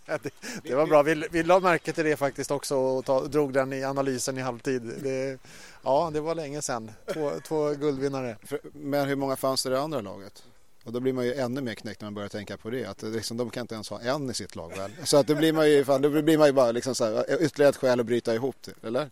det, 0.22 0.30
det, 0.62 0.74
var 0.74 0.86
bra. 0.86 1.02
Vi, 1.02 1.24
vi 1.30 1.42
la 1.42 1.60
märke 1.60 1.92
till 1.92 2.04
det 2.04 2.16
faktiskt 2.16 2.50
också 2.50 2.76
och 2.76 3.04
ta, 3.04 3.20
drog 3.20 3.52
den 3.52 3.72
i 3.72 3.84
analysen 3.84 4.38
i 4.38 4.40
halvtid. 4.40 4.82
Det, 4.82 5.38
ja, 5.82 6.10
det 6.12 6.20
var 6.20 6.34
länge 6.34 6.62
sedan. 6.62 6.90
Två, 7.12 7.32
två 7.48 7.70
guldvinnare. 7.70 8.36
Men 8.72 9.08
hur 9.08 9.16
många 9.16 9.36
fanns 9.36 9.62
det 9.62 9.68
i 9.68 9.72
det 9.72 9.80
andra 9.80 10.00
laget? 10.00 10.42
Och 10.84 10.92
då 10.92 11.00
blir 11.00 11.12
man 11.12 11.24
ju 11.24 11.34
ännu 11.34 11.60
mer 11.60 11.74
knäckt 11.74 12.00
när 12.00 12.06
man 12.06 12.14
börjar 12.14 12.28
tänka 12.28 12.56
på 12.56 12.70
det. 12.70 12.84
Att 12.84 13.02
liksom, 13.02 13.36
de 13.36 13.50
kan 13.50 13.60
inte 13.60 13.74
ens 13.74 13.90
ha 13.90 14.00
en 14.00 14.30
i 14.30 14.34
sitt 14.34 14.56
lag 14.56 14.76
väl. 14.76 14.90
Så 15.04 15.16
att 15.16 15.26
då 15.26 15.34
blir 15.34 15.52
man 15.52 15.70
ju, 15.70 15.84
fan, 15.84 16.02
då 16.02 16.22
blir 16.22 16.38
man 16.38 16.46
ju 16.46 16.52
bara 16.52 16.72
liksom 16.72 16.94
så 16.94 17.04
här, 17.04 17.42
ytterligare 17.42 17.70
ett 17.70 17.76
skäl 17.76 18.00
att 18.00 18.06
bryta 18.06 18.34
ihop 18.34 18.56
det, 18.60 18.88
eller? 18.88 19.10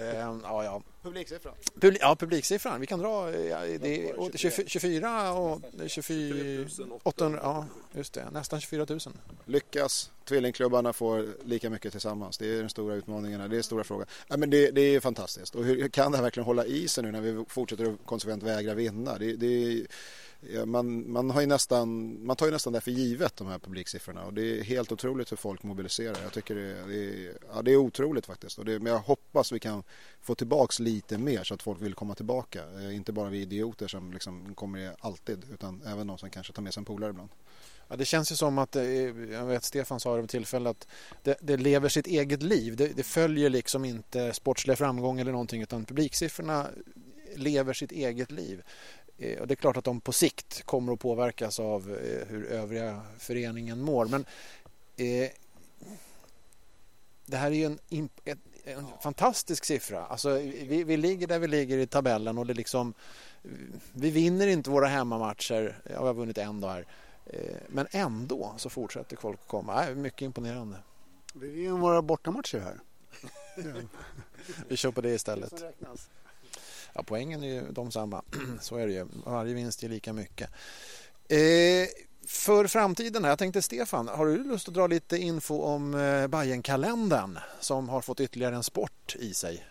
Ehm, 0.00 0.40
ja, 0.44 0.64
ja. 0.64 0.82
Publiksiffran? 1.02 1.54
Publi 1.80 1.98
ja, 2.00 2.16
publiksiffran. 2.16 2.80
Vi 2.80 2.86
kan 2.86 2.98
dra 2.98 3.36
ja, 3.36 3.60
det 3.60 4.10
är 4.10 4.36
24 4.36 5.32
och 5.32 5.60
24 5.86 6.98
800, 7.02 7.40
ja, 7.42 7.66
just 7.92 8.12
det, 8.12 8.30
nästan 8.30 8.60
24 8.60 8.86
000. 8.88 9.00
Lyckas 9.44 10.10
tvillingklubbarna 10.24 10.92
får 10.92 11.26
lika 11.44 11.70
mycket 11.70 11.92
tillsammans? 11.92 12.38
Det 12.38 12.46
är 12.46 12.60
den 12.60 12.70
stora 12.70 12.94
utmaningen, 12.94 13.50
det 13.50 13.58
är 13.58 13.62
stora 13.62 13.84
frågan. 13.84 14.06
Ja, 14.28 14.36
men 14.36 14.50
det, 14.50 14.70
det 14.70 14.80
är 14.80 15.00
fantastiskt 15.00 15.54
och 15.54 15.64
hur 15.64 15.88
kan 15.88 16.12
det 16.12 16.18
här 16.18 16.22
verkligen 16.22 16.46
hålla 16.46 16.64
i 16.64 16.88
sig 16.88 17.04
nu 17.04 17.12
när 17.12 17.20
vi 17.20 17.44
fortsätter 17.48 17.84
att 17.84 17.98
konsekvent 18.04 18.42
vägra 18.42 18.74
vinna? 18.74 19.18
Det, 19.18 19.32
det 19.32 19.46
Ja, 19.76 19.86
man, 20.66 21.12
man, 21.12 21.30
har 21.30 21.40
ju 21.40 21.46
nästan, 21.46 22.18
man 22.26 22.36
tar 22.36 22.46
ju 22.46 22.52
nästan 22.52 22.72
det 22.72 22.80
för 22.80 22.90
givet 22.90 23.36
de 23.36 23.46
här 23.46 23.58
publiksiffrorna 23.58 24.24
och 24.24 24.32
det 24.34 24.58
är 24.58 24.62
helt 24.62 24.92
otroligt 24.92 25.32
hur 25.32 25.36
folk 25.36 25.62
mobiliserar. 25.62 26.16
Jag 26.22 26.32
tycker 26.32 26.54
det, 26.54 26.62
är, 26.62 26.86
det, 26.86 27.26
är, 27.26 27.32
ja, 27.54 27.62
det 27.62 27.72
är 27.72 27.76
otroligt 27.76 28.26
faktiskt. 28.26 28.58
Och 28.58 28.64
det, 28.64 28.78
men 28.78 28.92
jag 28.92 29.00
hoppas 29.00 29.52
vi 29.52 29.58
kan 29.58 29.82
få 30.20 30.34
tillbaks 30.34 30.80
lite 30.80 31.18
mer 31.18 31.44
så 31.44 31.54
att 31.54 31.62
folk 31.62 31.82
vill 31.82 31.94
komma 31.94 32.14
tillbaka. 32.14 32.62
Eh, 32.80 32.96
inte 32.96 33.12
bara 33.12 33.28
vi 33.28 33.40
idioter 33.40 33.88
som 33.88 34.12
liksom 34.12 34.54
kommer 34.54 34.96
alltid 35.00 35.44
utan 35.52 35.82
även 35.86 36.06
de 36.06 36.18
som 36.18 36.30
kanske 36.30 36.52
tar 36.52 36.62
med 36.62 36.74
sig 36.74 36.80
en 36.80 36.84
polare 36.84 37.10
ibland. 37.10 37.30
Ja, 37.88 37.96
det 37.96 38.04
känns 38.04 38.32
ju 38.32 38.36
som 38.36 38.58
att, 38.58 38.76
eh, 38.76 38.84
jag 39.32 39.46
vet 39.46 39.64
Stefan 39.64 40.00
sa 40.00 40.14
det 40.14 40.20
vid 40.20 40.30
tillfälle 40.30 40.70
att 40.70 40.86
det, 41.22 41.36
det, 41.40 41.56
lever 41.56 41.88
sitt 41.88 42.06
eget 42.06 42.42
liv. 42.42 42.76
Det, 42.76 42.96
det 42.96 43.02
följer 43.02 43.50
liksom 43.50 43.84
inte 43.84 44.32
sportsliga 44.32 44.76
framgång 44.76 45.20
eller 45.20 45.32
någonting 45.32 45.62
utan 45.62 45.84
publiksiffrorna 45.84 46.66
lever 47.36 47.72
sitt 47.72 47.92
eget 47.92 48.30
liv. 48.30 48.62
Eh, 49.22 49.40
och 49.40 49.46
det 49.46 49.54
är 49.54 49.56
klart 49.56 49.76
att 49.76 49.84
de 49.84 50.00
på 50.00 50.12
sikt 50.12 50.62
kommer 50.62 50.92
att 50.92 51.00
påverkas 51.00 51.60
av 51.60 51.90
eh, 51.90 52.28
hur 52.28 52.46
övriga 52.46 53.00
föreningen 53.18 53.80
mår. 53.80 54.06
Men 54.06 54.24
eh, 54.96 55.30
det 57.26 57.36
här 57.36 57.50
är 57.50 57.54
ju 57.54 57.64
en, 57.64 57.78
en, 57.88 58.08
en 58.64 58.86
fantastisk 59.02 59.64
siffra. 59.64 60.06
Alltså, 60.06 60.30
vi, 60.38 60.84
vi, 60.84 60.96
ligger 60.96 61.26
där 61.26 61.38
vi 61.38 61.46
ligger 61.46 61.78
i 61.78 61.86
tabellen 61.86 62.38
och 62.38 62.46
det 62.46 62.54
liksom, 62.54 62.94
vi 63.92 64.10
vinner 64.10 64.46
inte 64.46 64.70
våra 64.70 64.86
hemmamatcher. 64.86 65.82
Ja, 65.84 66.00
vi 66.00 66.06
har 66.06 66.14
vunnit 66.14 66.38
en 66.38 66.60
dag 66.60 66.70
här. 66.70 66.86
Eh, 67.26 67.56
men 67.68 67.86
ändå 67.90 68.54
så 68.56 68.70
fortsätter 68.70 69.16
folk 69.16 69.40
att 69.40 69.48
komma. 69.48 69.86
Äh, 69.86 69.94
mycket 69.94 70.22
imponerande. 70.22 70.76
Vi 71.34 71.48
vinner 71.48 71.78
våra 71.78 72.02
bortamatcher 72.02 72.58
här. 72.58 72.80
Vi 74.68 74.76
kör 74.76 74.90
på 74.90 75.00
det 75.00 75.10
istället. 75.10 75.52
Ja, 76.92 77.02
poängen 77.06 77.42
är 77.42 77.48
ju 77.48 77.62
de 77.70 77.90
samma. 77.90 78.22
Så 78.60 78.76
är 78.76 78.86
det 78.86 78.92
ju. 78.92 79.06
Varje 79.24 79.54
vinst 79.54 79.82
ger 79.82 79.90
lika 79.90 80.12
mycket. 80.12 80.50
Eh, 81.28 81.88
för 82.26 82.66
framtiden, 82.66 83.24
här, 83.24 83.30
jag 83.30 83.38
tänkte 83.38 83.62
Stefan, 83.62 84.08
har 84.08 84.26
du 84.26 84.44
lust 84.44 84.68
att 84.68 84.74
dra 84.74 84.86
lite 84.86 85.18
info 85.18 85.62
om 85.62 85.94
eh, 85.94 86.28
som 87.60 87.88
har 87.88 88.00
fått 88.00 88.20
ytterligare 88.20 88.56
en 88.56 88.62
sport 88.62 89.16
i 89.18 89.34
sig? 89.34 89.66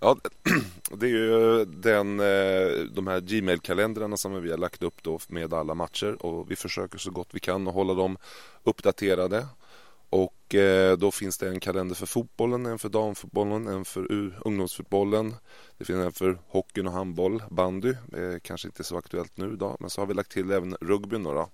Ja, 0.00 0.16
det 0.90 1.06
är 1.06 1.10
ju 1.10 1.64
den, 1.64 2.20
eh, 2.20 2.84
de 2.94 3.06
här 3.06 3.20
Gmail-kalendrarna 3.20 4.16
som 4.16 4.42
vi 4.42 4.50
har 4.50 4.58
lagt 4.58 4.82
upp 4.82 5.02
då 5.02 5.18
med 5.28 5.54
alla 5.54 5.74
matcher 5.74 6.26
och 6.26 6.50
vi 6.50 6.56
försöker 6.56 6.98
så 6.98 7.10
gott 7.10 7.28
vi 7.30 7.40
kan 7.40 7.68
att 7.68 7.74
hålla 7.74 7.94
dem 7.94 8.16
uppdaterade. 8.62 9.46
Och 10.14 10.54
eh, 10.54 10.96
då 10.96 11.10
finns 11.10 11.38
det 11.38 11.48
en 11.48 11.60
kalender 11.60 11.94
för 11.94 12.06
fotbollen, 12.06 12.66
en 12.66 12.78
för 12.78 12.88
damfotbollen, 12.88 13.66
en 13.66 13.84
för 13.84 14.32
ungdomsfotbollen. 14.46 15.34
Det 15.78 15.84
finns 15.84 15.98
en 15.98 16.12
för 16.12 16.38
hockeyn 16.48 16.86
och 16.86 16.92
handboll, 16.92 17.42
bandy, 17.50 17.90
eh, 17.90 18.38
kanske 18.42 18.68
inte 18.68 18.84
så 18.84 18.96
aktuellt 18.96 19.36
nu 19.36 19.52
idag, 19.52 19.76
men 19.80 19.90
så 19.90 20.00
har 20.00 20.06
vi 20.06 20.14
lagt 20.14 20.32
till 20.32 20.50
även 20.50 20.76
rugbyn 20.80 21.22
då. 21.22 21.50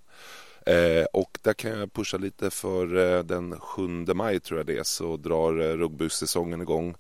Eh, 0.67 1.05
och 1.13 1.39
där 1.43 1.53
kan 1.53 1.71
jag 1.71 1.93
pusha 1.93 2.17
lite 2.19 2.51
för 2.51 2.97
eh, 2.97 3.25
den 3.25 3.61
7 3.61 3.89
maj 4.15 4.41
tror 4.41 4.59
jag 4.59 4.67
det 4.67 4.79
är 4.79 4.83
så 4.83 5.17
drar 5.17 5.61
eh, 5.61 5.77
rugbysäsongen 5.77 6.61
igång. 6.61 6.95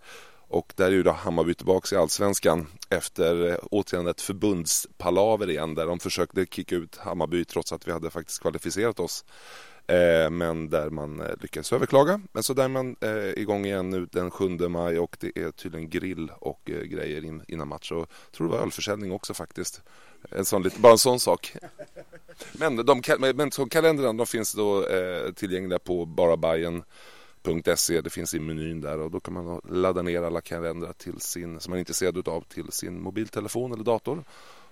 Och 0.49 0.73
där 0.77 0.87
är 0.87 0.91
ju 0.91 1.03
då 1.03 1.11
Hammarby 1.11 1.55
tillbaka 1.55 1.97
i 1.97 1.99
Allsvenskan 1.99 2.67
efter 2.91 3.51
eh, 3.51 3.57
återigen 3.71 4.07
ett 4.07 4.21
förbundspalaver 4.21 5.51
igen 5.51 5.75
där 5.75 5.87
de 5.87 5.99
försökte 5.99 6.47
kicka 6.47 6.77
ut 6.77 6.97
Hammarby 6.97 7.45
trots 7.45 7.73
att 7.73 7.89
vi 7.89 7.93
hade 7.93 8.11
faktiskt 8.11 8.41
kvalificerat 8.41 9.01
oss. 9.01 9.25
Eh, 9.91 10.31
men 10.31 10.71
där 10.71 10.91
man 10.91 11.21
eh, 11.21 11.27
lyckades 11.41 11.73
överklaga. 11.73 12.21
Men 12.33 12.43
så 12.43 12.55
där 12.55 12.65
är 12.65 12.69
man 12.69 12.97
eh, 13.01 13.43
igång 13.43 13.67
igen 13.67 13.91
nu 13.91 14.07
den 14.13 14.31
7 14.31 14.49
maj 14.49 14.99
och 14.99 15.17
det 15.21 15.39
är 15.39 15.51
tydligen 15.51 15.91
grill 15.91 16.33
och 16.39 16.71
eh, 16.71 16.83
grejer 16.83 17.43
innan 17.49 17.69
match. 17.69 17.93
Och 17.93 17.99
jag 17.99 18.33
tror 18.33 18.49
det 18.49 18.53
var 18.53 18.63
ölförsäljning 18.63 19.13
också 19.13 19.35
faktiskt. 19.35 19.83
En 20.31 20.45
sån, 20.45 20.71
bara 20.77 20.93
en 20.93 20.99
sån 20.99 21.21
sak. 21.21 21.57
Men, 22.53 22.77
de, 22.77 23.03
men 23.35 23.53
så 23.53 23.67
kalendrarna 23.67 24.13
de 24.13 24.27
finns 24.27 24.53
då 24.53 24.87
eh, 24.87 25.33
tillgängliga 25.33 25.79
på 25.79 26.07
barabajen.se. 26.07 28.01
Det 28.01 28.11
finns 28.11 28.35
i 28.35 28.41
menyn 28.41 28.81
där 28.81 28.99
och 28.99 29.11
då 29.11 29.21
kan 29.21 29.35
man 29.35 29.61
ladda 29.69 30.03
ner 30.03 30.23
alla 30.23 30.41
kalendrar 30.41 30.93
till 30.93 31.21
sin, 31.21 31.61
som 31.61 31.71
man 31.71 31.77
är 31.77 31.81
intresserad 31.81 32.29
av 32.29 32.41
till 32.41 32.73
sin 32.73 33.03
mobiltelefon 33.03 33.73
eller 33.73 33.85
dator. 33.85 34.25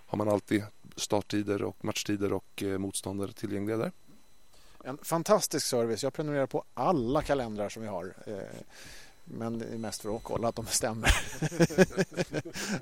Har 0.07 0.19
man 0.19 0.29
alltid 0.29 0.65
starttider 0.97 1.63
och 1.63 1.85
matchtider 1.85 2.33
och 2.33 2.63
eh, 2.63 2.79
motståndare 2.79 3.33
tillgängliga 3.33 3.77
där. 3.77 3.93
En 4.85 4.99
fantastisk 5.03 5.67
service. 5.67 6.03
Jag 6.03 6.13
prenumererar 6.13 6.47
på 6.47 6.65
alla 6.75 7.23
kalendrar 7.23 7.69
som 7.69 7.83
vi 7.83 7.89
har. 7.89 8.15
Eh, 8.27 8.35
men 9.25 9.59
det 9.59 9.67
är 9.67 9.79
mest 9.79 10.03
för 10.03 10.17
att 10.17 10.23
kolla 10.23 10.49
att 10.49 10.57
de 10.57 10.67
stämmer. 10.67 11.11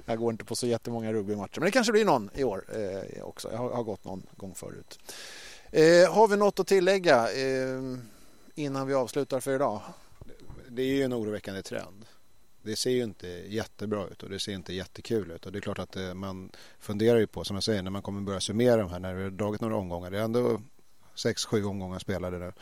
jag 0.07 0.19
går 0.19 0.33
inte 0.33 0.45
på 0.45 0.57
så 0.57 0.67
jättemånga 0.67 1.13
rugbymatcher. 1.13 1.61
Men 1.61 1.65
det 1.65 1.71
kanske 1.71 1.93
blir 1.93 2.05
någon 2.05 2.31
i 2.35 2.45
år 2.45 2.65
eh, 2.75 3.25
också. 3.25 3.53
Jag 3.53 3.59
har 3.59 3.83
gått 3.83 4.05
någon 4.05 4.23
gång 4.37 4.55
förut. 4.55 4.99
Eh, 5.71 6.13
har 6.13 6.29
vi 6.29 6.37
något 6.37 6.61
att 6.61 6.67
tillägga 6.67 7.29
innan 8.55 8.87
vi 8.87 8.95
avslutar 8.95 9.41
för 9.41 9.55
idag? 9.55 9.81
Det 10.69 10.83
är 10.83 10.95
ju 10.95 11.03
en 11.03 11.15
oroväckande 11.15 11.63
trend. 11.63 12.07
Det 12.63 12.77
ser 12.77 12.91
ju 12.91 13.03
inte 13.03 13.29
jättebra 13.29 14.07
ut 14.07 14.23
och 14.23 14.31
det 14.31 14.41
ser 14.41 14.53
inte 14.53 14.73
jättekul 14.73 15.31
ut. 15.31 15.47
Och 15.47 15.53
det 15.53 15.59
är 15.59 15.61
klart 15.61 15.79
att 15.79 15.97
man 16.15 16.51
funderar 16.79 17.19
ju 17.19 17.27
på, 17.27 17.45
som 17.45 17.57
jag 17.57 17.65
säger, 17.65 17.83
när 17.83 17.91
man 17.91 18.03
kommer 18.03 18.21
börja 18.21 18.41
summera 18.41 18.77
de 18.77 18.91
här, 18.91 18.99
när 18.99 19.15
vi 19.15 19.23
har 19.23 19.31
dragit 19.31 19.61
några 19.61 19.77
omgångar. 19.77 20.11
Det 20.11 20.19
är 20.19 20.23
ändå 20.23 20.61
sex, 21.17 21.45
sju 21.45 21.65
omgångar 21.65 21.99
spelade 21.99 22.39
nu. 22.39 22.53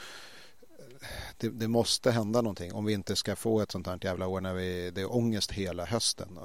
Det, 1.36 1.48
det, 1.48 1.68
måste 1.68 2.10
hända 2.10 2.40
någonting 2.42 2.72
om 2.72 2.84
vi 2.84 2.92
inte 2.92 3.16
ska 3.16 3.36
få 3.36 3.60
ett 3.60 3.72
sånt 3.72 3.86
här 3.86 3.98
jävla 4.02 4.26
år 4.26 4.40
när 4.40 4.54
vi, 4.54 4.90
det 4.90 5.00
är 5.00 5.14
ångest 5.14 5.52
hela 5.52 5.84
hösten. 5.84 6.38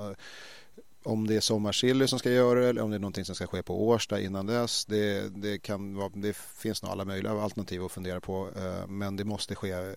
Om 1.03 1.27
det 1.27 1.35
är 1.35 1.39
sommarsilly 1.39 2.07
som 2.07 2.19
ska 2.19 2.31
göra 2.31 2.59
det 2.59 2.69
eller 2.69 2.81
om 2.81 2.89
det 2.89 2.97
är 2.97 2.99
någonting 2.99 3.25
som 3.25 3.35
ska 3.35 3.47
ske 3.47 3.63
på 3.63 3.87
Årsta 3.87 4.21
innan 4.21 4.45
dess. 4.45 4.85
Det, 4.85 5.29
det, 5.29 5.59
kan 5.59 5.95
vara, 5.95 6.11
det 6.15 6.35
finns 6.35 6.83
nog 6.83 6.91
alla 6.91 7.05
möjliga 7.05 7.31
alternativ 7.31 7.83
att 7.83 7.91
fundera 7.91 8.21
på. 8.21 8.49
Eh, 8.57 8.87
men 8.87 9.15
det 9.15 9.23
måste 9.23 9.55
ske 9.55 9.95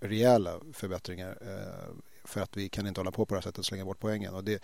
rejäla 0.00 0.60
förbättringar 0.72 1.38
eh, 1.40 1.94
för 2.28 2.40
att 2.40 2.56
vi 2.56 2.68
kan 2.68 2.86
inte 2.86 3.00
hålla 3.00 3.10
på 3.10 3.26
på 3.26 3.34
det 3.34 3.38
här 3.38 3.42
sättet 3.42 3.58
och 3.58 3.66
slänga 3.66 3.84
bort 3.84 4.00
poängen. 4.00 4.34
Och 4.34 4.44
det, 4.44 4.62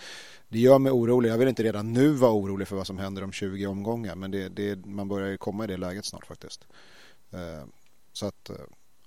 det 0.48 0.58
gör 0.58 0.78
mig 0.78 0.92
orolig. 0.92 1.30
Jag 1.30 1.38
vill 1.38 1.48
inte 1.48 1.62
redan 1.62 1.92
nu 1.92 2.08
vara 2.08 2.32
orolig 2.32 2.68
för 2.68 2.76
vad 2.76 2.86
som 2.86 2.98
händer 2.98 3.24
om 3.24 3.32
20 3.32 3.66
omgångar 3.66 4.14
men 4.14 4.30
det, 4.30 4.48
det, 4.48 4.86
man 4.86 5.08
börjar 5.08 5.28
ju 5.28 5.36
komma 5.36 5.64
i 5.64 5.66
det 5.66 5.76
läget 5.76 6.04
snart 6.04 6.26
faktiskt. 6.26 6.66
Eh, 7.30 7.64
så 8.12 8.26
att, 8.26 8.50
eh, 8.50 8.56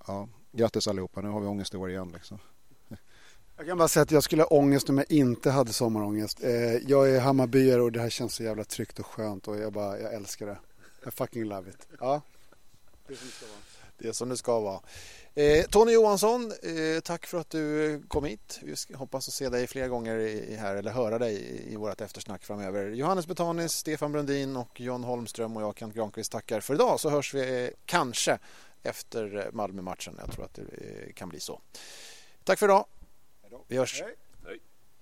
ja, 0.06 0.28
grattis 0.52 0.88
allihopa. 0.88 1.20
Nu 1.20 1.28
har 1.28 1.40
vi 1.40 1.46
ångest 1.46 1.74
i 1.74 1.76
år 1.76 1.90
igen. 1.90 2.10
Liksom. 2.14 2.38
Jag 3.56 3.66
kan 3.66 3.78
bara 3.78 3.88
säga 3.88 4.02
att 4.02 4.10
jag 4.10 4.22
skulle 4.22 4.42
ha 4.42 4.48
ångest 4.48 4.88
om 4.88 4.98
jag 4.98 5.10
inte 5.10 5.50
hade 5.50 5.72
sommarångest. 5.72 6.44
Eh, 6.44 6.50
jag 6.74 7.10
är 7.10 7.20
Hammarbyare 7.20 7.82
och 7.82 7.92
det 7.92 8.00
här 8.00 8.10
känns 8.10 8.34
så 8.34 8.42
jävla 8.42 8.64
tryggt 8.64 8.98
och 8.98 9.06
skönt 9.06 9.48
och 9.48 9.56
jag 9.56 9.72
bara, 9.72 9.98
jag 9.98 10.14
älskar 10.14 10.46
det. 10.46 10.58
I 11.08 11.10
fucking 11.10 11.44
love 11.44 11.70
it. 11.70 11.88
Ja, 12.00 12.22
det 13.06 13.12
är 13.12 13.16
som 13.16 13.26
det 13.26 13.32
ska 13.32 13.46
vara. 13.46 13.67
Det 13.98 14.08
är 14.08 14.12
som 14.12 14.28
det 14.28 14.36
ska 14.36 14.60
vara. 14.60 14.80
Eh, 15.34 15.64
Tony 15.64 15.92
Johansson, 15.92 16.52
eh, 16.62 17.00
tack 17.00 17.26
för 17.26 17.38
att 17.38 17.50
du 17.50 18.02
kom 18.08 18.24
hit. 18.24 18.60
Vi 18.62 18.94
hoppas 18.94 19.28
att 19.28 19.34
se 19.34 19.48
dig 19.48 19.66
fler 19.66 19.88
gånger 19.88 20.18
i, 20.18 20.56
här 20.56 20.76
eller 20.76 20.90
höra 20.90 21.18
dig 21.18 21.34
i, 21.34 21.72
i 21.72 21.76
vårt 21.76 22.00
eftersnack 22.00 22.44
framöver. 22.44 22.90
Johannes 22.90 23.26
Betanis, 23.26 23.72
Stefan 23.72 24.12
Brundin 24.12 24.56
och 24.56 24.80
John 24.80 25.04
Holmström 25.04 25.56
och 25.56 25.62
jag, 25.62 25.78
Kent 25.78 25.94
Granqvist, 25.94 26.32
tackar 26.32 26.60
för 26.60 26.74
idag. 26.74 27.00
Så 27.00 27.10
hörs 27.10 27.34
vi 27.34 27.64
eh, 27.64 27.70
kanske 27.84 28.38
efter 28.82 29.50
Malmö-matchen. 29.52 30.16
Jag 30.18 30.32
tror 30.32 30.44
att 30.44 30.54
det 30.54 30.62
eh, 30.62 31.12
kan 31.12 31.28
bli 31.28 31.40
så. 31.40 31.60
Tack 32.44 32.58
för 32.58 32.66
idag. 32.66 32.86
Vi 33.66 33.76
hörs. 33.76 34.02
Hej. 34.02 34.14